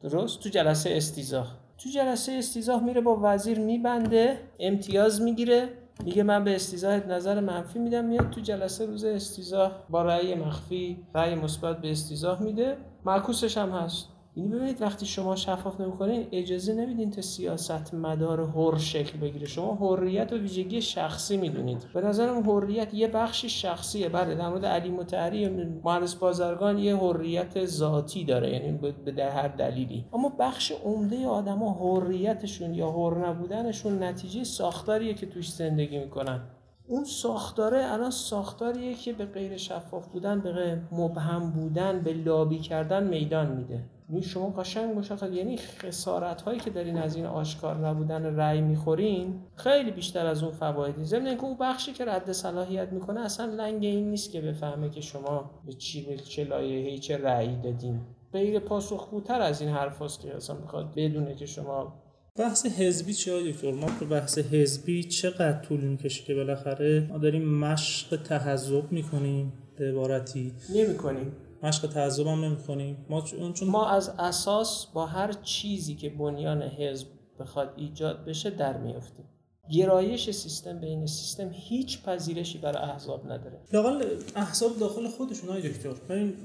درست؟ 0.00 0.40
تو 0.40 0.48
جلسه 0.48 0.90
استیزاه. 0.96 1.58
تو 1.78 1.88
جلسه 1.88 2.32
استیزاه 2.32 2.84
میره 2.84 3.00
با 3.00 3.18
وزیر 3.22 3.58
میبنده 3.58 4.38
امتیاز 4.60 5.22
می‌گیره. 5.22 5.68
میگه 6.04 6.22
من 6.22 6.44
به 6.44 6.54
استیزاه 6.54 7.06
نظر 7.06 7.40
منفی 7.40 7.78
میدم 7.78 8.04
میاد 8.04 8.30
تو 8.30 8.40
جلسه 8.40 8.86
روز 8.86 9.04
استیزاه 9.04 9.72
با 9.90 10.02
رأی 10.02 10.34
مخفی 10.34 11.06
رأی 11.14 11.34
مثبت 11.34 11.80
به 11.80 11.90
استیزاه 11.90 12.42
میده. 12.42 12.76
معکوسش 13.04 13.58
هم 13.58 13.70
هست. 13.70 14.08
یعنی 14.36 14.48
ببینید 14.48 14.82
وقتی 14.82 15.06
شما 15.06 15.36
شفاف 15.36 15.80
نمی‌کنین 15.80 16.26
اجازه 16.32 16.74
نمیدین 16.74 17.10
تا 17.10 17.22
سیاست 17.22 17.94
مدار 17.94 18.40
هر 18.40 18.78
شکل 18.78 19.18
بگیره. 19.18 19.46
شما 19.46 19.74
حریت 19.74 20.32
و 20.32 20.36
ویژگی 20.36 20.82
شخصی 20.82 21.36
می‌دونید. 21.36 21.86
به 21.94 22.00
نظرم 22.00 22.50
حریت 22.50 22.94
یه 22.94 23.08
بخشی 23.08 23.48
شخصیه. 23.48 24.08
بله 24.08 24.34
در 24.34 24.48
مورد 24.48 24.64
علی 24.64 24.90
متحری 24.90 25.48
مهندس 25.84 26.14
بازرگان 26.14 26.78
یه 26.78 26.96
حریت 26.96 27.64
ذاتی 27.64 28.24
داره 28.24 28.50
یعنی 28.50 28.78
به 29.04 29.24
هر 29.24 29.48
دلیلی. 29.48 30.04
اما 30.12 30.32
بخش 30.38 30.72
عمده 30.84 31.26
آدما 31.26 31.72
حریتشون 31.72 32.74
یا 32.74 32.90
حر 32.90 33.28
نبودنشون 33.28 34.02
نتیجه 34.02 34.44
ساختاریه 34.44 35.14
که 35.14 35.26
توش 35.26 35.52
زندگی 35.52 35.98
می‌کنن. 35.98 36.40
اون 36.88 37.04
ساختاره 37.04 37.92
الان 37.92 38.10
ساختاریه 38.10 38.94
که 38.94 39.12
به 39.12 39.24
غیر 39.24 39.56
شفاف 39.56 40.06
بودن 40.06 40.40
به 40.40 40.80
مبهم 40.92 41.50
بودن 41.50 42.00
به 42.00 42.12
لابی 42.12 42.58
کردن 42.58 43.06
میدان 43.06 43.56
میده. 43.56 43.84
یعنی 44.08 44.22
شما 44.22 44.50
قشنگ 44.50 44.98
مشخص 44.98 45.32
یعنی 45.32 45.56
خسارت 45.56 46.42
هایی 46.42 46.60
که 46.60 46.70
دارین 46.70 46.98
از 46.98 47.16
این 47.16 47.26
آشکار 47.26 47.88
نبودن 47.88 48.36
رأی 48.36 48.60
می‌خورین 48.60 49.40
خیلی 49.56 49.90
بیشتر 49.90 50.26
از 50.26 50.42
اون 50.42 50.52
فوایدی 50.52 51.04
ضمن 51.04 51.26
اینکه 51.26 51.44
اون 51.44 51.56
بخشی 51.60 51.92
که 51.92 52.04
رد 52.04 52.32
صلاحیت 52.32 52.92
می‌کنه 52.92 53.20
اصلا 53.20 53.46
لنگ 53.46 53.84
این 53.84 54.10
نیست 54.10 54.32
که 54.32 54.40
بفهمه 54.40 54.90
که 54.90 55.00
شما 55.00 55.50
به 55.66 55.72
چی 55.72 56.06
به 56.06 56.16
چه 56.16 56.44
لایحه‌ای 56.44 56.98
چه 56.98 57.16
رأیی 57.16 57.56
دادین. 57.56 58.00
غیر 58.32 58.58
پاسخگوتر 58.58 59.40
از 59.40 59.60
این 59.60 59.70
حرفاست 59.70 60.20
که 60.20 60.36
اصلا 60.36 60.56
می‌خواد 60.56 60.92
بدونه 60.96 61.34
که 61.34 61.46
شما 61.46 62.00
بحث 62.38 62.66
حزبی 62.66 63.14
چیه 63.14 63.52
دکتر؟ 63.52 63.72
ما 63.72 63.86
تو 63.98 64.06
بحث 64.06 64.38
حزبی 64.38 65.04
چقدر 65.04 65.60
طول 65.62 65.80
می‌کشه 65.80 66.24
که 66.24 66.34
بالاخره 66.34 67.08
ما 67.10 67.18
داریم 67.18 67.58
مشق 67.58 68.22
تحزب 68.22 68.92
می‌کنیم 68.92 69.52
به 69.78 69.90
عبارتی؟ 69.90 70.52
نمی‌کنیم. 70.74 71.32
مشق 71.64 71.86
تحزب 71.86 72.26
هم 72.26 72.44
نمی‌کنیم 72.44 73.06
ما 73.10 73.20
چون 73.20 73.52
چون 73.52 73.68
ما 73.68 73.88
از 73.88 74.08
اساس 74.08 74.86
با 74.86 75.06
هر 75.06 75.32
چیزی 75.32 75.94
که 75.94 76.10
بنیان 76.10 76.62
حزب 76.62 77.06
بخواد 77.40 77.74
ایجاد 77.76 78.24
بشه 78.24 78.50
در 78.50 78.76
میافتیم. 78.76 79.24
گرایش 79.70 80.30
سیستم 80.30 80.78
بین 80.80 81.06
سیستم 81.06 81.50
هیچ 81.52 82.02
پذیرشی 82.02 82.58
برای 82.58 82.90
احزاب 82.90 83.32
نداره. 83.32 83.60
لاقل 83.72 84.04
احزاب 84.36 84.78
داخل 84.78 85.08
خودشون 85.08 85.50
های 85.50 85.68
دکتر. 85.68 85.90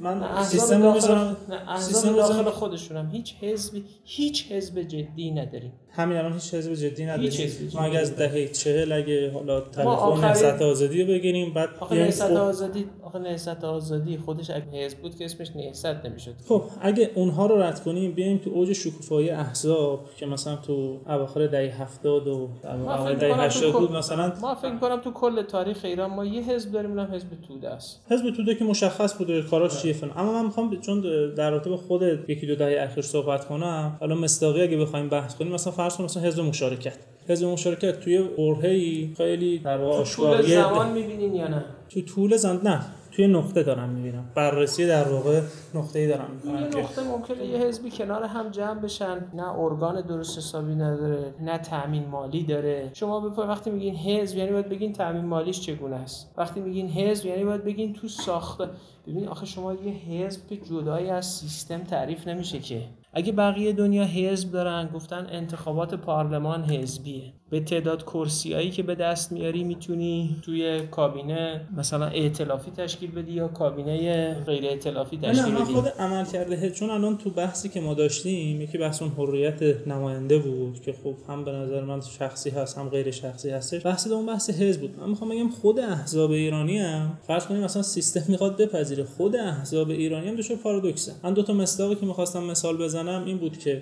من 0.02 0.24
احزاب 0.24 0.44
سیستم 0.44 0.82
داخل, 0.82 1.14
نه، 1.50 1.78
سیستم 1.78 2.10
احزاب 2.10 2.16
داخل 2.16 2.38
می‌ذارم 2.38 2.50
خودشون 2.52 2.98
هم 2.98 3.10
هیچ 3.10 3.36
حزبی 3.40 3.86
هیچ 4.04 4.52
حزب 4.52 4.82
جدی 4.82 5.32
نداریم. 5.32 5.74
همین 6.00 6.18
الان 6.18 6.34
هیچ 6.34 6.54
حزب 6.54 6.74
جدی 6.74 7.06
نداریم. 7.06 7.52
ما 7.74 7.82
اگه 7.82 8.00
از 8.00 8.16
دهه 8.16 8.48
چهل 8.48 8.92
اگه 8.92 9.32
حالا 9.32 9.62
تلفن 9.62 10.22
نهضت 10.22 10.62
آزادی 10.62 11.02
رو 11.04 11.08
بگیریم 11.08 11.54
بعد 11.54 11.70
آخه 11.80 11.96
نهضت 11.96 12.28
خب- 12.28 12.34
آزادی 12.38 12.86
آخه 13.04 13.20
نهضت 13.20 13.64
آزادی 13.64 14.18
خودش 14.18 14.50
اگه 14.50 14.66
حزب 14.86 14.98
بود 14.98 15.16
که 15.16 15.26
اسمش 15.26 15.48
نهضت 15.56 16.06
نمی‌شد. 16.06 16.34
خب 16.48 16.64
اگه 16.82 17.12
اونها 17.16 17.46
رو 17.46 17.62
رد 17.62 17.84
کنیم 17.84 18.12
بیایم 18.12 18.38
تو 18.38 18.50
اوج 18.50 18.74
شکوفایی 18.74 19.30
احزاب 19.30 20.10
که 20.18 20.26
مثلا 20.26 20.56
تو 20.56 20.98
اواخر 21.08 21.48
دهه 21.48 21.82
70 21.82 22.28
و 22.28 22.50
فکر 22.62 23.14
دهه 23.14 23.30
می‌کنم 23.30 23.46
80 23.46 23.72
تو 23.72 23.80
بود 23.80 23.92
مثلا 23.92 24.34
ما 24.42 24.56
فکر 24.56 24.78
کنم 24.78 25.02
تو 25.02 25.12
کل 25.12 25.42
تاریخ 25.42 25.78
ایران 25.84 26.10
ما 26.10 26.26
یه 26.26 26.42
حزب 26.42 26.72
داریم 26.72 26.90
اونم 26.92 27.10
حزب 27.14 27.28
توده 27.48 27.70
است. 27.70 28.02
حزب 28.10 28.30
توده 28.32 28.56
که 28.56 28.64
مشخص 28.64 29.14
بوده 29.18 29.42
کاراش 29.42 29.82
چیه 29.82 29.94
فلان. 29.94 30.18
اما 30.18 30.34
من 30.34 30.46
می‌خوام 30.46 30.80
چون 30.82 31.02
در 31.34 31.52
رابطه 31.52 31.70
با 31.70 31.78
خود 31.78 32.02
یکی 32.30 32.48
دو 32.48 32.56
دهه 32.56 32.82
اخیر 32.84 33.04
صحبت 33.04 33.46
کنم 33.48 33.98
حالا 34.00 34.16
مصداقی 34.16 34.62
اگه 34.62 34.78
بخوایم 34.78 35.10
بحث 35.10 35.36
کنیم 35.36 35.52
مثلا 35.54 35.74
فرض 35.90 35.98
کن 35.98 36.04
مثلا 36.04 36.24
حزب 36.24 36.40
مشارکت. 36.44 36.98
حزب 37.28 37.48
مشارکت 37.48 38.00
توی 38.00 38.24
برهه‌ای 38.38 39.14
خیلی 39.18 39.60
در 39.60 39.78
واقع 39.78 39.98
آشکار 39.98 40.38
طول 40.42 40.50
یه- 40.50 40.56
زمان 40.56 40.92
می‌بینین 40.92 41.36
یا 41.36 41.48
نه؟ 41.48 41.66
تو 41.90 42.02
طول 42.02 42.38
زمان 42.38 42.68
نه. 42.68 42.82
توی 43.12 43.28
نقطه 43.28 43.64
دارم 43.64 43.90
می‌بینم. 43.90 44.26
بررسی 44.36 44.88
در 44.88 45.08
واقع 45.08 45.42
نقطه‌ای 45.76 46.08
دارم 46.08 46.42
یه 46.46 46.52
می‌کنم 46.52 46.70
که 46.70 46.80
نقطه 46.80 47.04
ممکنه 47.04 47.46
یه 47.46 47.58
حزبی 47.58 47.92
کنار 47.92 48.24
هم 48.24 48.50
جمع 48.50 48.80
بشن. 48.82 49.26
نه 49.34 49.60
ارگان 49.60 50.02
درست 50.02 50.38
حسابی 50.38 50.76
نداره 50.76 51.34
نه 51.42 51.58
تامین 51.58 52.06
مالی 52.06 52.44
داره. 52.44 52.90
شما 52.94 53.20
به 53.20 53.44
وقتی 53.44 53.70
میگین 53.70 53.96
حزب 53.96 54.38
یعنی 54.38 54.52
باید 54.52 54.70
بگین 54.70 54.94
تامین 54.94 55.26
مالیش 55.26 55.62
چگونه 55.62 55.96
است؟ 55.96 56.32
وقتی 56.38 56.60
میگین 56.60 56.90
حزب 56.90 57.26
یعنی 57.26 57.44
باید 57.44 57.64
بگین 57.64 57.94
تو 57.94 58.08
ساخته 58.08 58.70
ببین 59.08 59.28
آخه 59.28 59.46
شما 59.46 59.74
یه 59.74 59.92
حزب 59.92 60.42
جدای 60.70 61.10
از 61.10 61.26
سیستم 61.26 61.80
تعریف 61.84 62.28
نمیشه 62.28 62.60
که. 62.60 62.82
اگه 63.14 63.32
بقیه 63.32 63.74
دنیا 63.74 64.04
حزب 64.04 64.52
دارن 64.52 64.90
گفتن 64.94 65.28
انتخابات 65.32 65.96
پارلمان 65.96 66.64
حزبیه. 66.64 67.24
به 67.50 67.60
تعداد 67.60 68.04
کرسیایی 68.04 68.72
که 68.72 68.84
به 68.84 68.96
دست 68.96 69.32
میاری 69.32 69.64
می‌تونی 69.64 70.36
توی 70.42 70.82
کابینه 70.92 71.62
مثلا 71.78 72.06
ائتلافی 72.06 72.72
تشکیل 72.72 73.12
بدی 73.12 73.32
یا 73.32 73.48
کابینه 73.48 74.34
غیر 74.34 74.66
ائتلافی 74.66 75.18
تشکیل 75.18 75.56
بدی. 75.56 75.74
خود 75.74 75.88
عمل 75.88 76.26
کرده 76.26 76.72
چون 76.72 76.90
الان 76.90 77.18
تو 77.18 77.30
بحثی 77.30 77.70
که 77.70 77.82
ما 77.82 77.94
داشتیم 77.94 78.62
یکی 78.62 78.78
بحث 78.78 79.02
اون 79.02 79.12
حریت 79.18 79.88
نماینده 79.88 80.40
بود 80.40 80.82
که 80.82 80.96
خب 81.04 81.16
هم 81.30 81.46
به 81.46 81.52
نظر 81.52 81.84
من 81.84 82.02
شخصی 82.02 82.50
هست 82.50 82.78
هم 82.78 82.90
غیر 82.90 83.12
شخصی 83.12 83.50
هستش. 83.50 83.86
بحث 83.86 84.08
اون 84.08 84.26
بحث 84.26 84.50
حزب 84.50 84.82
بود. 84.82 85.00
من 85.00 85.10
می‌خوام 85.10 85.30
بگم 85.30 85.50
خود 85.50 85.80
احزاب 85.80 86.32
ایرانی 86.32 86.80
هم 86.80 87.18
فرض 87.28 87.46
کنیم 87.46 87.64
مثلا 87.64 87.82
سیستم 87.82 88.24
می‌خواد 88.28 88.58
بپذیره. 88.58 89.04
خود 89.04 89.36
احزاب 89.36 89.90
ایرانی 89.90 90.28
هم 90.28 90.36
دچار 90.36 90.58
پارادوکسه. 90.58 91.12
من 91.24 91.34
دو 91.34 91.44
تا 91.44 91.54
مصداقی 91.54 91.96
که 91.96 92.06
می‌خواستم 92.06 92.44
مثال 92.44 92.78
بزنم 92.78 92.99
این 93.08 93.38
بود 93.38 93.58
که 93.58 93.82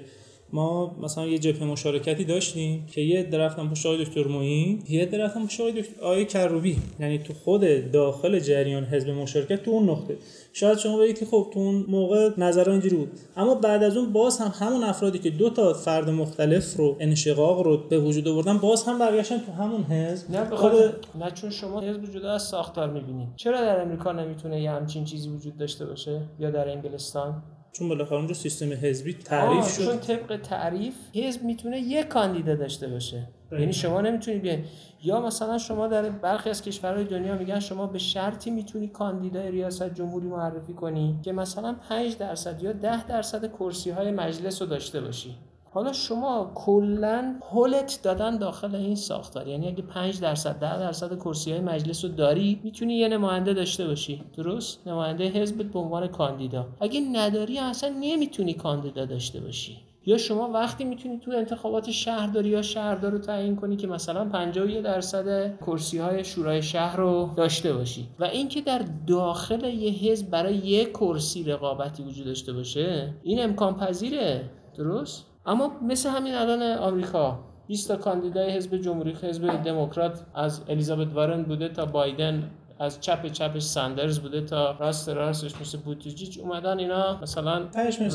ما 0.54 0.96
مثلا 1.02 1.26
یه 1.26 1.38
جبهه 1.38 1.64
مشارکتی 1.64 2.24
داشتیم 2.24 2.86
که 2.86 3.02
یه 3.02 3.24
درختم 3.24 3.70
پشت 3.70 3.86
آقای 3.86 4.06
دکتر 4.06 4.28
معین 4.28 4.84
یه 4.90 5.06
درختم 5.06 5.46
پشت 5.46 5.62
آقای 5.62 5.82
دکتر 5.82 6.02
آقای 6.02 6.26
کروبی. 6.26 6.78
یعنی 7.00 7.18
تو 7.18 7.34
خود 7.34 7.92
داخل 7.92 8.40
جریان 8.40 8.86
حزب 8.86 9.10
مشارکت 9.10 9.64
تو 9.64 9.72
اون 9.72 9.90
نقطه. 9.90 10.18
شاید 10.54 10.78
شما 10.78 10.98
بگید 10.98 11.20
که 11.20 11.26
خب 11.26 11.48
تو 11.54 11.60
اون 11.60 11.86
موقع 11.88 12.30
نظر 12.38 12.70
اینجوری 12.70 12.96
بود. 12.96 13.12
اما 13.38 13.56
بعد 13.56 13.84
از 13.84 13.98
اون 13.98 14.14
باز 14.14 14.40
هم 14.40 14.66
همون 14.66 14.84
افرادی 14.84 15.20
که 15.20 15.30
دو 15.30 15.50
تا 15.50 15.74
فرد 15.74 16.10
مختلف 16.10 16.78
رو 16.78 16.96
انشقاق 17.00 17.62
رو 17.62 17.78
به 17.78 18.00
وجود 18.00 18.28
آوردن 18.28 18.58
باز 18.58 18.84
هم 18.84 19.00
برگشتن 19.00 19.38
تو 19.38 19.52
همون 19.52 19.84
حزب. 19.84 20.32
نه 20.32 20.50
خود 20.50 20.74
نه 21.20 21.32
چون 21.32 21.50
شما 21.50 21.82
حزب 21.82 22.12
جدا 22.12 22.32
از 22.32 22.44
ساختار 22.44 22.90
می‌بینید 22.90 23.28
چرا 23.36 23.62
در 23.62 23.82
امریکا 23.82 24.12
نمی‌تونه 24.12 24.62
یه 24.62 24.72
همچین 24.72 25.06
چیزی 25.06 25.30
وجود 25.30 25.58
داشته 25.58 25.86
باشه؟ 25.86 26.22
یا 26.40 26.52
در 26.52 26.70
انگلستان؟ 26.70 27.44
چون 27.72 27.90
بالاخره 27.90 28.18
اونجا 28.18 28.34
سیستم 28.34 28.74
حزبی 28.82 29.14
تعریف 29.14 29.76
شد. 29.76 29.86
چون 29.86 29.98
طبق 29.98 30.38
تعریف 30.42 30.96
حزب 31.16 31.44
می‌تونه 31.44 31.80
یک 31.80 32.08
کاندیدا 32.08 32.56
داشته 32.56 32.88
باشه. 32.88 33.28
یعنی 33.52 33.74
شما 33.74 34.02
نمی‌تونید 34.02 34.42
بیاین. 34.42 34.66
یا 35.04 35.22
مثلا 35.22 35.58
شما 35.58 35.88
در 35.88 36.10
برخی 36.10 36.50
از 36.50 36.62
کشورهای 36.62 37.06
دنیا 37.06 37.36
میگن 37.36 37.60
شما 37.60 37.88
به 37.88 38.00
شرطی 38.00 38.52
می‌تونی 38.52 38.88
کاندیدای 38.88 39.52
ریاست 39.52 39.94
جمهوری 39.94 40.28
معرفی 40.28 40.74
کنی 40.74 41.20
که 41.24 41.32
مثلا 41.32 41.76
5 41.90 42.18
درصد 42.18 42.64
یا 42.64 42.74
10 42.74 43.08
درصد 43.08 43.52
کرسی 43.52 43.90
های 43.90 44.12
مجلس 44.12 44.62
رو 44.62 44.68
داشته 44.68 45.02
باشی. 45.02 45.36
حالا 45.78 45.94
شما 45.94 46.52
کلا 46.56 47.36
هولت 47.52 48.00
دادن 48.04 48.38
داخل 48.38 48.76
این 48.76 48.96
ساختار. 48.96 49.48
یعنی 49.48 49.68
اگه 49.68 49.82
5 49.82 50.20
درصد 50.20 50.60
10 50.60 50.80
درصد 50.80 51.20
کرسی 51.20 51.52
های 51.52 51.60
مجلس 51.60 52.06
رو 52.06 52.12
داری 52.12 52.60
می‌تونی 52.64 52.94
یه 52.94 53.08
نماینده 53.08 53.54
داشته 53.54 53.88
باشی. 53.88 54.24
درست؟ 54.38 54.88
نماینده 54.88 55.28
حزب 55.28 55.72
به 55.72 55.80
عنوان 55.80 56.08
کاندیدا. 56.08 56.68
اگه 56.82 57.02
نداری 57.14 57.60
اصلا 57.60 57.96
نمی‌تونی 58.00 58.54
کاندیدا 58.54 59.06
داشته 59.06 59.40
باشی. 59.40 59.78
یا 60.06 60.18
شما 60.18 60.50
وقتی 60.50 60.84
می‌تونی 60.84 61.18
تو 61.18 61.32
انتخابات 61.32 61.92
شهرداری 61.92 62.50
یا 62.50 62.62
شهردار 62.62 63.12
رو 63.12 63.20
تعیین 63.20 63.56
کنی 63.56 63.76
که 63.76 63.88
مثلا 63.88 64.26
51 64.26 64.84
درصد 64.84 65.58
کرسی 65.58 65.98
های 65.98 66.24
شورای 66.24 66.62
شهر 66.62 66.98
رو 66.98 67.30
داشته 67.36 67.74
باشی. 67.74 68.08
و 68.20 68.24
اینکه 68.24 68.62
در 68.62 68.82
داخل 69.08 69.64
یه 69.64 69.92
حزب 69.92 70.30
برای 70.30 70.56
یک 70.56 70.90
کرسی 70.90 71.44
رقابتی 71.44 72.04
وجود 72.04 72.26
داشته 72.26 72.54
باشه 72.54 73.14
این 73.24 73.44
امکان 73.44 73.76
پذیره 73.76 74.50
درست؟ 74.78 75.26
اما 75.48 75.72
مثل 75.82 76.10
همین 76.10 76.36
الان 76.36 76.78
آمریکا 76.78 77.40
20 77.68 77.88
تا 77.88 77.96
کاندیدای 77.96 78.52
حزب 78.52 78.78
جمهوری 78.78 79.18
حزب 79.22 79.64
دموکرات 79.64 80.22
از 80.36 80.62
الیزابت 80.70 81.14
وارن 81.14 81.44
بوده 81.44 81.70
تا 81.70 81.86
بایدن 81.86 82.52
از 82.80 83.02
چپ 83.02 83.28
چپش 83.28 83.62
ساندرز 83.62 84.20
بوده 84.20 84.42
تا 84.42 84.72
راست 84.72 85.10
راستش 85.10 85.62
مثل 85.62 85.78
بوتیجیچ 85.78 86.40
اومدن 86.40 86.80
اینا 86.80 87.20
مثلا 87.22 87.66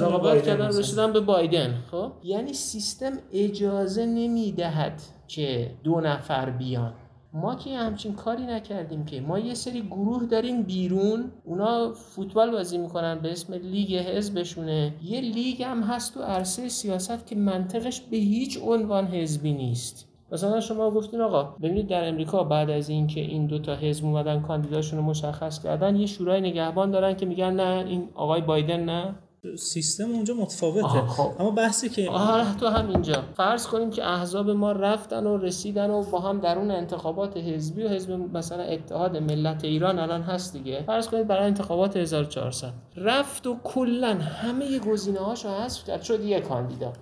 رقابت 0.01 0.47
کردن 0.47 0.67
رسیدن 0.67 1.13
به 1.13 1.21
بایدن. 1.21 1.75
خب؟ 1.91 2.13
یعنی 2.23 2.53
سیستم 2.53 3.13
اجازه 3.33 4.07
نمی‌دهد 4.07 5.03
که 5.29 5.71
دو 5.85 6.01
نفر 6.01 6.51
بیان. 6.51 6.93
ما 7.35 7.55
که 7.55 7.79
همچین 7.79 8.15
کاری 8.15 8.47
نکردیم 8.47 9.05
که. 9.05 9.21
ما 9.21 9.39
یه 9.39 9.55
سری 9.55 9.81
گروه 9.81 10.27
داریم 10.27 10.63
بیرون 10.63 11.33
اونا 11.45 11.93
فوتبال 11.93 12.51
بازی 12.51 12.79
می‌کنن 12.79 13.19
به 13.19 13.33
اسم 13.33 13.55
لیگ 13.55 13.95
حزبشونه 13.95 14.95
یه 15.03 15.21
لیگ 15.21 15.63
هم 15.63 15.83
هست 15.83 16.15
تو 16.15 16.23
عرصه 16.23 16.69
سیاست 16.69 17.27
که 17.27 17.37
منطقش 17.37 18.01
به 18.01 18.17
هیچ 18.17 18.59
عنوان 18.67 19.07
حزبی 19.07 19.53
نیست. 19.53 20.09
مثلا 20.33 20.61
شما 20.61 20.91
گفتین 20.91 21.21
آقا 21.21 21.43
ببینید 21.43 21.87
در 21.87 22.09
امریکا 22.09 22.45
بعد 22.45 22.71
از 22.71 22.89
اینکه 22.89 23.21
این 23.21 23.47
دو 23.47 23.59
تا 23.59 23.75
حزب 23.75 24.05
اومدن 24.05 24.41
کاندیداشون 24.41 24.99
رو 24.99 25.05
مشخص 25.05 25.63
کردن 25.63 25.97
یه 25.97 26.07
شورای 26.07 26.41
نگهبان 26.41 26.91
دارن 26.91 27.15
که 27.15 27.27
میگن 27.27 27.53
نه 27.53 27.85
این 27.89 28.09
آقای 28.15 28.41
بایدن 28.41 28.85
نه. 28.85 29.15
سیستم 29.59 30.11
اونجا 30.11 30.35
متفاوته. 30.35 31.07
خب. 31.07 31.33
اما 31.39 31.51
بحثی 31.51 31.89
که 31.89 32.11
آه 32.11 32.57
تو 32.57 32.67
هم 32.67 32.89
اینجا 32.89 33.23
فرض 33.37 33.67
کنیم 33.67 33.91
که 33.91 34.05
احزاب 34.05 34.51
ما 34.51 34.73
رفتن 34.73 35.27
و 35.27 35.37
رسیدن 35.37 35.91
و 35.91 36.03
با 36.03 36.21
هم 36.21 36.41
در 36.41 36.59
اون 36.59 36.71
انتخابات 36.71 37.37
حزبی 37.37 37.83
و 37.83 37.89
حزب 37.89 38.11
مثلا 38.11 38.63
اتحاد 38.63 39.17
ملت 39.17 39.65
ایران 39.65 39.99
الان 39.99 40.23
هست 40.23 40.53
دیگه. 40.53 40.85
فرض 40.87 41.09
کنید 41.09 41.27
برای 41.27 41.47
انتخابات 41.47 41.97
1400 41.97 42.73
رفت 42.97 43.47
و 43.47 43.57
کلا 43.65 44.15
همه 44.15 44.79
گزینه 44.79 45.21
هاشو 45.21 45.49
حذف 45.49 45.85
کرد. 45.85 46.03
شد 46.03 46.25
یه 46.25 46.41
کاندیدا 46.41 46.93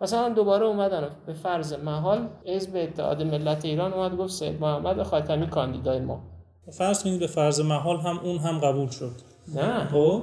مثلا 0.00 0.28
دوباره 0.28 0.66
اومدن 0.66 1.10
به 1.26 1.34
فرض 1.34 1.72
محال 1.72 2.28
حزب 2.46 2.76
اتحاد 2.76 3.22
ملت 3.22 3.64
ایران 3.64 3.92
اومد 3.92 4.16
گفت 4.16 4.32
سید 4.32 4.60
محمد 4.60 5.02
خاتمی 5.02 5.46
کاندیدای 5.46 6.00
ما. 6.00 6.20
فرض 6.78 7.04
کنید 7.04 7.20
به 7.20 7.26
فرض 7.26 7.60
محال 7.60 7.96
هم 7.96 8.18
اون 8.18 8.38
هم 8.38 8.60
قبول 8.60 8.88
شد. 8.88 9.35
نه. 9.54 9.88
خب. 9.92 10.22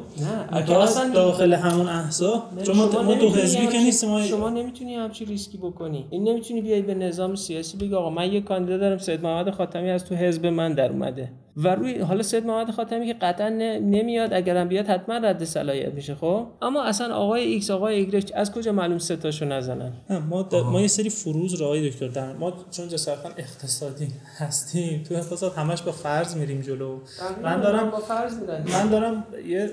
نه. 0.51 0.77
اصلا 0.77 1.13
داخل 1.13 1.53
همون 1.53 1.87
احزاب 1.87 2.43
شما 2.63 2.85
ما 2.85 3.15
تو 3.15 3.29
حزبی 3.29 3.67
که 3.67 3.77
نیست 3.77 4.03
ما 4.03 4.23
شما 4.23 4.49
نمی‌تونی 4.49 4.95
همچی 4.95 5.25
ریسکی 5.25 5.57
بکنی. 5.57 6.05
این 6.09 6.23
نمی‌تونی 6.23 6.61
بیای 6.61 6.81
به 6.81 6.93
نظام 6.93 7.35
سیاسی 7.35 7.77
بگی 7.77 7.95
آقا 7.95 8.09
من 8.09 8.33
یه 8.33 8.41
کاندیدا 8.41 8.77
دارم 8.77 8.97
سید 8.97 9.23
محمد 9.23 9.49
خاتمی 9.49 9.89
از 9.89 10.05
تو 10.05 10.15
حزب 10.15 10.45
من 10.45 10.73
در 10.73 10.91
اومده. 10.91 11.31
و 11.57 11.75
روی 11.75 11.97
حالا 11.97 12.23
سید 12.23 12.45
محمد 12.45 12.71
خاتمی 12.71 13.07
که 13.07 13.13
قطعا 13.13 13.49
نمیاد 13.49 14.33
اگرم 14.33 14.67
بیاد 14.67 14.87
حتما 14.87 15.17
رد 15.17 15.43
صلاحیت 15.43 15.93
میشه 15.93 16.15
خب؟ 16.15 16.47
اما 16.61 16.83
اصلا 16.83 17.15
آقای 17.15 17.43
ایکس 17.43 17.71
آقای 17.71 17.95
ایگرگ 17.95 18.31
از 18.35 18.51
کجا 18.51 18.71
معلوم 18.71 18.97
سه 18.97 19.15
تاشو 19.15 19.45
نزنن؟ 19.45 19.91
ما 20.29 20.49
ما 20.71 20.81
یه 20.81 20.87
سری 20.87 21.09
فروض 21.09 21.53
رو 21.53 21.65
آقای 21.65 21.89
دکتر 21.89 22.07
در 22.07 22.33
ما 22.33 22.53
چون 22.71 22.87
جسارتا 22.87 23.29
اقتصادی 23.37 24.07
هستیم 24.37 25.03
تو 25.03 25.15
اقتصاد 25.15 25.53
همش 25.53 25.81
با 25.81 25.91
فرض 25.91 26.35
میریم 26.37 26.61
جلو. 26.61 26.99
من 27.43 27.61
دارم 27.61 27.89
با 27.89 27.99
فرض 27.99 28.33
من 28.73 28.89
دارم 28.89 29.23
یه 29.47 29.71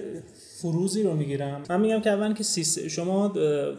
فروضی 0.63 1.03
رو 1.03 1.15
می‌گیرم. 1.15 1.63
من 1.71 1.81
میگم 1.81 2.01
که 2.01 2.11
اول 2.11 2.35
که 2.35 2.45
سیستم 2.45 2.89
شما 2.89 3.29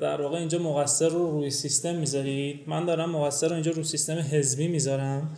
در 0.02 0.22
واقع 0.22 0.38
اینجا 0.38 0.60
مقصر 0.60 1.10
رو 1.10 1.32
روی 1.32 1.49
سیستم 1.49 1.95
می‌ذارید. 1.95 2.60
من 2.68 2.86
دارم 2.86 3.10
مقصر 3.10 3.47
رو 3.47 3.54
اینجا 3.54 3.72
روی 3.72 3.84
سیستم 3.84 4.14
حزبی 4.14 4.68
می‌ذارم. 4.68 5.30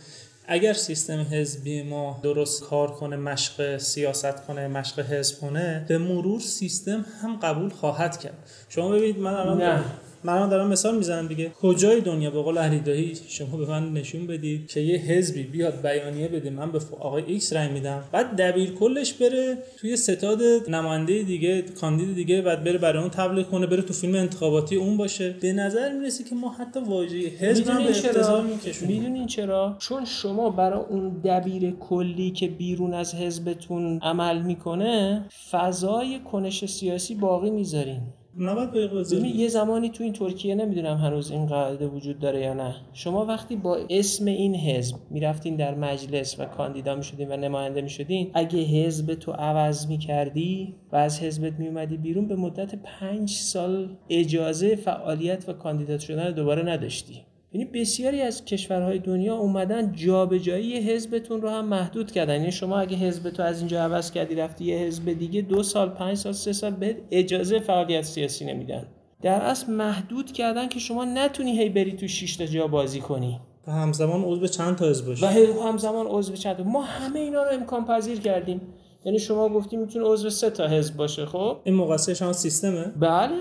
اگر 0.46 0.72
سیستم 0.72 1.26
حزبی 1.30 1.82
ما 1.82 2.20
درست 2.22 2.62
کار 2.62 2.90
کنه 2.90 3.16
مشق 3.16 3.78
سیاست 3.78 4.46
کنه 4.46 4.68
مشق 4.68 5.00
حزب 5.00 5.40
کنه 5.40 5.84
به 5.88 5.98
مرور 5.98 6.40
سیستم 6.40 7.04
هم 7.22 7.36
قبول 7.36 7.70
خواهد 7.70 8.20
کرد. 8.20 8.50
شما 8.68 8.88
ببینید 8.88 9.18
من 9.18 9.34
الان 9.34 9.84
من 10.24 10.48
دارم 10.48 10.68
مثال 10.68 10.96
می‌زنم 10.96 11.28
دیگه. 11.28 11.50
کجای 11.62 12.00
دنیا 12.00 12.30
به 12.30 12.42
قول 12.42 12.58
علی 12.58 13.14
شما 13.28 13.56
به 13.56 13.66
من 13.66 13.92
نشون 13.92 14.26
بدید 14.26 14.70
که 14.70 14.80
یه 14.80 14.98
حزبی 14.98 15.42
بیاد 15.42 15.82
بیانیه 15.82 16.28
بده. 16.28 16.50
من 16.50 16.72
به 16.72 16.80
آقای 17.00 17.22
ایکس 17.26 17.52
رای 17.52 17.68
میدم. 17.68 18.04
بعد 18.12 18.36
دبیر 18.36 18.70
کلش 18.72 19.12
بره 19.12 19.58
توی 19.76 19.96
ستاد 19.96 20.42
نماینده 20.68 21.22
دیگه 21.22 21.62
کاندید 21.62 22.14
دیگه 22.14 22.42
بعد 22.42 22.64
بره 22.64 22.78
برای 22.78 22.98
اون 22.98 23.10
تبلیغ 23.10 23.50
کنه 23.50 23.66
بره 23.66 23.82
تو 23.82 23.94
فیلم 23.94 24.14
انتخاباتی 24.14 24.76
اون 24.76 24.96
باشه. 24.96 25.36
به 25.40 25.52
نظر 25.52 25.92
می‌رسه 25.92 26.24
که 26.24 26.34
ما 26.34 26.48
حتی 26.48 26.80
واژه 26.80 27.16
حزب 27.16 27.68
هم 27.68 27.78
به 27.78 28.42
میکشونیم. 28.42 28.96
می‌دونین 28.96 29.26
چرا؟ 29.26 29.76
چون 29.78 30.04
شما 30.04 30.50
برای 30.50 30.84
اون 30.90 31.20
دبیر 31.24 31.70
کلی 31.70 32.30
که 32.30 32.48
بیرون 32.48 32.94
از 32.94 33.14
حزبتون 33.14 33.98
عمل 34.02 34.42
می‌کنه 34.42 35.24
فضای 35.50 36.20
کنش 36.32 36.64
سیاسی 36.64 37.14
باقی 37.14 37.50
می‌ذارین. 37.50 38.00
نباید 38.38 38.94
یه 39.36 39.48
زمانی 39.48 39.90
تو 39.90 40.04
این 40.04 40.12
ترکیه 40.12 40.54
نمی‌دونم 40.54 40.96
هنوز 40.96 41.30
این 41.30 41.46
قاعده 41.46 41.86
وجود 41.86 42.18
داره 42.18 42.40
یا 42.40 42.54
نه. 42.54 42.74
شما 42.92 43.24
وقتی 43.26 43.56
با 43.56 43.78
اسم 43.90 44.24
این 44.24 44.54
حزب 44.54 44.96
می‌رفتین 45.10 45.56
در 45.56 45.74
مجلس 45.74 46.40
و 46.40 46.44
کاندیدا 46.44 46.94
می‌شدین 46.94 47.32
و 47.32 47.36
نماینده 47.36 47.80
می‌شدین 47.80 48.30
اگه 48.34 48.58
حزب 48.58 49.14
تو 49.14 49.32
عوض 49.32 49.86
می‌کردی 49.86 50.74
و 50.92 50.96
از 50.96 51.20
حزبت 51.20 51.52
میومدی 51.58 51.96
بیرون 51.96 52.28
به 52.28 52.36
مدت 52.36 52.74
پنج 52.74 53.30
سال 53.30 53.96
اجازه 54.10 54.76
فعالیت 54.76 55.48
و 55.48 55.52
کاندیدات 55.52 56.00
شدن 56.00 56.30
دوباره 56.30 56.62
نداشتی. 56.62 57.20
یعنی 57.54 57.64
بسیاری 57.64 58.20
از 58.20 58.44
کشورهای 58.44 58.98
دنیا 58.98 59.36
اومدن 59.36 59.92
جابجایی 59.92 60.76
حزبتون 60.76 61.42
رو 61.42 61.48
هم 61.48 61.64
محدود 61.64 62.12
کردن. 62.12 62.34
یعنی 62.34 62.52
شما 62.52 62.78
اگه 62.78 62.96
حزب 62.96 63.40
از 63.40 63.58
اینجا 63.58 63.82
عوض 63.82 64.10
کردی 64.10 64.34
رفتی 64.34 64.64
یه 64.64 64.78
حزب 64.78 65.12
دیگه 65.12 65.40
دو 65.40 65.62
سال 65.62 65.88
پنج 65.88 66.16
سال 66.16 66.32
سه 66.32 66.52
سال 66.52 66.70
بهت 66.70 66.96
اجازه 67.10 67.60
فعالیت 67.60 68.02
سیاسی 68.02 68.44
نمیدن. 68.44 68.86
در 69.22 69.42
اصل 69.42 69.72
محدود 69.72 70.32
کردن 70.32 70.68
که 70.68 70.78
شما 70.78 71.04
نتونی 71.04 71.58
هی 71.58 71.68
بری 71.68 71.92
تو 71.92 72.08
6 72.08 72.36
تا 72.36 72.46
جا 72.46 72.66
بازی 72.66 73.00
کنی. 73.00 73.40
و 73.66 73.72
همزمان 73.72 74.24
عضو 74.24 74.46
چند 74.46 74.76
تا 74.76 74.88
حزب 74.88 75.06
باشی. 75.06 75.24
و 75.24 75.62
همزمان 75.62 76.06
عضو 76.06 76.32
چند 76.32 76.56
تا. 76.56 76.62
ما 76.62 76.82
همه 76.82 77.20
اینا 77.20 77.42
رو 77.42 77.50
امکان 77.52 77.84
پذیر 77.84 78.20
کردیم. 78.20 78.60
یعنی 79.04 79.18
شما 79.18 79.48
گفتی 79.48 79.76
می‌تونه 79.76 80.04
عضو 80.08 80.30
سه 80.30 80.50
تا 80.50 80.68
حزب 80.68 80.96
باشه 80.96 81.26
خب؟ 81.26 81.56
این 81.64 81.74
مقایسه 81.74 82.14
شما 82.14 82.32
سیستمه. 82.32 82.84
بله. 82.84 83.34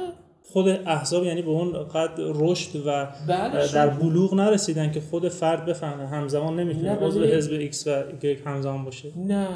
خود 0.54 0.68
احزاب 0.68 1.24
یعنی 1.24 1.42
به 1.42 1.50
اون 1.50 1.72
قد 1.72 2.12
رشد 2.18 2.76
و 2.86 3.08
بله 3.28 3.68
در 3.74 3.88
بلوغ 3.88 4.34
نرسیدن 4.34 4.92
که 4.92 5.02
خود 5.02 5.30
فرد 5.30 5.66
بفهمه 5.66 6.08
همزمان 6.08 6.60
نمی‌تونه 6.60 6.96
عضو 6.96 7.24
حزب 7.24 7.52
ایکس 7.52 7.88
و 7.88 7.90
ایگرگ 7.90 8.38
همزمان 8.46 8.86
باشه. 8.86 9.12
نه 9.16 9.48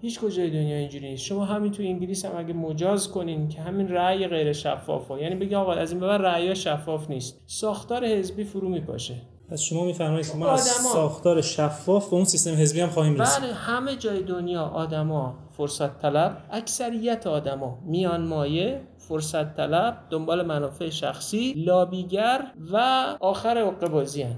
هیچ 0.00 0.20
کجای 0.20 0.50
دنیا 0.50 0.76
اینجوری 0.76 1.10
نیست. 1.10 1.24
شما 1.24 1.44
همین 1.44 1.72
تو 1.72 1.82
انگلیس 1.82 2.24
هم 2.24 2.32
اگه 2.36 2.52
مجاز 2.52 3.10
کنین 3.10 3.48
که 3.48 3.60
همین 3.60 3.88
رأی 3.88 4.26
غیر 4.26 4.52
شفافه 4.52 5.22
یعنی 5.22 5.34
بگی 5.34 5.54
آقا 5.54 5.72
از 5.72 5.90
این 5.90 6.00
به 6.00 6.06
بعد 6.06 6.22
رأی 6.22 6.56
شفاف 6.56 7.10
نیست. 7.10 7.42
ساختار 7.46 8.06
حزبی 8.06 8.44
فرو 8.44 8.68
میپاشه. 8.68 9.14
پس 9.50 9.60
شما 9.60 9.84
میفرمایید 9.84 10.30
که 10.30 10.36
ما 10.36 10.48
از 10.48 10.60
ساختار 10.60 11.40
شفاف 11.40 12.08
به 12.08 12.14
اون 12.14 12.24
سیستم 12.24 12.50
حزبی 12.50 12.80
هم 12.80 12.88
خواهیم 12.88 13.20
رسید. 13.20 13.44
بله 13.44 13.52
همه 13.52 13.96
جای 13.96 14.22
دنیا 14.22 14.62
آدما 14.62 15.34
فرصت 15.56 16.02
طلب. 16.02 16.36
اکثریت 16.50 17.26
آدما 17.26 17.78
میان 17.86 18.26
مایه 18.26 18.80
فرصت 19.08 19.56
طلب 19.56 19.98
دنبال 20.10 20.46
منافع 20.46 20.88
شخصی 20.88 21.52
لابیگر 21.56 22.40
و 22.72 22.76
آخر 23.20 23.58
حقوق 23.58 23.88
بازی 23.90 24.22
هن. 24.22 24.36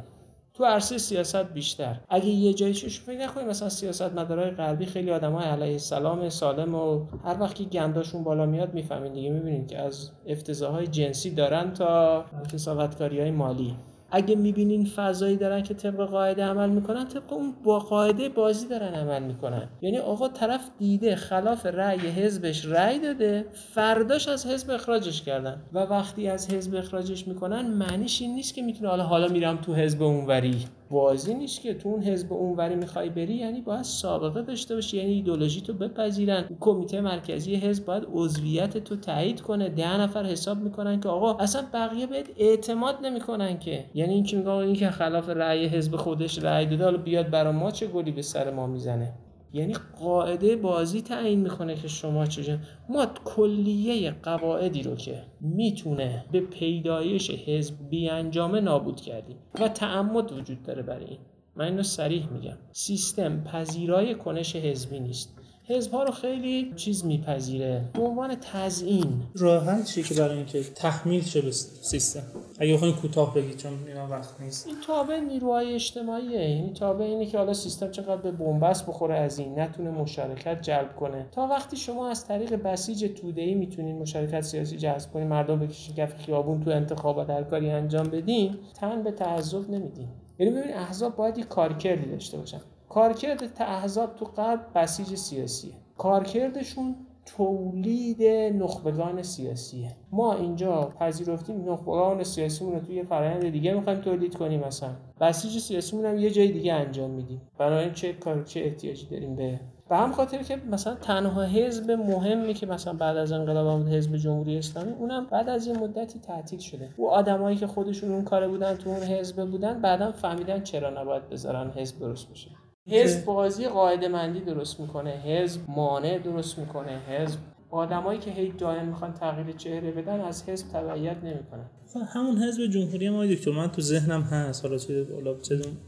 تو 0.54 0.64
عرصه 0.64 0.98
سیاست 0.98 1.36
بیشتر. 1.36 2.00
اگه 2.08 2.26
یه 2.26 2.54
جایی 2.54 2.74
چش 2.74 3.00
فکر 3.00 3.18
نکنید 3.18 3.48
مثلا 3.48 3.68
سیاست 3.68 4.12
مدارای 4.12 4.50
غربی 4.50 4.86
خیلی 4.86 5.10
آدمای 5.10 5.44
علیه 5.44 5.72
السلام 5.72 6.28
سالم 6.28 6.74
و 6.74 7.06
هر 7.24 7.40
وقت 7.40 7.54
که 7.54 7.64
گنداشون 7.64 8.24
بالا 8.24 8.46
میاد 8.46 8.74
می‌فهمین 8.74 9.12
دیگه. 9.12 9.30
می‌بینید 9.30 9.68
که 9.68 9.78
از 9.78 10.10
افتضاحهای 10.26 10.86
جنسی 10.86 11.34
دارن 11.34 11.72
تا 11.72 12.24
کسافتکاری 12.52 13.20
های 13.20 13.30
مالی. 13.30 13.76
اگه 14.10 14.36
می‌بینین 14.36 14.84
فضایی 14.84 15.36
دارن 15.36 15.62
که 15.62 15.74
طبق 15.74 16.06
قاعده 16.06 16.44
عمل 16.44 16.70
می‌کنن 16.70 17.04
طبق 17.08 17.32
اون 17.32 17.54
با 17.64 17.78
قاعده 17.78 18.28
بازی 18.28 18.68
دارن 18.68 18.94
عمل 18.94 19.22
می‌کنن. 19.22 19.68
یعنی 19.82 19.98
آقا 19.98 20.28
طرف 20.28 20.70
دیده 20.78 21.16
خلاف 21.16 21.66
رأی 21.66 21.98
حزبش 21.98 22.66
رأی 22.66 22.98
داده 22.98 23.44
فرداش 23.74 24.28
از 24.28 24.46
حزب 24.46 24.70
اخراجش 24.70 25.22
کردن. 25.22 25.62
و 25.72 25.78
وقتی 25.78 26.28
از 26.28 26.50
حزب 26.54 26.74
اخراجش 26.74 27.28
می‌کنن 27.28 27.66
معنیش 27.66 28.22
این 28.22 28.34
نیست 28.34 28.54
که 28.54 28.62
می‌تونه 28.62 28.90
حالا 28.90 29.04
حالا 29.04 29.28
میرم 29.28 29.56
تو 29.56 29.74
حزب 29.74 30.02
اونوری. 30.02 30.64
بازی 30.90 31.34
نیست 31.34 31.60
که 31.60 31.74
تو 31.74 31.88
اون 31.88 32.02
حزب 32.02 32.32
اونوری 32.32 32.74
می‌خوای 32.74 33.08
بری 33.08 33.34
یعنی 33.34 33.60
باید 33.60 33.82
سابقه 33.82 34.42
داشته 34.42 34.74
باشی 34.74 34.96
یعنی 34.96 35.12
ایدولوژی 35.12 35.60
تو 35.60 35.72
بپذیرن. 35.72 36.48
کمیته 36.60 37.00
مرکزی 37.00 37.54
حزب 37.54 37.84
باید 37.84 38.06
عضویت 38.12 38.78
تو 38.78 38.96
تایید 38.96 39.40
کنه. 39.40 39.68
ده 39.68 40.00
نفر 40.00 40.24
حساب 40.24 40.58
می‌کنن 40.58 41.00
که 41.00 41.08
آقا 41.08 41.34
اصلا 41.34 41.62
بقیه 41.72 42.06
بهت 42.06 42.26
اعتماد 42.36 42.94
نمی‌کنن 43.02 43.58
که. 43.58 43.84
یعنی 43.94 44.14
این 44.14 44.24
که 44.24 44.36
میگه 44.36 44.50
این 44.50 44.74
که 44.74 44.90
خلاف 44.90 45.28
رأی 45.28 45.66
حزب 45.66 45.96
خودش 45.96 46.38
رأی 46.38 46.66
داده 46.66 46.84
حالا 46.84 46.98
بیاد 46.98 47.30
برا 47.30 47.52
ما 47.52 47.70
چه 47.70 47.86
گلی 47.86 48.10
به 48.10 48.22
سر 48.22 48.50
ما 48.50 48.66
می‌زنه. 48.66 49.12
یعنی 49.52 49.74
قاعده 50.00 50.56
بازی 50.56 51.02
تعیین 51.02 51.40
می‌کنه 51.40 51.74
که 51.74 51.88
شما 51.88 52.26
چجا 52.26 52.58
ما 52.88 53.06
کلیه 53.24 54.10
قواعدی 54.10 54.82
رو 54.82 54.96
که 54.96 55.22
می‌تونه 55.40 56.24
به 56.32 56.40
پیدایش 56.40 57.30
حزب 57.30 57.74
انجامه 58.10 58.60
نابود 58.60 59.00
کردیم 59.00 59.36
و 59.60 59.68
تعمد 59.68 60.32
وجود 60.32 60.62
داره 60.62 60.82
برای 60.82 61.04
این. 61.04 61.18
من 61.56 61.64
اینو 61.64 61.82
سریح 61.82 62.32
میگم. 62.32 62.56
سیستم 62.72 63.44
پذیرای 63.44 64.14
کنش 64.14 64.56
حزبی 64.56 65.00
نیست. 65.00 65.39
حزب 65.70 65.92
ها 65.92 66.02
رو 66.02 66.12
خیلی 66.12 66.72
چیز 66.76 67.04
میپذیره. 67.04 67.84
به 67.94 68.02
عنوان 68.02 68.36
تزیین. 68.52 69.22
راه 69.34 69.82
چیه 69.82 70.04
که 70.04 70.14
برای 70.14 70.36
اینکه 70.36 70.62
تحمیل 70.62 71.24
شه 71.24 71.40
به 71.40 71.50
سیستم. 71.50 72.22
اگه 72.58 72.74
بخواید 72.74 72.96
کوتاه 72.96 73.34
بگید 73.34 73.56
چون 73.56 73.72
اینا 73.86 74.08
وقت 74.08 74.40
نیست. 74.40 74.66
این 74.66 74.76
تابع 74.86 75.20
نیروهای 75.20 75.74
اجتماعیه. 75.74 76.40
این 76.40 76.74
تابع 76.74 77.04
اینه 77.04 77.26
که 77.26 77.38
حالا 77.38 77.52
سیستم 77.52 77.90
چقدر 77.90 78.16
به 78.16 78.30
بنبست 78.30 78.86
بخوره 78.86 79.18
از 79.18 79.38
این. 79.38 79.60
نتونه 79.60 79.90
مشارکت 79.90 80.62
جلب 80.62 80.96
کنه. 80.96 81.26
تا 81.32 81.46
وقتی 81.46 81.76
شما 81.76 82.08
از 82.08 82.26
طریق 82.26 82.54
بسیج 82.54 83.20
توده‌ای 83.20 83.54
می‌تونین 83.54 83.98
مشارکت 83.98 84.40
سیاسی 84.40 84.76
جذب 84.76 85.12
کنین 85.12 85.28
مردم 85.28 85.58
بکشین 85.58 85.94
کف 85.94 86.16
خیابون 86.16 86.64
تو 86.64 86.70
انتخابات 86.70 87.30
هر 87.30 87.42
کاری 87.42 87.70
انجام 87.70 88.08
بدین 88.08 88.56
تن 88.74 89.02
به 89.02 89.10
تعذب 89.10 89.70
نمیدین. 89.70 90.08
یعنی 90.38 90.52
ببین 90.52 90.74
احزاب 90.74 91.16
باید 91.16 91.38
یه 91.38 91.44
کارکردی 91.44 92.10
داشته 92.10 92.38
باشن. 92.38 92.60
کارکرد 92.90 93.42
احزاب 93.60 94.16
تو 94.16 94.24
قلب 94.24 94.66
بسیج 94.74 95.14
سیاسیه. 95.14 95.72
کارکردشون 95.98 96.94
تولید 97.26 98.22
نخبگان 98.62 99.22
سیاسیه. 99.22 99.96
ما 100.12 100.34
اینجا 100.34 100.92
پذیرفتیم 101.00 101.72
نخبگان 101.72 102.24
سیاسیمون 102.24 102.74
رو 102.74 102.80
توی 102.80 102.94
یه 102.94 103.04
فرآیند 103.04 103.48
دیگه 103.48 103.74
می‌خوایم 103.74 104.00
تولید 104.00 104.36
کنیم 104.36 104.60
مثلا. 104.60 104.90
بسیج 105.20 105.58
سیاسیمون 105.58 106.06
هم 106.06 106.18
یه 106.18 106.30
جای 106.30 106.52
دیگه 106.52 106.74
انجام 106.74 107.10
میدیم. 107.10 107.40
برای 107.58 107.90
چه 107.90 108.12
کار 108.12 108.42
چه 108.42 108.60
احتیاجی 108.60 109.06
داریم 109.06 109.36
به 109.36 109.60
به 109.88 109.96
هم 109.96 110.12
خاطر 110.12 110.42
که 110.42 110.56
مثلا 110.56 110.94
تنها 110.94 111.42
حزب 111.42 111.90
مهمی 111.90 112.54
که 112.54 112.66
مثلا 112.66 112.92
بعد 112.92 113.16
از 113.16 113.32
انقلاب 113.32 113.66
آمد 113.66 113.88
حزب 113.88 114.16
جمهوری 114.16 114.58
اسلامی 114.58 114.92
اونم 114.92 115.26
بعد 115.30 115.48
از 115.48 115.66
یه 115.66 115.78
مدتی 115.78 116.18
تعطیل 116.18 116.58
شده. 116.58 116.88
او 116.96 117.10
آدمایی 117.10 117.56
که 117.56 117.66
خودشون 117.66 118.12
اون 118.12 118.24
کاره 118.24 118.48
بودن 118.48 118.74
تو 118.74 118.90
اون 118.90 119.02
حزب 119.02 119.50
بودن 119.50 119.80
بعدا 119.80 120.12
فهمیدن 120.12 120.62
چرا 120.62 121.02
نباید 121.02 121.28
بذارن 121.28 121.70
حزب 121.70 121.98
درست 121.98 122.30
بشه. 122.30 122.50
حزب 122.88 123.24
بازی 123.24 123.68
قاعده 123.68 124.08
مندی 124.08 124.40
درست 124.40 124.80
می‌کنه 124.80 125.10
حزب 125.10 125.60
مانع 125.68 126.18
درست 126.18 126.58
می‌کنه 126.58 127.00
حزب 127.08 127.38
آدمایی 127.70 128.18
که 128.18 128.30
هی 128.30 128.52
دائم 128.58 128.88
می‌خوان 128.88 129.12
تغییر 129.12 129.56
چهره 129.56 129.90
بدن 129.90 130.20
از 130.20 130.48
حزب 130.48 130.68
تبعیت 130.72 131.16
نمی‌کنن. 131.24 131.70
همون 132.14 132.38
حزب 132.38 132.66
جمهوری 132.66 133.10
ما 133.10 133.26
دکتر 133.26 133.50
من 133.50 133.68
تو 133.68 133.82
ذهنم 133.82 134.22
هست 134.22 134.64
حالا 134.64 134.78
چه 134.78 135.06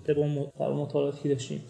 چه 0.07 0.15
مطالعاتی 0.59 1.29
داشتیم. 1.29 1.63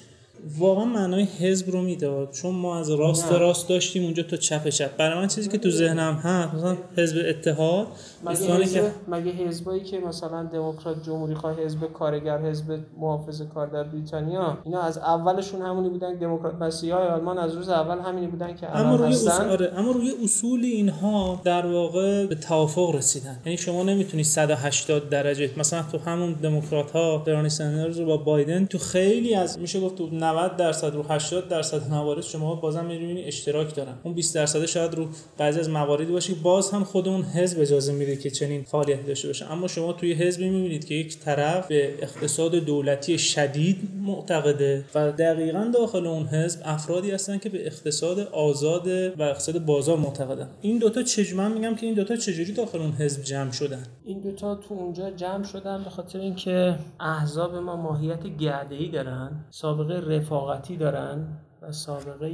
واقعا 0.59 0.85
معنای 0.85 1.23
حزب 1.23 1.71
رو 1.71 1.83
می‌داد 1.83 2.31
چون 2.31 2.55
ما 2.55 2.79
از 2.81 2.91
راست 2.91 3.33
نه. 3.33 3.39
راست 3.39 3.69
داشتیم 3.69 4.05
اونجا 4.05 4.23
تا 4.23 4.37
چپ 4.37 4.69
چپ. 4.69 4.97
برای 4.97 5.19
من 5.19 5.29
چیزی 5.29 5.49
که 5.51 5.59
تو 5.59 5.71
ذهنم 5.71 6.15
هست 6.15 6.55
مثلا 6.55 6.77
حزب 6.97 7.17
اتحاد 7.29 7.87
مگه 8.25 8.67
که 8.67 8.91
مگه 9.09 9.31
حزبایی 9.31 9.81
که 9.81 9.99
مثلا 9.99 10.43
دموکرات 10.43 11.03
جمهوری 11.03 11.35
خواه 11.35 11.61
حزب 11.61 11.93
کارگر 11.93 12.39
حزب 12.39 12.79
محافظ 12.99 13.43
کار 13.43 13.67
در 13.67 13.83
بریتانیا 13.83 14.59
اینا 14.65 14.81
از 14.81 14.99
اولشون 14.99 15.63
همونی 15.63 15.89
بودن 15.89 16.15
دموکرات 16.15 16.55
مسیحی 16.55 16.93
های 16.93 17.07
آلمان 17.09 17.39
از 17.39 17.55
روز 17.55 17.69
اول 17.69 17.99
همینی 17.99 18.27
بودن 18.27 18.57
که 18.57 18.77
اما 18.77 18.97
روی 18.97 19.13
اصول 19.13 19.49
آره 19.51 19.73
اما 19.77 19.91
روی 19.91 20.13
اصول 20.25 20.65
اینها 20.65 21.41
در 21.45 21.67
واقع 21.67 22.27
به 22.27 22.35
توافق 22.35 22.95
رسیدن. 22.95 23.39
یعنی 23.47 23.59
شما 23.59 23.83
نمی‌تونی 23.83 24.25
180 24.25 25.09
درجه 25.09 25.51
مثلا 25.57 25.83
تو 25.93 25.99
همون 25.99 26.33
دموکرات 26.33 26.91
ها 26.91 27.19
برانی 27.19 27.49
سندرز 27.49 27.99
رو 27.99 28.07
با 28.07 28.17
بایدن 28.17 28.67
تو 28.67 28.79
خیلی 28.79 29.35
از 29.35 29.59
میشه 29.59 29.81
گفت 29.81 29.95
تو 29.95 30.09
90 30.13 30.57
درصد 30.57 30.95
رو 30.95 31.03
80 31.09 31.49
درصد 31.49 31.91
موارد 31.91 32.21
شما 32.21 32.55
بازم 32.55 32.85
می‌بینید 32.85 33.27
اشتراک 33.27 33.75
دارن. 33.75 33.95
اون 34.03 34.15
20 34.15 34.35
درصد 34.35 34.67
شاید 34.67 34.95
رو 34.95 35.07
بعضی 35.39 35.61
از 35.61 35.71
مواردی 35.71 36.13
باشه 36.13 36.35
باز 36.35 36.71
هم 36.71 36.85
خود 36.85 37.09
اون 37.09 37.23
حزب 37.23 37.61
اجازه 37.61 37.93
میده 37.93 38.12
که 38.17 38.31
چنین 38.31 38.63
فعالیتی 38.63 39.03
داشته 39.03 39.29
باشه. 39.29 39.53
اما 39.53 39.69
شما 39.69 39.93
توی 39.93 40.13
حزبی 40.13 40.51
می‌بینید 40.51 40.85
که 40.85 40.95
یک 40.95 41.19
طرف 41.19 41.67
به 41.69 41.95
اقتصاد 42.03 42.55
دولتی 42.55 43.19
شدید 43.19 43.77
معتقده 44.03 44.85
و 44.95 45.13
دقیقا 45.13 45.71
داخل 45.75 46.07
اون 46.07 46.27
حزب 46.27 46.61
افرادی 46.65 47.11
هستن 47.11 47.39
که 47.39 47.49
به 47.49 47.67
اقتصاد 47.67 48.19
آزاد 48.19 48.89
و 49.19 49.23
اقتصاد 49.23 49.65
بازار 49.65 49.99
معتقدن. 49.99 50.49
این 50.63 50.79
دوتا 50.79 51.03
چجوری؟ 51.03 51.49
میگم 51.55 51.75
که 51.75 51.87
این 51.87 51.95
دوتا 51.95 52.17
چجوری 52.17 52.53
داخل 52.53 52.79
اون 52.79 52.93
حزب 52.93 53.23
جمع 53.23 53.51
شدن؟ 53.51 53.83
این 54.05 54.21
دوتا 54.21 54.55
تو 54.55 54.75
اونجا 54.75 55.11
جمع 55.11 55.45
شدن 55.45 55.85
به 55.85 55.91
خاطر 55.91 56.19
اینکه 56.19 56.79
احزاب 57.01 57.55
ما 57.55 57.77
ماهیت 57.77 58.27
گرده‌ای 58.41 58.89
دارن 58.89 59.45
سابقه 59.51 60.17
رفاقتی 60.17 60.77
دارن 60.77 61.39
و 61.63 61.73
سابقه 61.73 62.29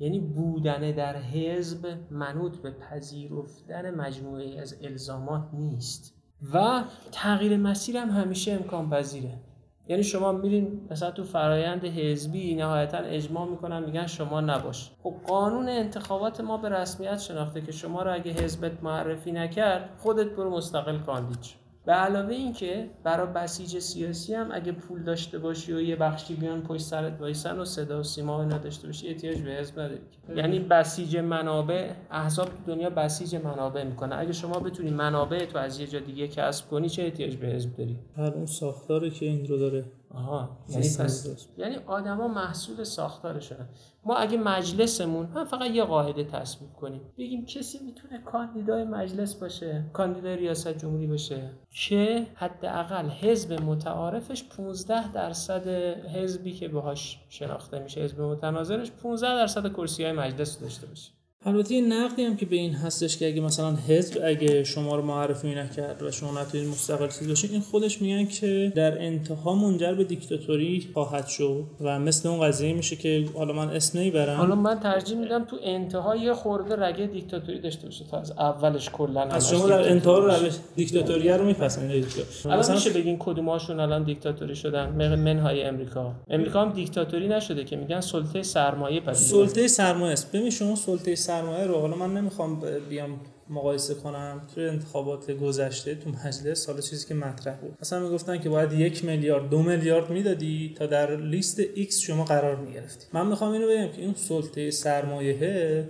یعنی 0.00 0.20
بودن 0.20 0.90
در 0.90 1.16
حزب 1.16 1.98
منوط 2.10 2.56
به 2.56 2.70
پذیرفتن 2.70 3.94
مجموعه 3.94 4.60
از 4.60 4.76
الزامات 4.82 5.48
نیست. 5.52 6.14
و 6.54 6.84
تغییر 7.12 7.56
مسیر 7.56 7.96
هم 7.96 8.10
همیشه 8.10 8.52
امکان 8.52 8.90
پذیره. 8.90 9.40
یعنی 9.88 10.02
شما 10.02 10.32
میرین 10.32 10.80
مثلا 10.90 11.10
تو 11.10 11.24
فرایند 11.24 11.84
حزبی 11.84 12.54
نهایتا 12.54 12.98
اجماع 12.98 13.48
می‌کنن 13.48 13.84
میگن 13.84 14.06
شما 14.06 14.40
نباش. 14.40 14.90
خب 15.02 15.14
قانون 15.26 15.68
انتخابات 15.68 16.40
ما 16.40 16.56
به 16.56 16.68
رسمیت 16.68 17.18
شناخته 17.18 17.60
که 17.60 17.72
شما 17.72 18.02
رو 18.02 18.14
اگه 18.14 18.32
حزبت 18.32 18.82
معرفی 18.82 19.32
نکرد 19.32 19.90
خودت 19.98 20.26
برو 20.26 20.50
مستقل 20.50 20.98
کاندید 20.98 21.65
به 21.86 21.92
علاوه 21.92 22.34
اینکه 22.34 22.90
برای 23.04 23.26
بسیج 23.26 23.78
سیاسی 23.78 24.34
هم 24.34 24.48
اگه 24.52 24.72
پول 24.72 25.02
داشته 25.02 25.38
باشی 25.38 25.72
و 25.72 25.80
یه 25.80 25.96
بخشی 25.96 26.34
بیان 26.34 26.62
پشت 26.62 26.82
سرت 26.82 27.20
وایسن 27.20 27.58
و 27.58 27.64
صدا 27.64 28.00
و 28.00 28.02
سیما 28.02 28.44
نداشته 28.44 28.86
باشی 28.86 29.08
احتیاج 29.08 29.42
به 29.42 29.50
حزب 29.50 29.80
نداری 29.80 30.00
یعنی 30.36 30.58
بسیج 30.58 31.16
منابع 31.16 31.90
احزاب 32.10 32.48
دنیا 32.66 32.90
بسیج 32.90 33.34
منابع 33.34 33.84
می‌کنه. 33.84 34.16
اگه 34.18 34.32
شما 34.32 34.58
بتونی 34.58 34.90
منابع 34.90 35.46
تو 35.46 35.58
از 35.58 35.80
یه 35.80 35.86
جا 35.86 35.98
دیگه 35.98 36.28
کسب 36.28 36.68
کنی 36.68 36.88
چه 36.88 37.02
احتیاج 37.02 37.36
به 37.36 37.46
حزب 37.46 37.76
داری؟ 37.76 37.96
هر 38.16 38.30
اون 38.30 38.46
ساختاری 38.46 39.10
که 39.10 39.26
این 39.26 39.46
رو 39.46 39.58
داره. 39.58 39.84
آها 40.14 40.58
یعنی 40.68 40.82
پس 40.98 41.46
یعنی 41.58 41.76
آدما 41.76 42.28
محصول 42.28 42.84
ساختارشون 42.84 43.68
ما 44.04 44.16
اگه 44.16 44.38
مجلسمون 44.38 45.26
هم 45.26 45.44
فقط 45.44 45.70
یه 45.70 45.84
قاعده 45.84 46.24
تصویب 46.24 46.72
کنیم. 46.72 47.00
بگیم 47.18 47.44
کسی 47.46 47.78
می‌تونه 47.78 48.18
کاندیدای 48.18 48.84
مجلس 48.84 49.34
باشه 49.34 49.84
کاندیدای 49.92 50.36
ریاست 50.36 50.68
جمهوری 50.68 51.06
باشه 51.06 51.50
که 51.70 52.26
حداقل 52.34 53.08
حزب 53.08 53.52
متعارفش 53.52 54.44
15 54.44 55.12
درصد 55.12 55.68
حزبی 56.14 56.52
که 56.52 56.68
باهاش 56.68 57.20
شناخته 57.28 57.78
میشه 57.78 58.00
حزب 58.00 58.20
متناظرش 58.20 58.90
15 58.90 59.26
درصد 59.28 59.72
کرسی 59.72 60.04
های 60.04 60.12
مجلس 60.12 60.60
داشته 60.60 60.86
باشه. 60.86 61.12
البته 61.46 61.74
یه 61.74 61.80
نقدی 61.80 62.24
هم 62.24 62.36
که 62.36 62.46
به 62.46 62.56
این 62.56 62.74
هستش 62.74 63.16
که 63.16 63.26
اگه 63.28 63.40
مثلا 63.40 63.76
حزب 63.88 64.20
اگه 64.24 64.64
شما 64.64 64.96
رو 64.96 65.02
معرفی 65.02 65.54
نکرد 65.54 66.02
و 66.02 66.10
شما 66.10 66.40
نتونید 66.40 66.68
مستقل 66.68 67.08
چیز 67.08 67.28
باشید 67.28 67.52
این 67.52 67.60
خودش 67.60 68.02
میگن 68.02 68.26
که 68.26 68.72
در 68.74 69.02
انتها 69.02 69.54
منجر 69.54 69.94
به 69.94 70.04
دیکتاتوری 70.04 70.88
خواهد 70.94 71.26
شد 71.26 71.64
و 71.80 71.98
مثل 71.98 72.28
اون 72.28 72.40
قضیه 72.40 72.72
میشه 72.72 72.96
که 72.96 73.24
حالا 73.34 73.52
من 73.52 73.68
اسم 73.68 73.98
نمی‌برم. 73.98 74.36
حالا 74.36 74.54
من 74.54 74.80
ترجیح 74.80 75.18
میدم 75.18 75.44
تو 75.44 75.56
انتها 75.62 76.16
یه 76.16 76.32
خورده 76.32 76.76
رگه 76.76 77.06
دیکتاتوری 77.06 77.60
داشته 77.60 77.84
باشه 77.86 78.04
تا 78.10 78.20
از 78.20 78.30
اولش 78.30 78.90
کلا 78.90 79.22
از 79.22 79.50
شما 79.50 79.66
در 79.66 79.90
انتها 79.90 80.18
رو 80.18 80.30
روش 80.30 80.52
دیکتاتوری 80.76 81.28
رو 81.28 81.44
میپسندید. 81.44 82.06
الان 82.44 82.72
میشه 82.72 82.90
بگین 82.90 83.16
کدوماشون 83.18 83.80
الان 83.80 84.02
دیکتاتوری 84.04 84.56
شدن؟ 84.56 85.16
منهای 85.16 85.62
امریکا. 85.62 86.12
امریکا 86.30 86.62
هم 86.62 86.72
دیکتاتوری 86.72 87.28
نشده 87.28 87.64
که 87.64 87.76
میگن 87.76 88.00
سلطه 88.00 88.42
سرمایه 88.42 89.00
پس 89.00 89.30
سلطه 89.30 89.68
سرمایه 89.68 90.12
است. 90.12 90.32
ببین 90.32 90.50
شما 90.50 90.74
سلطه 90.76 91.14
سرمایه 91.14 91.35
رو 91.40 91.80
حالا 91.80 91.96
من 91.96 92.14
نمی‌خوام 92.14 92.62
بیام 92.88 93.20
مقایسه 93.50 93.94
کنم. 93.94 94.40
توی 94.54 94.68
انتخابات 94.68 95.30
گذشته 95.30 95.94
تو 95.94 96.10
مجلس 96.10 96.66
حالا 96.66 96.80
چیزی 96.80 97.06
که 97.06 97.14
مطرح 97.14 97.56
بود. 97.56 97.76
مثلا 97.80 98.00
می‌گفتن 98.00 98.38
که 98.38 98.48
باید 98.48 98.72
یک 98.72 99.04
میلیارد 99.04 99.50
دو 99.50 99.62
میلیارد 99.62 100.10
می‌دادی 100.10 100.74
تا 100.78 100.86
در 100.86 101.16
لیست 101.16 101.62
X 101.62 101.94
شما 101.94 102.24
قرار 102.24 102.56
می‌گرفتی. 102.56 103.06
من 103.12 103.26
می‌خوام 103.26 103.52
اینو 103.52 103.68
بگم 103.68 103.92
که 103.92 104.02
این 104.02 104.14
سلطه 104.14 104.70
سرمایه 104.70 105.34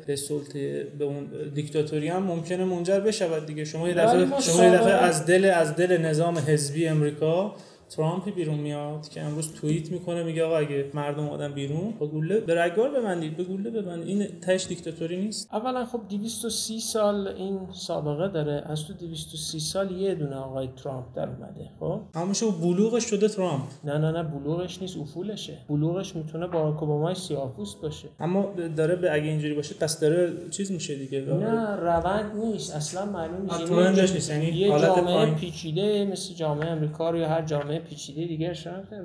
به 0.06 0.16
سلطه 0.16 0.84
به 0.98 1.04
اون 1.04 1.28
دیکتاتوری 1.54 2.08
هم 2.08 2.22
ممکنه 2.22 2.64
منجر 2.64 3.00
بشود 3.00 3.46
دیگه. 3.46 3.64
شما 3.64 3.88
یه 3.88 3.94
دفعه 3.94 4.40
شما 4.40 4.64
یه 4.64 4.70
دفعه 4.70 4.92
از 4.92 5.26
دل 5.26 5.44
از 5.44 5.76
دل 5.76 5.96
نظام 5.96 6.38
حزبی 6.38 6.86
امریکا 6.86 7.56
ترامپ 7.90 8.34
بیرون 8.34 8.58
میاد 8.58 9.08
که 9.08 9.22
امروز 9.22 9.52
توییت 9.52 9.92
می‌کنه 9.92 10.22
میگه 10.22 10.44
آقا 10.44 10.56
اگه 10.56 10.90
مردم 10.94 11.28
آدم 11.28 11.52
بیرون 11.52 11.94
با 11.98 12.06
گوله 12.06 12.40
به 12.40 12.62
رگبار 12.62 12.90
ببندید 12.90 13.36
به 13.36 13.44
گوله 13.44 13.70
ببندید. 13.70 14.08
این 14.08 14.40
تاش 14.40 14.66
دیکتاتوری 14.66 15.16
نیست. 15.16 15.48
اولا 15.52 15.84
خب 15.84 16.00
230 16.08 16.80
سال 16.80 17.28
این 17.28 17.58
سابقه 17.72 18.28
داره. 18.28 18.62
از 18.66 18.86
تو 18.86 18.92
230 18.92 19.60
سال 19.60 19.90
یه 19.90 20.14
دونه 20.14 20.36
آقای 20.36 20.68
ترامپ 20.84 21.04
در 21.16 21.28
اومده 21.28 21.70
خب؟ 21.80 22.00
همونشه 22.14 22.46
بلوغش 22.46 23.04
شده 23.04 23.28
ترامپ. 23.28 23.62
نه 23.84 23.98
نه 23.98 24.10
نه 24.10 24.22
بلوغش 24.22 24.82
نیست 24.82 24.96
افولشه. 24.96 25.58
بلوغش 25.68 26.16
می‌تونه 26.16 26.46
با 26.46 26.68
اوباما 26.68 27.14
سیاه‌پوست 27.14 27.80
باشه. 27.82 28.08
اما 28.20 28.54
داره 28.76 28.96
به 28.96 29.14
اگه 29.14 29.24
اینجوری 29.24 29.54
باشه 29.54 29.74
پس 29.74 30.00
داره 30.00 30.32
چیز 30.50 30.72
میشه 30.72 30.94
دیگه 30.94 31.20
نه 31.20 31.76
روند 31.76 32.36
نیست. 32.36 32.74
اصلا 32.76 33.06
معلوم 33.06 33.42
نیست. 33.42 34.14
نیست 34.14 34.30
یعنی 34.30 34.46
یه 34.46 34.68
جامعه 34.68 35.34
پیچیده 35.34 36.04
مثل 36.04 36.34
جامعه 36.34 36.70
امریکا 36.70 37.16
یا 37.16 37.28
هر 37.28 37.42
جامعه 37.42 37.75
پیچیده 37.78 38.26
دیگه 38.26 38.52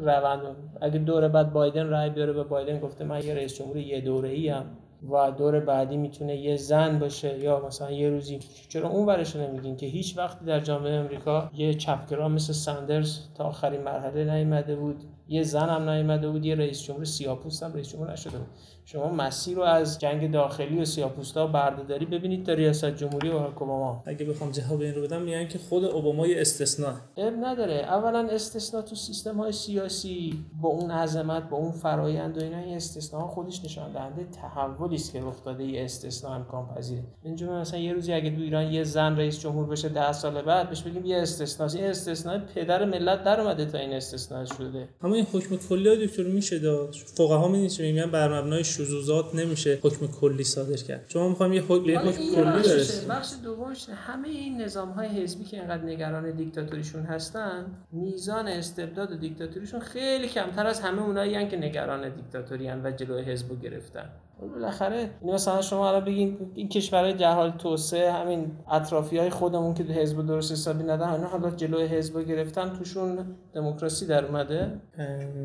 روند 0.01 0.41
اگه 0.81 0.99
دوره 0.99 1.27
بعد 1.27 1.53
بایدن 1.53 1.87
رای 1.87 2.09
بیاره 2.09 2.33
به 2.33 2.43
بایدن 2.43 2.79
گفته 2.79 3.05
من 3.05 3.23
یه 3.25 3.33
رئیس 3.33 3.55
جمهور 3.57 3.77
یه 3.77 4.01
دوره 4.01 4.29
ای 4.29 4.49
هم 4.49 4.65
و 5.09 5.31
دور 5.31 5.59
بعدی 5.59 5.97
می‌تونه 5.97 6.35
یه 6.35 6.55
زن 6.55 6.99
باشه 6.99 7.39
یا 7.39 7.65
مثلا 7.67 7.91
یه 7.91 8.09
روزی 8.09 8.39
چرا 8.69 8.89
اون 8.89 9.05
ورش 9.05 9.35
نمیگین 9.35 9.77
که 9.77 9.85
هیچ 9.85 10.17
وقتی 10.17 10.45
در 10.45 10.59
جامعه 10.59 10.93
امریکا 10.93 11.51
یه 11.55 11.73
چپگرا 11.73 12.29
مثل 12.29 12.53
ساندرز 12.53 13.19
تا 13.35 13.43
آخرین 13.43 13.81
مرحله 13.81 14.35
نیومده 14.35 14.75
بود؟ 14.75 15.03
یه 15.31 15.43
زن 15.43 15.69
هم 15.69 15.89
نیومده 15.89 16.29
بود 16.29 16.45
یه 16.45 16.55
رئیس 16.55 16.83
جمهور 16.83 17.05
سیاپوست 17.05 17.63
هم 17.63 17.73
رئیس 17.73 17.89
جمهور 17.89 18.11
نشده 18.11 18.37
بود. 18.37 18.47
شما 18.85 19.09
مسیر 19.09 19.57
رو 19.57 19.63
از 19.63 19.99
جنگ 19.99 20.31
داخلی 20.31 20.79
و 20.79 20.85
سیاپوستا 20.85 21.47
بردهداری 21.47 22.05
ببینید 22.05 22.45
تا 22.45 22.53
ریاست 22.53 22.85
جمهوری 22.85 23.29
و 23.29 23.35
اوباما. 23.35 24.03
اگه 24.05 24.25
بخوام 24.25 24.51
جواب 24.51 24.81
این 24.81 24.95
رو 24.95 25.01
بدم 25.01 25.21
میگن 25.21 25.47
که 25.47 25.59
خود 25.59 25.85
اوباما 25.85 26.27
یه 26.27 26.41
استثناء. 26.41 26.93
اب 27.17 27.33
نداره. 27.41 27.73
اولا 27.73 28.27
استثناء 28.31 28.83
تو 28.83 28.95
سیستم 28.95 29.37
های 29.37 29.51
سیاسی 29.51 30.45
با 30.61 30.69
اون 30.69 30.91
عظمت 30.91 31.49
با 31.49 31.57
اون 31.57 31.71
فرایند 31.71 32.37
و 32.37 32.41
اینا 32.41 32.57
این 32.57 32.75
استثناء 32.75 33.27
خودش 33.27 33.65
نشان 33.65 33.91
دهنده 33.91 34.23
تحولی 34.23 34.95
است 34.95 35.13
که 35.13 35.21
رخ 35.21 35.43
داده 35.43 35.63
یه 35.63 35.83
استثناء 35.83 36.35
امکان 36.35 36.67
پذیره. 36.75 37.03
اینجا 37.23 37.59
مثلا 37.59 37.79
یه 37.79 37.93
روزی 37.93 38.13
اگه 38.13 38.35
تو 38.35 38.41
ایران 38.41 38.71
یه 38.71 38.83
زن 38.83 39.15
رئیس 39.15 39.39
جمهور 39.39 39.65
بشه 39.65 39.89
10 39.89 40.11
سال 40.11 40.41
بعد 40.41 40.69
بهش 40.69 40.81
بگیم 40.81 41.05
یه 41.05 41.17
استثناء 41.17 41.69
این 41.75 41.85
استثناء 41.85 42.37
پدر 42.55 42.85
ملت 42.85 43.23
در 43.23 43.41
اومده 43.41 43.65
تا 43.65 43.77
این 43.77 43.93
استثناء 43.93 44.45
شده. 44.45 44.89
اما 45.01 45.20
این 45.21 45.41
حکم 45.41 45.55
کلی 45.69 46.07
دکتر 46.07 46.23
میشه 46.23 46.59
داد؟ 46.59 46.95
فقها 47.17 47.47
میگن؟ 47.47 48.11
بر 48.11 48.41
مبنای 48.41 48.63
شذوذات 48.63 49.35
نمیشه 49.35 49.79
حکم 49.81 50.07
کلی 50.07 50.43
صادر 50.43 50.75
کرد. 50.75 51.05
شما 51.07 51.29
می‌خوام 51.29 51.53
یه 51.53 51.61
حکم, 51.61 51.97
حکم 51.97 52.35
کلی 52.35 52.43
برسیم 52.43 53.09
بخش 53.09 53.29
دومش 53.43 53.89
همه 53.89 54.27
این 54.27 54.61
نظام 54.61 54.89
های 54.89 55.07
حزبی 55.07 55.43
که 55.43 55.57
اینقدر 55.57 55.83
نگران 55.83 56.31
دیکتاتوریشون 56.31 57.01
هستن 57.01 57.65
میزان 57.91 58.47
استبداد 58.47 59.11
و 59.11 59.15
دیکتاتوریشون 59.15 59.79
خیلی 59.79 60.27
کمتر 60.27 60.67
از 60.67 60.81
همه 60.81 61.01
اونایی 61.01 61.47
که 61.47 61.57
نگران 61.57 62.15
دیکتاتوری 62.15 62.67
و 62.67 62.91
جلوی 62.91 63.21
حزب 63.21 63.61
گرفتن. 63.61 64.09
بالاخره 64.39 65.09
مثلا 65.23 65.61
شما 65.61 65.89
الان 65.89 66.05
بگین 66.05 66.37
این 66.55 66.69
کشورهای 66.69 67.13
در 67.13 67.33
حال 67.33 67.51
توسعه 67.51 68.11
همین 68.11 68.51
اطرافی 68.71 69.17
های 69.17 69.29
خودمون 69.29 69.73
که 69.73 69.83
حزب 69.83 70.25
درست 70.25 70.51
حسابی 70.51 70.83
ندارن 70.83 71.13
اینا 71.13 71.27
حالا 71.27 71.49
جلوی 71.49 71.85
حزب 71.85 72.19
گرفتن 72.19 72.69
توشون 72.69 73.35
دموکراسی 73.53 74.07
در 74.07 74.25
اومده. 74.25 74.81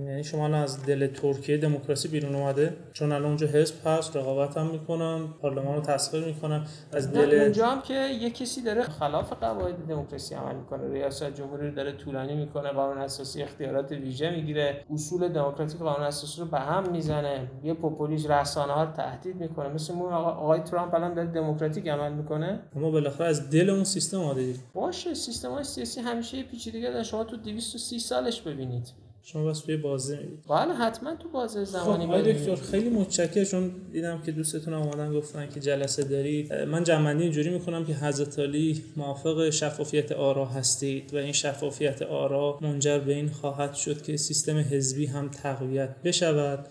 یعنی 0.06 0.24
شما 0.24 0.46
از 0.46 0.86
دل 0.86 1.06
ترکیه 1.06 1.58
دموکراسی 1.58 2.08
بیرون 2.08 2.34
اومده؟ 2.34 2.76
چون 2.92 3.12
الان 3.12 3.24
اونجا 3.26 3.46
حزب 3.46 3.86
هست 3.86 4.16
رقابت 4.16 4.56
هم 4.56 4.66
می‌کنن 4.66 5.26
پارلمان 5.42 5.74
رو 5.74 5.80
تصویر 5.80 6.24
می‌کنن 6.24 6.66
از 6.92 7.12
دل 7.12 7.40
اونجا 7.40 7.66
هم 7.66 7.82
که 7.82 7.94
یه 7.94 8.30
کسی 8.30 8.62
داره 8.62 8.82
خلاف 8.82 9.32
قواعد 9.32 9.74
دموکراسی 9.88 10.34
عمل 10.34 10.54
می‌کنه. 10.54 10.92
ریاست 10.92 11.34
جمهوری 11.34 11.68
رو 11.68 11.74
داره 11.74 11.92
طولانی 11.92 12.34
می‌کنه 12.34 12.68
قانون 12.68 12.98
اساسی 12.98 13.42
اختیارات 13.42 13.92
ویژه 13.92 14.30
می‌گیره 14.30 14.84
اصول 14.92 15.28
دموکراتیک 15.28 15.80
قانون 15.80 16.06
اساسی 16.06 16.40
رو 16.40 16.46
به 16.46 16.58
هم 16.58 16.90
می‌زنه. 16.90 17.50
یه 17.64 17.74
پوپولیسم 17.74 18.32
رسانه 18.32 18.85
تهدید 18.92 19.36
می‌کنه. 19.36 19.68
مثل 19.68 19.92
اون 19.92 20.12
آقای 20.12 20.60
ترامپ 20.60 20.94
الان 20.94 21.14
داره 21.14 21.28
دموکراتیک 21.28 21.88
عمل 21.88 22.12
می‌کنه. 22.12 22.60
اما 22.76 22.90
بالاخره 22.90 23.26
از 23.26 23.50
دل 23.50 23.70
اون 23.70 23.84
سیستم 23.84 24.20
اومده 24.20 24.54
باشه 24.74 25.14
سیستم 25.14 25.50
های 25.50 25.64
سیاسی 25.64 26.00
همیشه 26.00 26.42
پیچیدگی 26.42 26.82
داره 26.82 27.02
شما 27.02 27.24
تو 27.24 27.36
230 27.36 27.98
سالش 27.98 28.40
ببینید. 28.40 28.88
شما 29.22 29.44
بس 29.44 29.60
توی 29.60 29.76
بازه 29.76 30.16
می‌بینید 30.16 30.44
بله 30.48 30.74
حتما 30.74 31.16
تو 31.16 31.28
بازه 31.28 31.64
زمانی 31.64 32.06
خب 32.06 32.22
دکتر 32.22 32.54
خیلی 32.54 32.88
متشکرم. 32.88 33.44
چون 33.44 33.70
دیدم 33.92 34.22
که 34.22 34.32
دوستتون 34.32 34.74
اومدن 34.74 35.12
گفتن 35.12 35.48
که 35.48 35.60
جلسه 35.60 36.04
دارید. 36.04 36.52
من 36.52 36.84
جمعنی 36.84 37.22
اینجوری 37.22 37.50
می‌کنم 37.50 37.84
که 37.84 37.94
حضرت 37.94 38.38
علی 38.38 38.84
موافق 38.96 39.50
شفافیت 39.50 40.12
آرا 40.12 40.44
هستید 40.44 41.14
و 41.14 41.16
این 41.16 41.32
شفافیت 41.32 42.02
آرا 42.02 42.58
منجر 42.60 42.98
به 42.98 43.14
این 43.14 43.28
خواهد 43.28 43.74
شد 43.74 44.02
که 44.02 44.16
سیستم 44.16 44.56
حزبی 44.56 45.06
هم 45.06 45.28
تقویت 45.28 46.02
بشود 46.04 46.68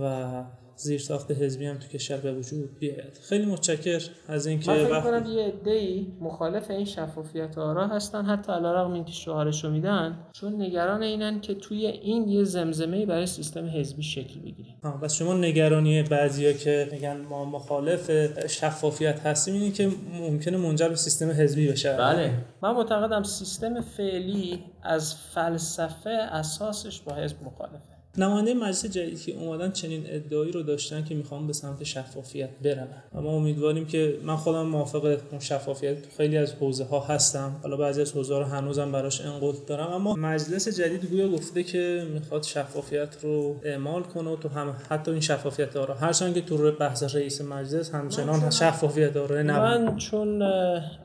و 0.00 0.44
زیر 0.76 1.00
ساخت 1.00 1.30
حزبی 1.30 1.66
هم 1.66 1.78
تو 1.78 1.88
کشور 1.88 2.16
به 2.16 2.32
وجود 2.32 2.78
بیاد 2.78 3.18
خیلی 3.28 3.46
متشکر 3.46 4.02
از 4.28 4.46
اینکه 4.46 4.70
من 4.70 4.84
فکر 4.84 5.00
کنم 5.00 5.26
یه 5.26 5.44
عده‌ای 5.44 6.06
مخالف 6.20 6.70
این 6.70 6.84
شفافیت 6.84 7.58
آرا 7.58 7.86
هستن 7.86 8.24
حتی 8.24 8.52
علیرغم 8.52 8.92
اینکه 8.92 9.12
شعارشو 9.12 9.70
میدن 9.70 10.18
چون 10.32 10.62
نگران 10.62 11.02
اینن 11.02 11.40
که 11.40 11.54
توی 11.54 11.86
این 11.86 12.28
یه 12.28 12.44
زمزمه 12.44 13.06
برای 13.06 13.26
سیستم 13.26 13.66
حزبی 13.66 14.02
شکل 14.02 14.40
بگیره 14.40 14.68
ها 14.82 14.96
بس 14.96 15.14
شما 15.14 15.34
نگرانی 15.34 16.02
بعضیا 16.02 16.52
که 16.52 16.88
میگن 16.92 17.16
ما 17.16 17.44
مخالف 17.44 18.10
شفافیت 18.46 19.20
هستیم 19.20 19.54
اینه 19.54 19.70
که 19.70 19.90
ممکنه 20.20 20.56
منجر 20.56 20.88
به 20.88 20.96
سیستم 20.96 21.30
حزبی 21.30 21.68
بشه. 21.68 21.96
بله. 21.96 22.32
من 22.62 22.72
معتقدم 22.72 23.22
سیستم 23.22 23.80
فعلی 23.80 24.64
از 24.82 25.14
فلسفه 25.14 26.10
اساسش 26.10 27.00
با 27.00 27.14
حزب 27.14 27.36
مخالفه. 27.44 27.95
نماینده 28.18 28.54
مجلس 28.54 28.86
جدیدی 28.86 29.16
که 29.16 29.32
اومدن 29.32 29.72
چنین 29.72 30.02
ادعایی 30.06 30.52
رو 30.52 30.62
داشتن 30.62 31.04
که 31.04 31.14
می‌خوام 31.14 31.46
به 31.46 31.52
سمت 31.52 31.84
شفافیت 31.84 32.50
برن. 32.64 32.88
اما 33.14 33.30
امیدواریم 33.30 33.86
که 33.86 34.18
من 34.22 34.36
خودم 34.36 34.66
موافق 34.66 35.04
اون 35.04 35.40
شفافیت 35.40 35.96
خیلی 36.16 36.36
از 36.36 36.52
حوزه 36.52 36.84
ها 36.84 37.00
هستم. 37.00 37.56
حالا 37.62 37.76
بعضی 37.76 38.00
از 38.00 38.12
حوزه 38.12 38.38
رو 38.38 38.44
هنوزم 38.44 38.92
براش 38.92 39.20
انقلت 39.20 39.66
دارم. 39.66 39.92
اما 39.92 40.14
مجلس 40.14 40.68
جدید 40.68 41.10
گویا 41.10 41.28
گفته 41.28 41.62
که 41.62 42.06
می‌خواد 42.14 42.42
شفافیت 42.42 43.16
رو 43.22 43.56
اعمال 43.64 44.02
کنه 44.02 44.30
و 44.30 44.36
تو 44.36 44.48
هم 44.48 44.76
حتی 44.88 45.10
این 45.10 45.20
شفافیت 45.20 45.72
داره 45.72 45.94
هرچند 45.94 46.34
که 46.34 46.40
تو 46.40 46.72
بحث 46.72 47.16
رئیس 47.16 47.40
مجلس 47.40 47.94
همچنان 47.94 48.50
شفافیت 48.50 49.12
داره 49.12 49.42
من 49.42 49.96
چون 49.96 50.42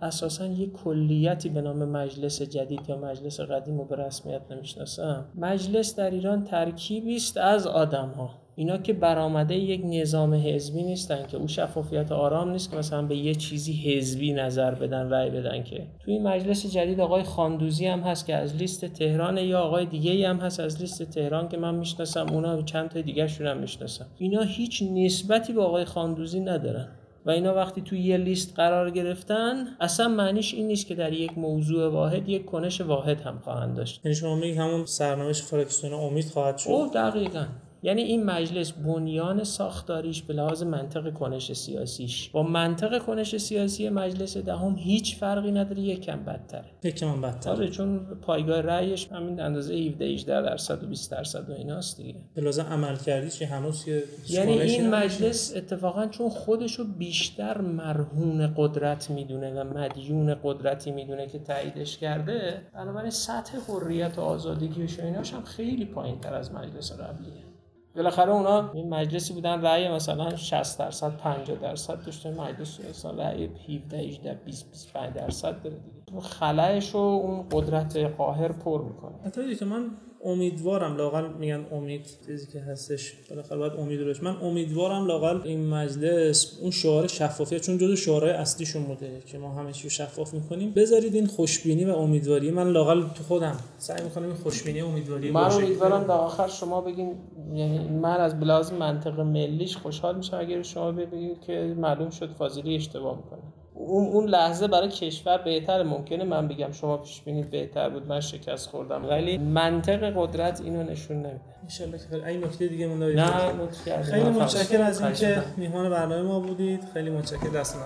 اساسا 0.01 0.45
یه 0.45 0.67
کلیتی 0.67 1.49
به 1.49 1.61
نام 1.61 1.85
مجلس 1.85 2.41
جدید 2.41 2.79
یا 2.87 2.97
مجلس 2.97 3.39
قدیم 3.39 3.77
رو 3.77 3.85
به 3.85 3.95
رسمیت 3.95 4.41
نمی‌شناسم 4.51 5.25
مجلس 5.35 5.95
در 5.95 6.11
ایران 6.11 6.43
ترکیب 6.43 7.00
بیست 7.05 7.37
از 7.37 7.67
آدم 7.67 8.09
ها 8.09 8.41
اینا 8.55 8.77
که 8.77 8.93
برآمده 8.93 9.55
یک 9.55 9.81
نظام 9.85 10.33
حزبی 10.33 10.83
نیستن 10.83 11.27
که 11.27 11.37
او 11.37 11.47
شفافیت 11.47 12.11
آرام 12.11 12.51
نیست 12.51 12.71
که 12.71 12.77
مثلا 12.77 13.01
به 13.01 13.15
یه 13.15 13.35
چیزی 13.35 13.73
حزبی 13.73 14.33
نظر 14.33 14.75
بدن 14.75 15.09
رأی 15.09 15.29
بدن 15.29 15.63
که. 15.63 15.87
توی 15.99 16.19
مجلس 16.19 16.65
جدید 16.65 16.99
آقای 16.99 17.23
خاندوزی 17.23 17.87
هم 17.87 17.99
هست 17.99 18.25
که 18.25 18.35
از 18.35 18.55
لیست 18.55 18.85
تهران 18.85 19.37
یا 19.37 19.59
آقای 19.59 19.85
دیگه 19.85 20.29
هم 20.29 20.37
هست 20.37 20.59
از 20.59 20.81
لیست 20.81 21.03
تهران 21.03 21.49
که 21.49 21.57
من 21.57 21.75
می‌شناسم 21.75 22.25
اونا 22.33 22.61
چند 22.61 22.89
تا 22.89 23.01
دیگه 23.01 23.27
هم 23.27 23.57
می‌شناسم. 23.57 24.05
اینا 24.17 24.41
هیچ 24.41 24.83
نسبتی 24.93 25.53
به 25.53 25.63
آقای 25.63 25.85
خاندوزی 25.85 26.39
ندارن. 26.39 26.87
و 27.25 27.29
اینا 27.29 27.55
وقتی 27.55 27.81
توی 27.81 27.99
یه 27.99 28.17
لیست 28.17 28.55
قرار 28.55 28.89
گرفتن 28.89 29.65
اصلا 29.79 30.07
معنیش 30.07 30.53
این 30.53 30.67
نیست 30.67 30.87
که 30.87 30.95
در 30.95 31.13
یک 31.13 31.37
موضوع 31.37 31.87
واحد 31.87 32.29
یک 32.29 32.45
کنش 32.45 32.81
واحد 32.81 33.21
هم 33.21 33.39
خواهند 33.39 33.75
داشت. 33.75 34.01
یعنی 34.05 34.15
شما 34.15 34.35
میگی 34.35 34.57
همون 34.57 34.85
سرنوشت 34.85 35.43
فرکسیون 35.43 35.93
امید 35.93 36.25
خواهد 36.25 36.57
شد؟ 36.57 36.69
او 36.69 36.89
دقیقا. 36.93 37.45
یعنی 37.83 38.01
این 38.01 38.23
مجلس 38.23 38.71
بنیان 38.71 39.43
ساختاریش 39.43 40.21
به 40.21 40.33
لحاظ 40.33 40.63
منطق 40.63 41.13
کنش 41.13 41.53
سیاسیش. 41.53 42.29
با 42.29 42.43
منطق 42.43 42.99
کنش 43.03 43.37
سیاسی 43.37 43.89
مجلس 43.89 44.37
دهم 44.37 44.75
هیچ 44.77 45.17
فرقی 45.17 45.51
نداره 45.51 45.81
یکم 45.81 46.23
بدتره. 46.23 46.65
یکم 46.83 47.21
بدتر 47.21 47.49
آره 47.49 47.67
چون 47.67 47.99
پایگاه 47.99 48.61
رأیش 48.61 49.07
همین 49.07 49.39
اندازه 49.39 49.73
17 49.73 50.05
18 50.05 50.41
درصد 50.41 50.83
و 50.83 50.87
20 50.87 51.11
درصد 51.11 51.49
و 51.49 51.53
ایناست 51.53 51.97
دیگه. 51.97 52.15
به 52.35 52.41
لازم 52.41 52.63
عمل 52.63 52.95
کردی 52.95 53.29
که 53.29 53.47
هنوز 53.47 53.85
یعنی 54.29 54.51
این. 54.51 54.89
مجلس 54.89 55.53
اتفاقا 55.55 56.07
چون 56.07 56.29
خودشو 56.29 56.83
بیشتر 56.83 57.61
مرهون 57.61 58.53
قدرت 58.57 59.09
می‌دونه 59.09 59.61
و 59.61 59.63
مدیون 59.63 60.35
قدرتی 60.43 60.91
می‌دونه 60.91 61.27
که 61.27 61.39
تاییدش 61.39 61.97
کرده 61.97 62.61
بنابراین 62.73 63.11
سطح 63.11 63.57
حریت 63.67 64.17
و 64.17 64.21
آزادگیش 64.21 64.99
و 64.99 65.05
ایناش 65.05 65.33
هم 65.33 65.43
خیلی 65.43 65.85
پایین 65.85 66.19
تر 66.19 66.33
از 66.33 66.51
مجلس 66.51 66.91
قبلیه. 66.91 67.50
بالاخره 67.95 68.31
اونا 68.31 68.71
این 68.71 68.89
مجلسی 68.89 69.33
بودن 69.33 69.61
رأی 69.61 69.89
مثلا 69.89 70.35
60 70.35 70.79
درصد 70.79 71.17
50 71.17 71.57
درصد 71.57 72.05
داشته 72.05 72.31
مجلس 72.31 72.79
مثلا 72.89 73.11
رأی 73.11 73.45
17 73.45 73.97
18 73.97 74.33
20 74.33 74.69
25 74.71 75.13
درصد 75.13 75.61
داره 75.61 75.75
دیگه. 75.75 76.21
خلأش 76.21 76.89
رو 76.89 76.99
اون 76.99 77.45
قدرت 77.51 77.97
قاهر 77.97 78.51
پر 78.51 78.81
می‌کنه. 78.81 79.15
حتی 79.25 79.65
من 79.65 79.91
امیدوارم 80.25 80.97
لاقل 80.97 81.27
میگن 81.39 81.65
امید 81.71 82.05
چیزی 82.25 82.47
که 82.47 82.59
هستش 82.59 83.13
بالاخره 83.29 83.57
باید 83.57 83.73
امید 83.73 84.01
روش 84.01 84.23
من 84.23 84.35
امیدوارم 84.41 85.05
لاقل 85.05 85.41
این 85.43 85.67
مجلس 85.67 86.57
اون 86.61 86.71
شعار 86.71 87.07
شفافیت 87.07 87.61
چون 87.61 87.77
جزو 87.77 87.95
شعارهای 87.95 88.33
اصلیشون 88.33 88.83
بوده 88.83 89.21
که 89.25 89.37
ما 89.37 89.53
همه 89.53 89.71
چی 89.71 89.89
شفاف 89.89 90.33
می‌کنیم. 90.33 90.71
بذارید 90.71 91.15
این 91.15 91.25
خوشبینی 91.25 91.85
و 91.85 91.91
امیدواری 91.91 92.51
من 92.51 92.71
لاقل 92.71 93.01
تو 93.01 93.23
خودم 93.23 93.57
سعی 93.77 94.03
می‌کنم 94.03 94.25
این 94.25 94.35
خوشبینی 94.35 94.81
و 94.81 94.85
امیدواری 94.85 95.31
من 95.31 95.43
باشه. 95.43 95.55
امیدوارم 95.55 96.03
در 96.03 96.11
آخر 96.11 96.47
شما 96.47 96.81
بگین 96.81 97.15
یعنی 97.53 97.79
من 97.79 98.17
از 98.17 98.39
بلاز 98.39 98.73
منطق 98.73 99.19
ملیش 99.19 99.77
خوشحال 99.77 100.17
میشم 100.17 100.37
اگر 100.37 100.61
شما 100.61 100.91
بگید 100.91 101.41
که 101.41 101.75
معلوم 101.77 102.09
شد 102.09 102.31
فاضلی 102.31 102.75
اشتباه 102.75 103.17
می‌کنه. 103.17 103.41
اون 103.87 104.07
اون 104.07 104.25
لحظه 104.25 104.67
برای 104.67 104.89
کشور 104.89 105.37
بهتر 105.37 105.83
ممکنه. 105.83 106.23
من 106.23 106.47
بگم 106.47 106.71
شما 106.71 106.97
پیش 106.97 107.21
بینید 107.21 107.49
بهتر 107.49 107.89
بود 107.89 108.07
من 108.07 108.19
شکست 108.19 108.69
خوردم. 108.69 109.05
ولی 109.09 109.37
منطق 109.37 110.13
قدرت 110.15 110.61
اینو 110.61 110.83
نشون 110.83 111.17
نمیده. 111.17 111.41
ان 111.83 112.21
که 112.21 112.27
این 112.27 112.43
نکته 112.43 112.67
دیگه 112.67 112.87
دارید 112.87 113.19
نه. 113.19 114.03
خیلی 114.03 114.29
متشکرم 114.29 114.81
از 114.81 115.01
اینکه. 115.01 115.43
میهمان 115.57 115.89
برنامه 115.89 116.21
ما 116.21 116.39
بودید. 116.39 116.83
خیلی 116.93 117.09
متشکرم. 117.09 117.53
دست 117.53 117.75
من 117.75 117.81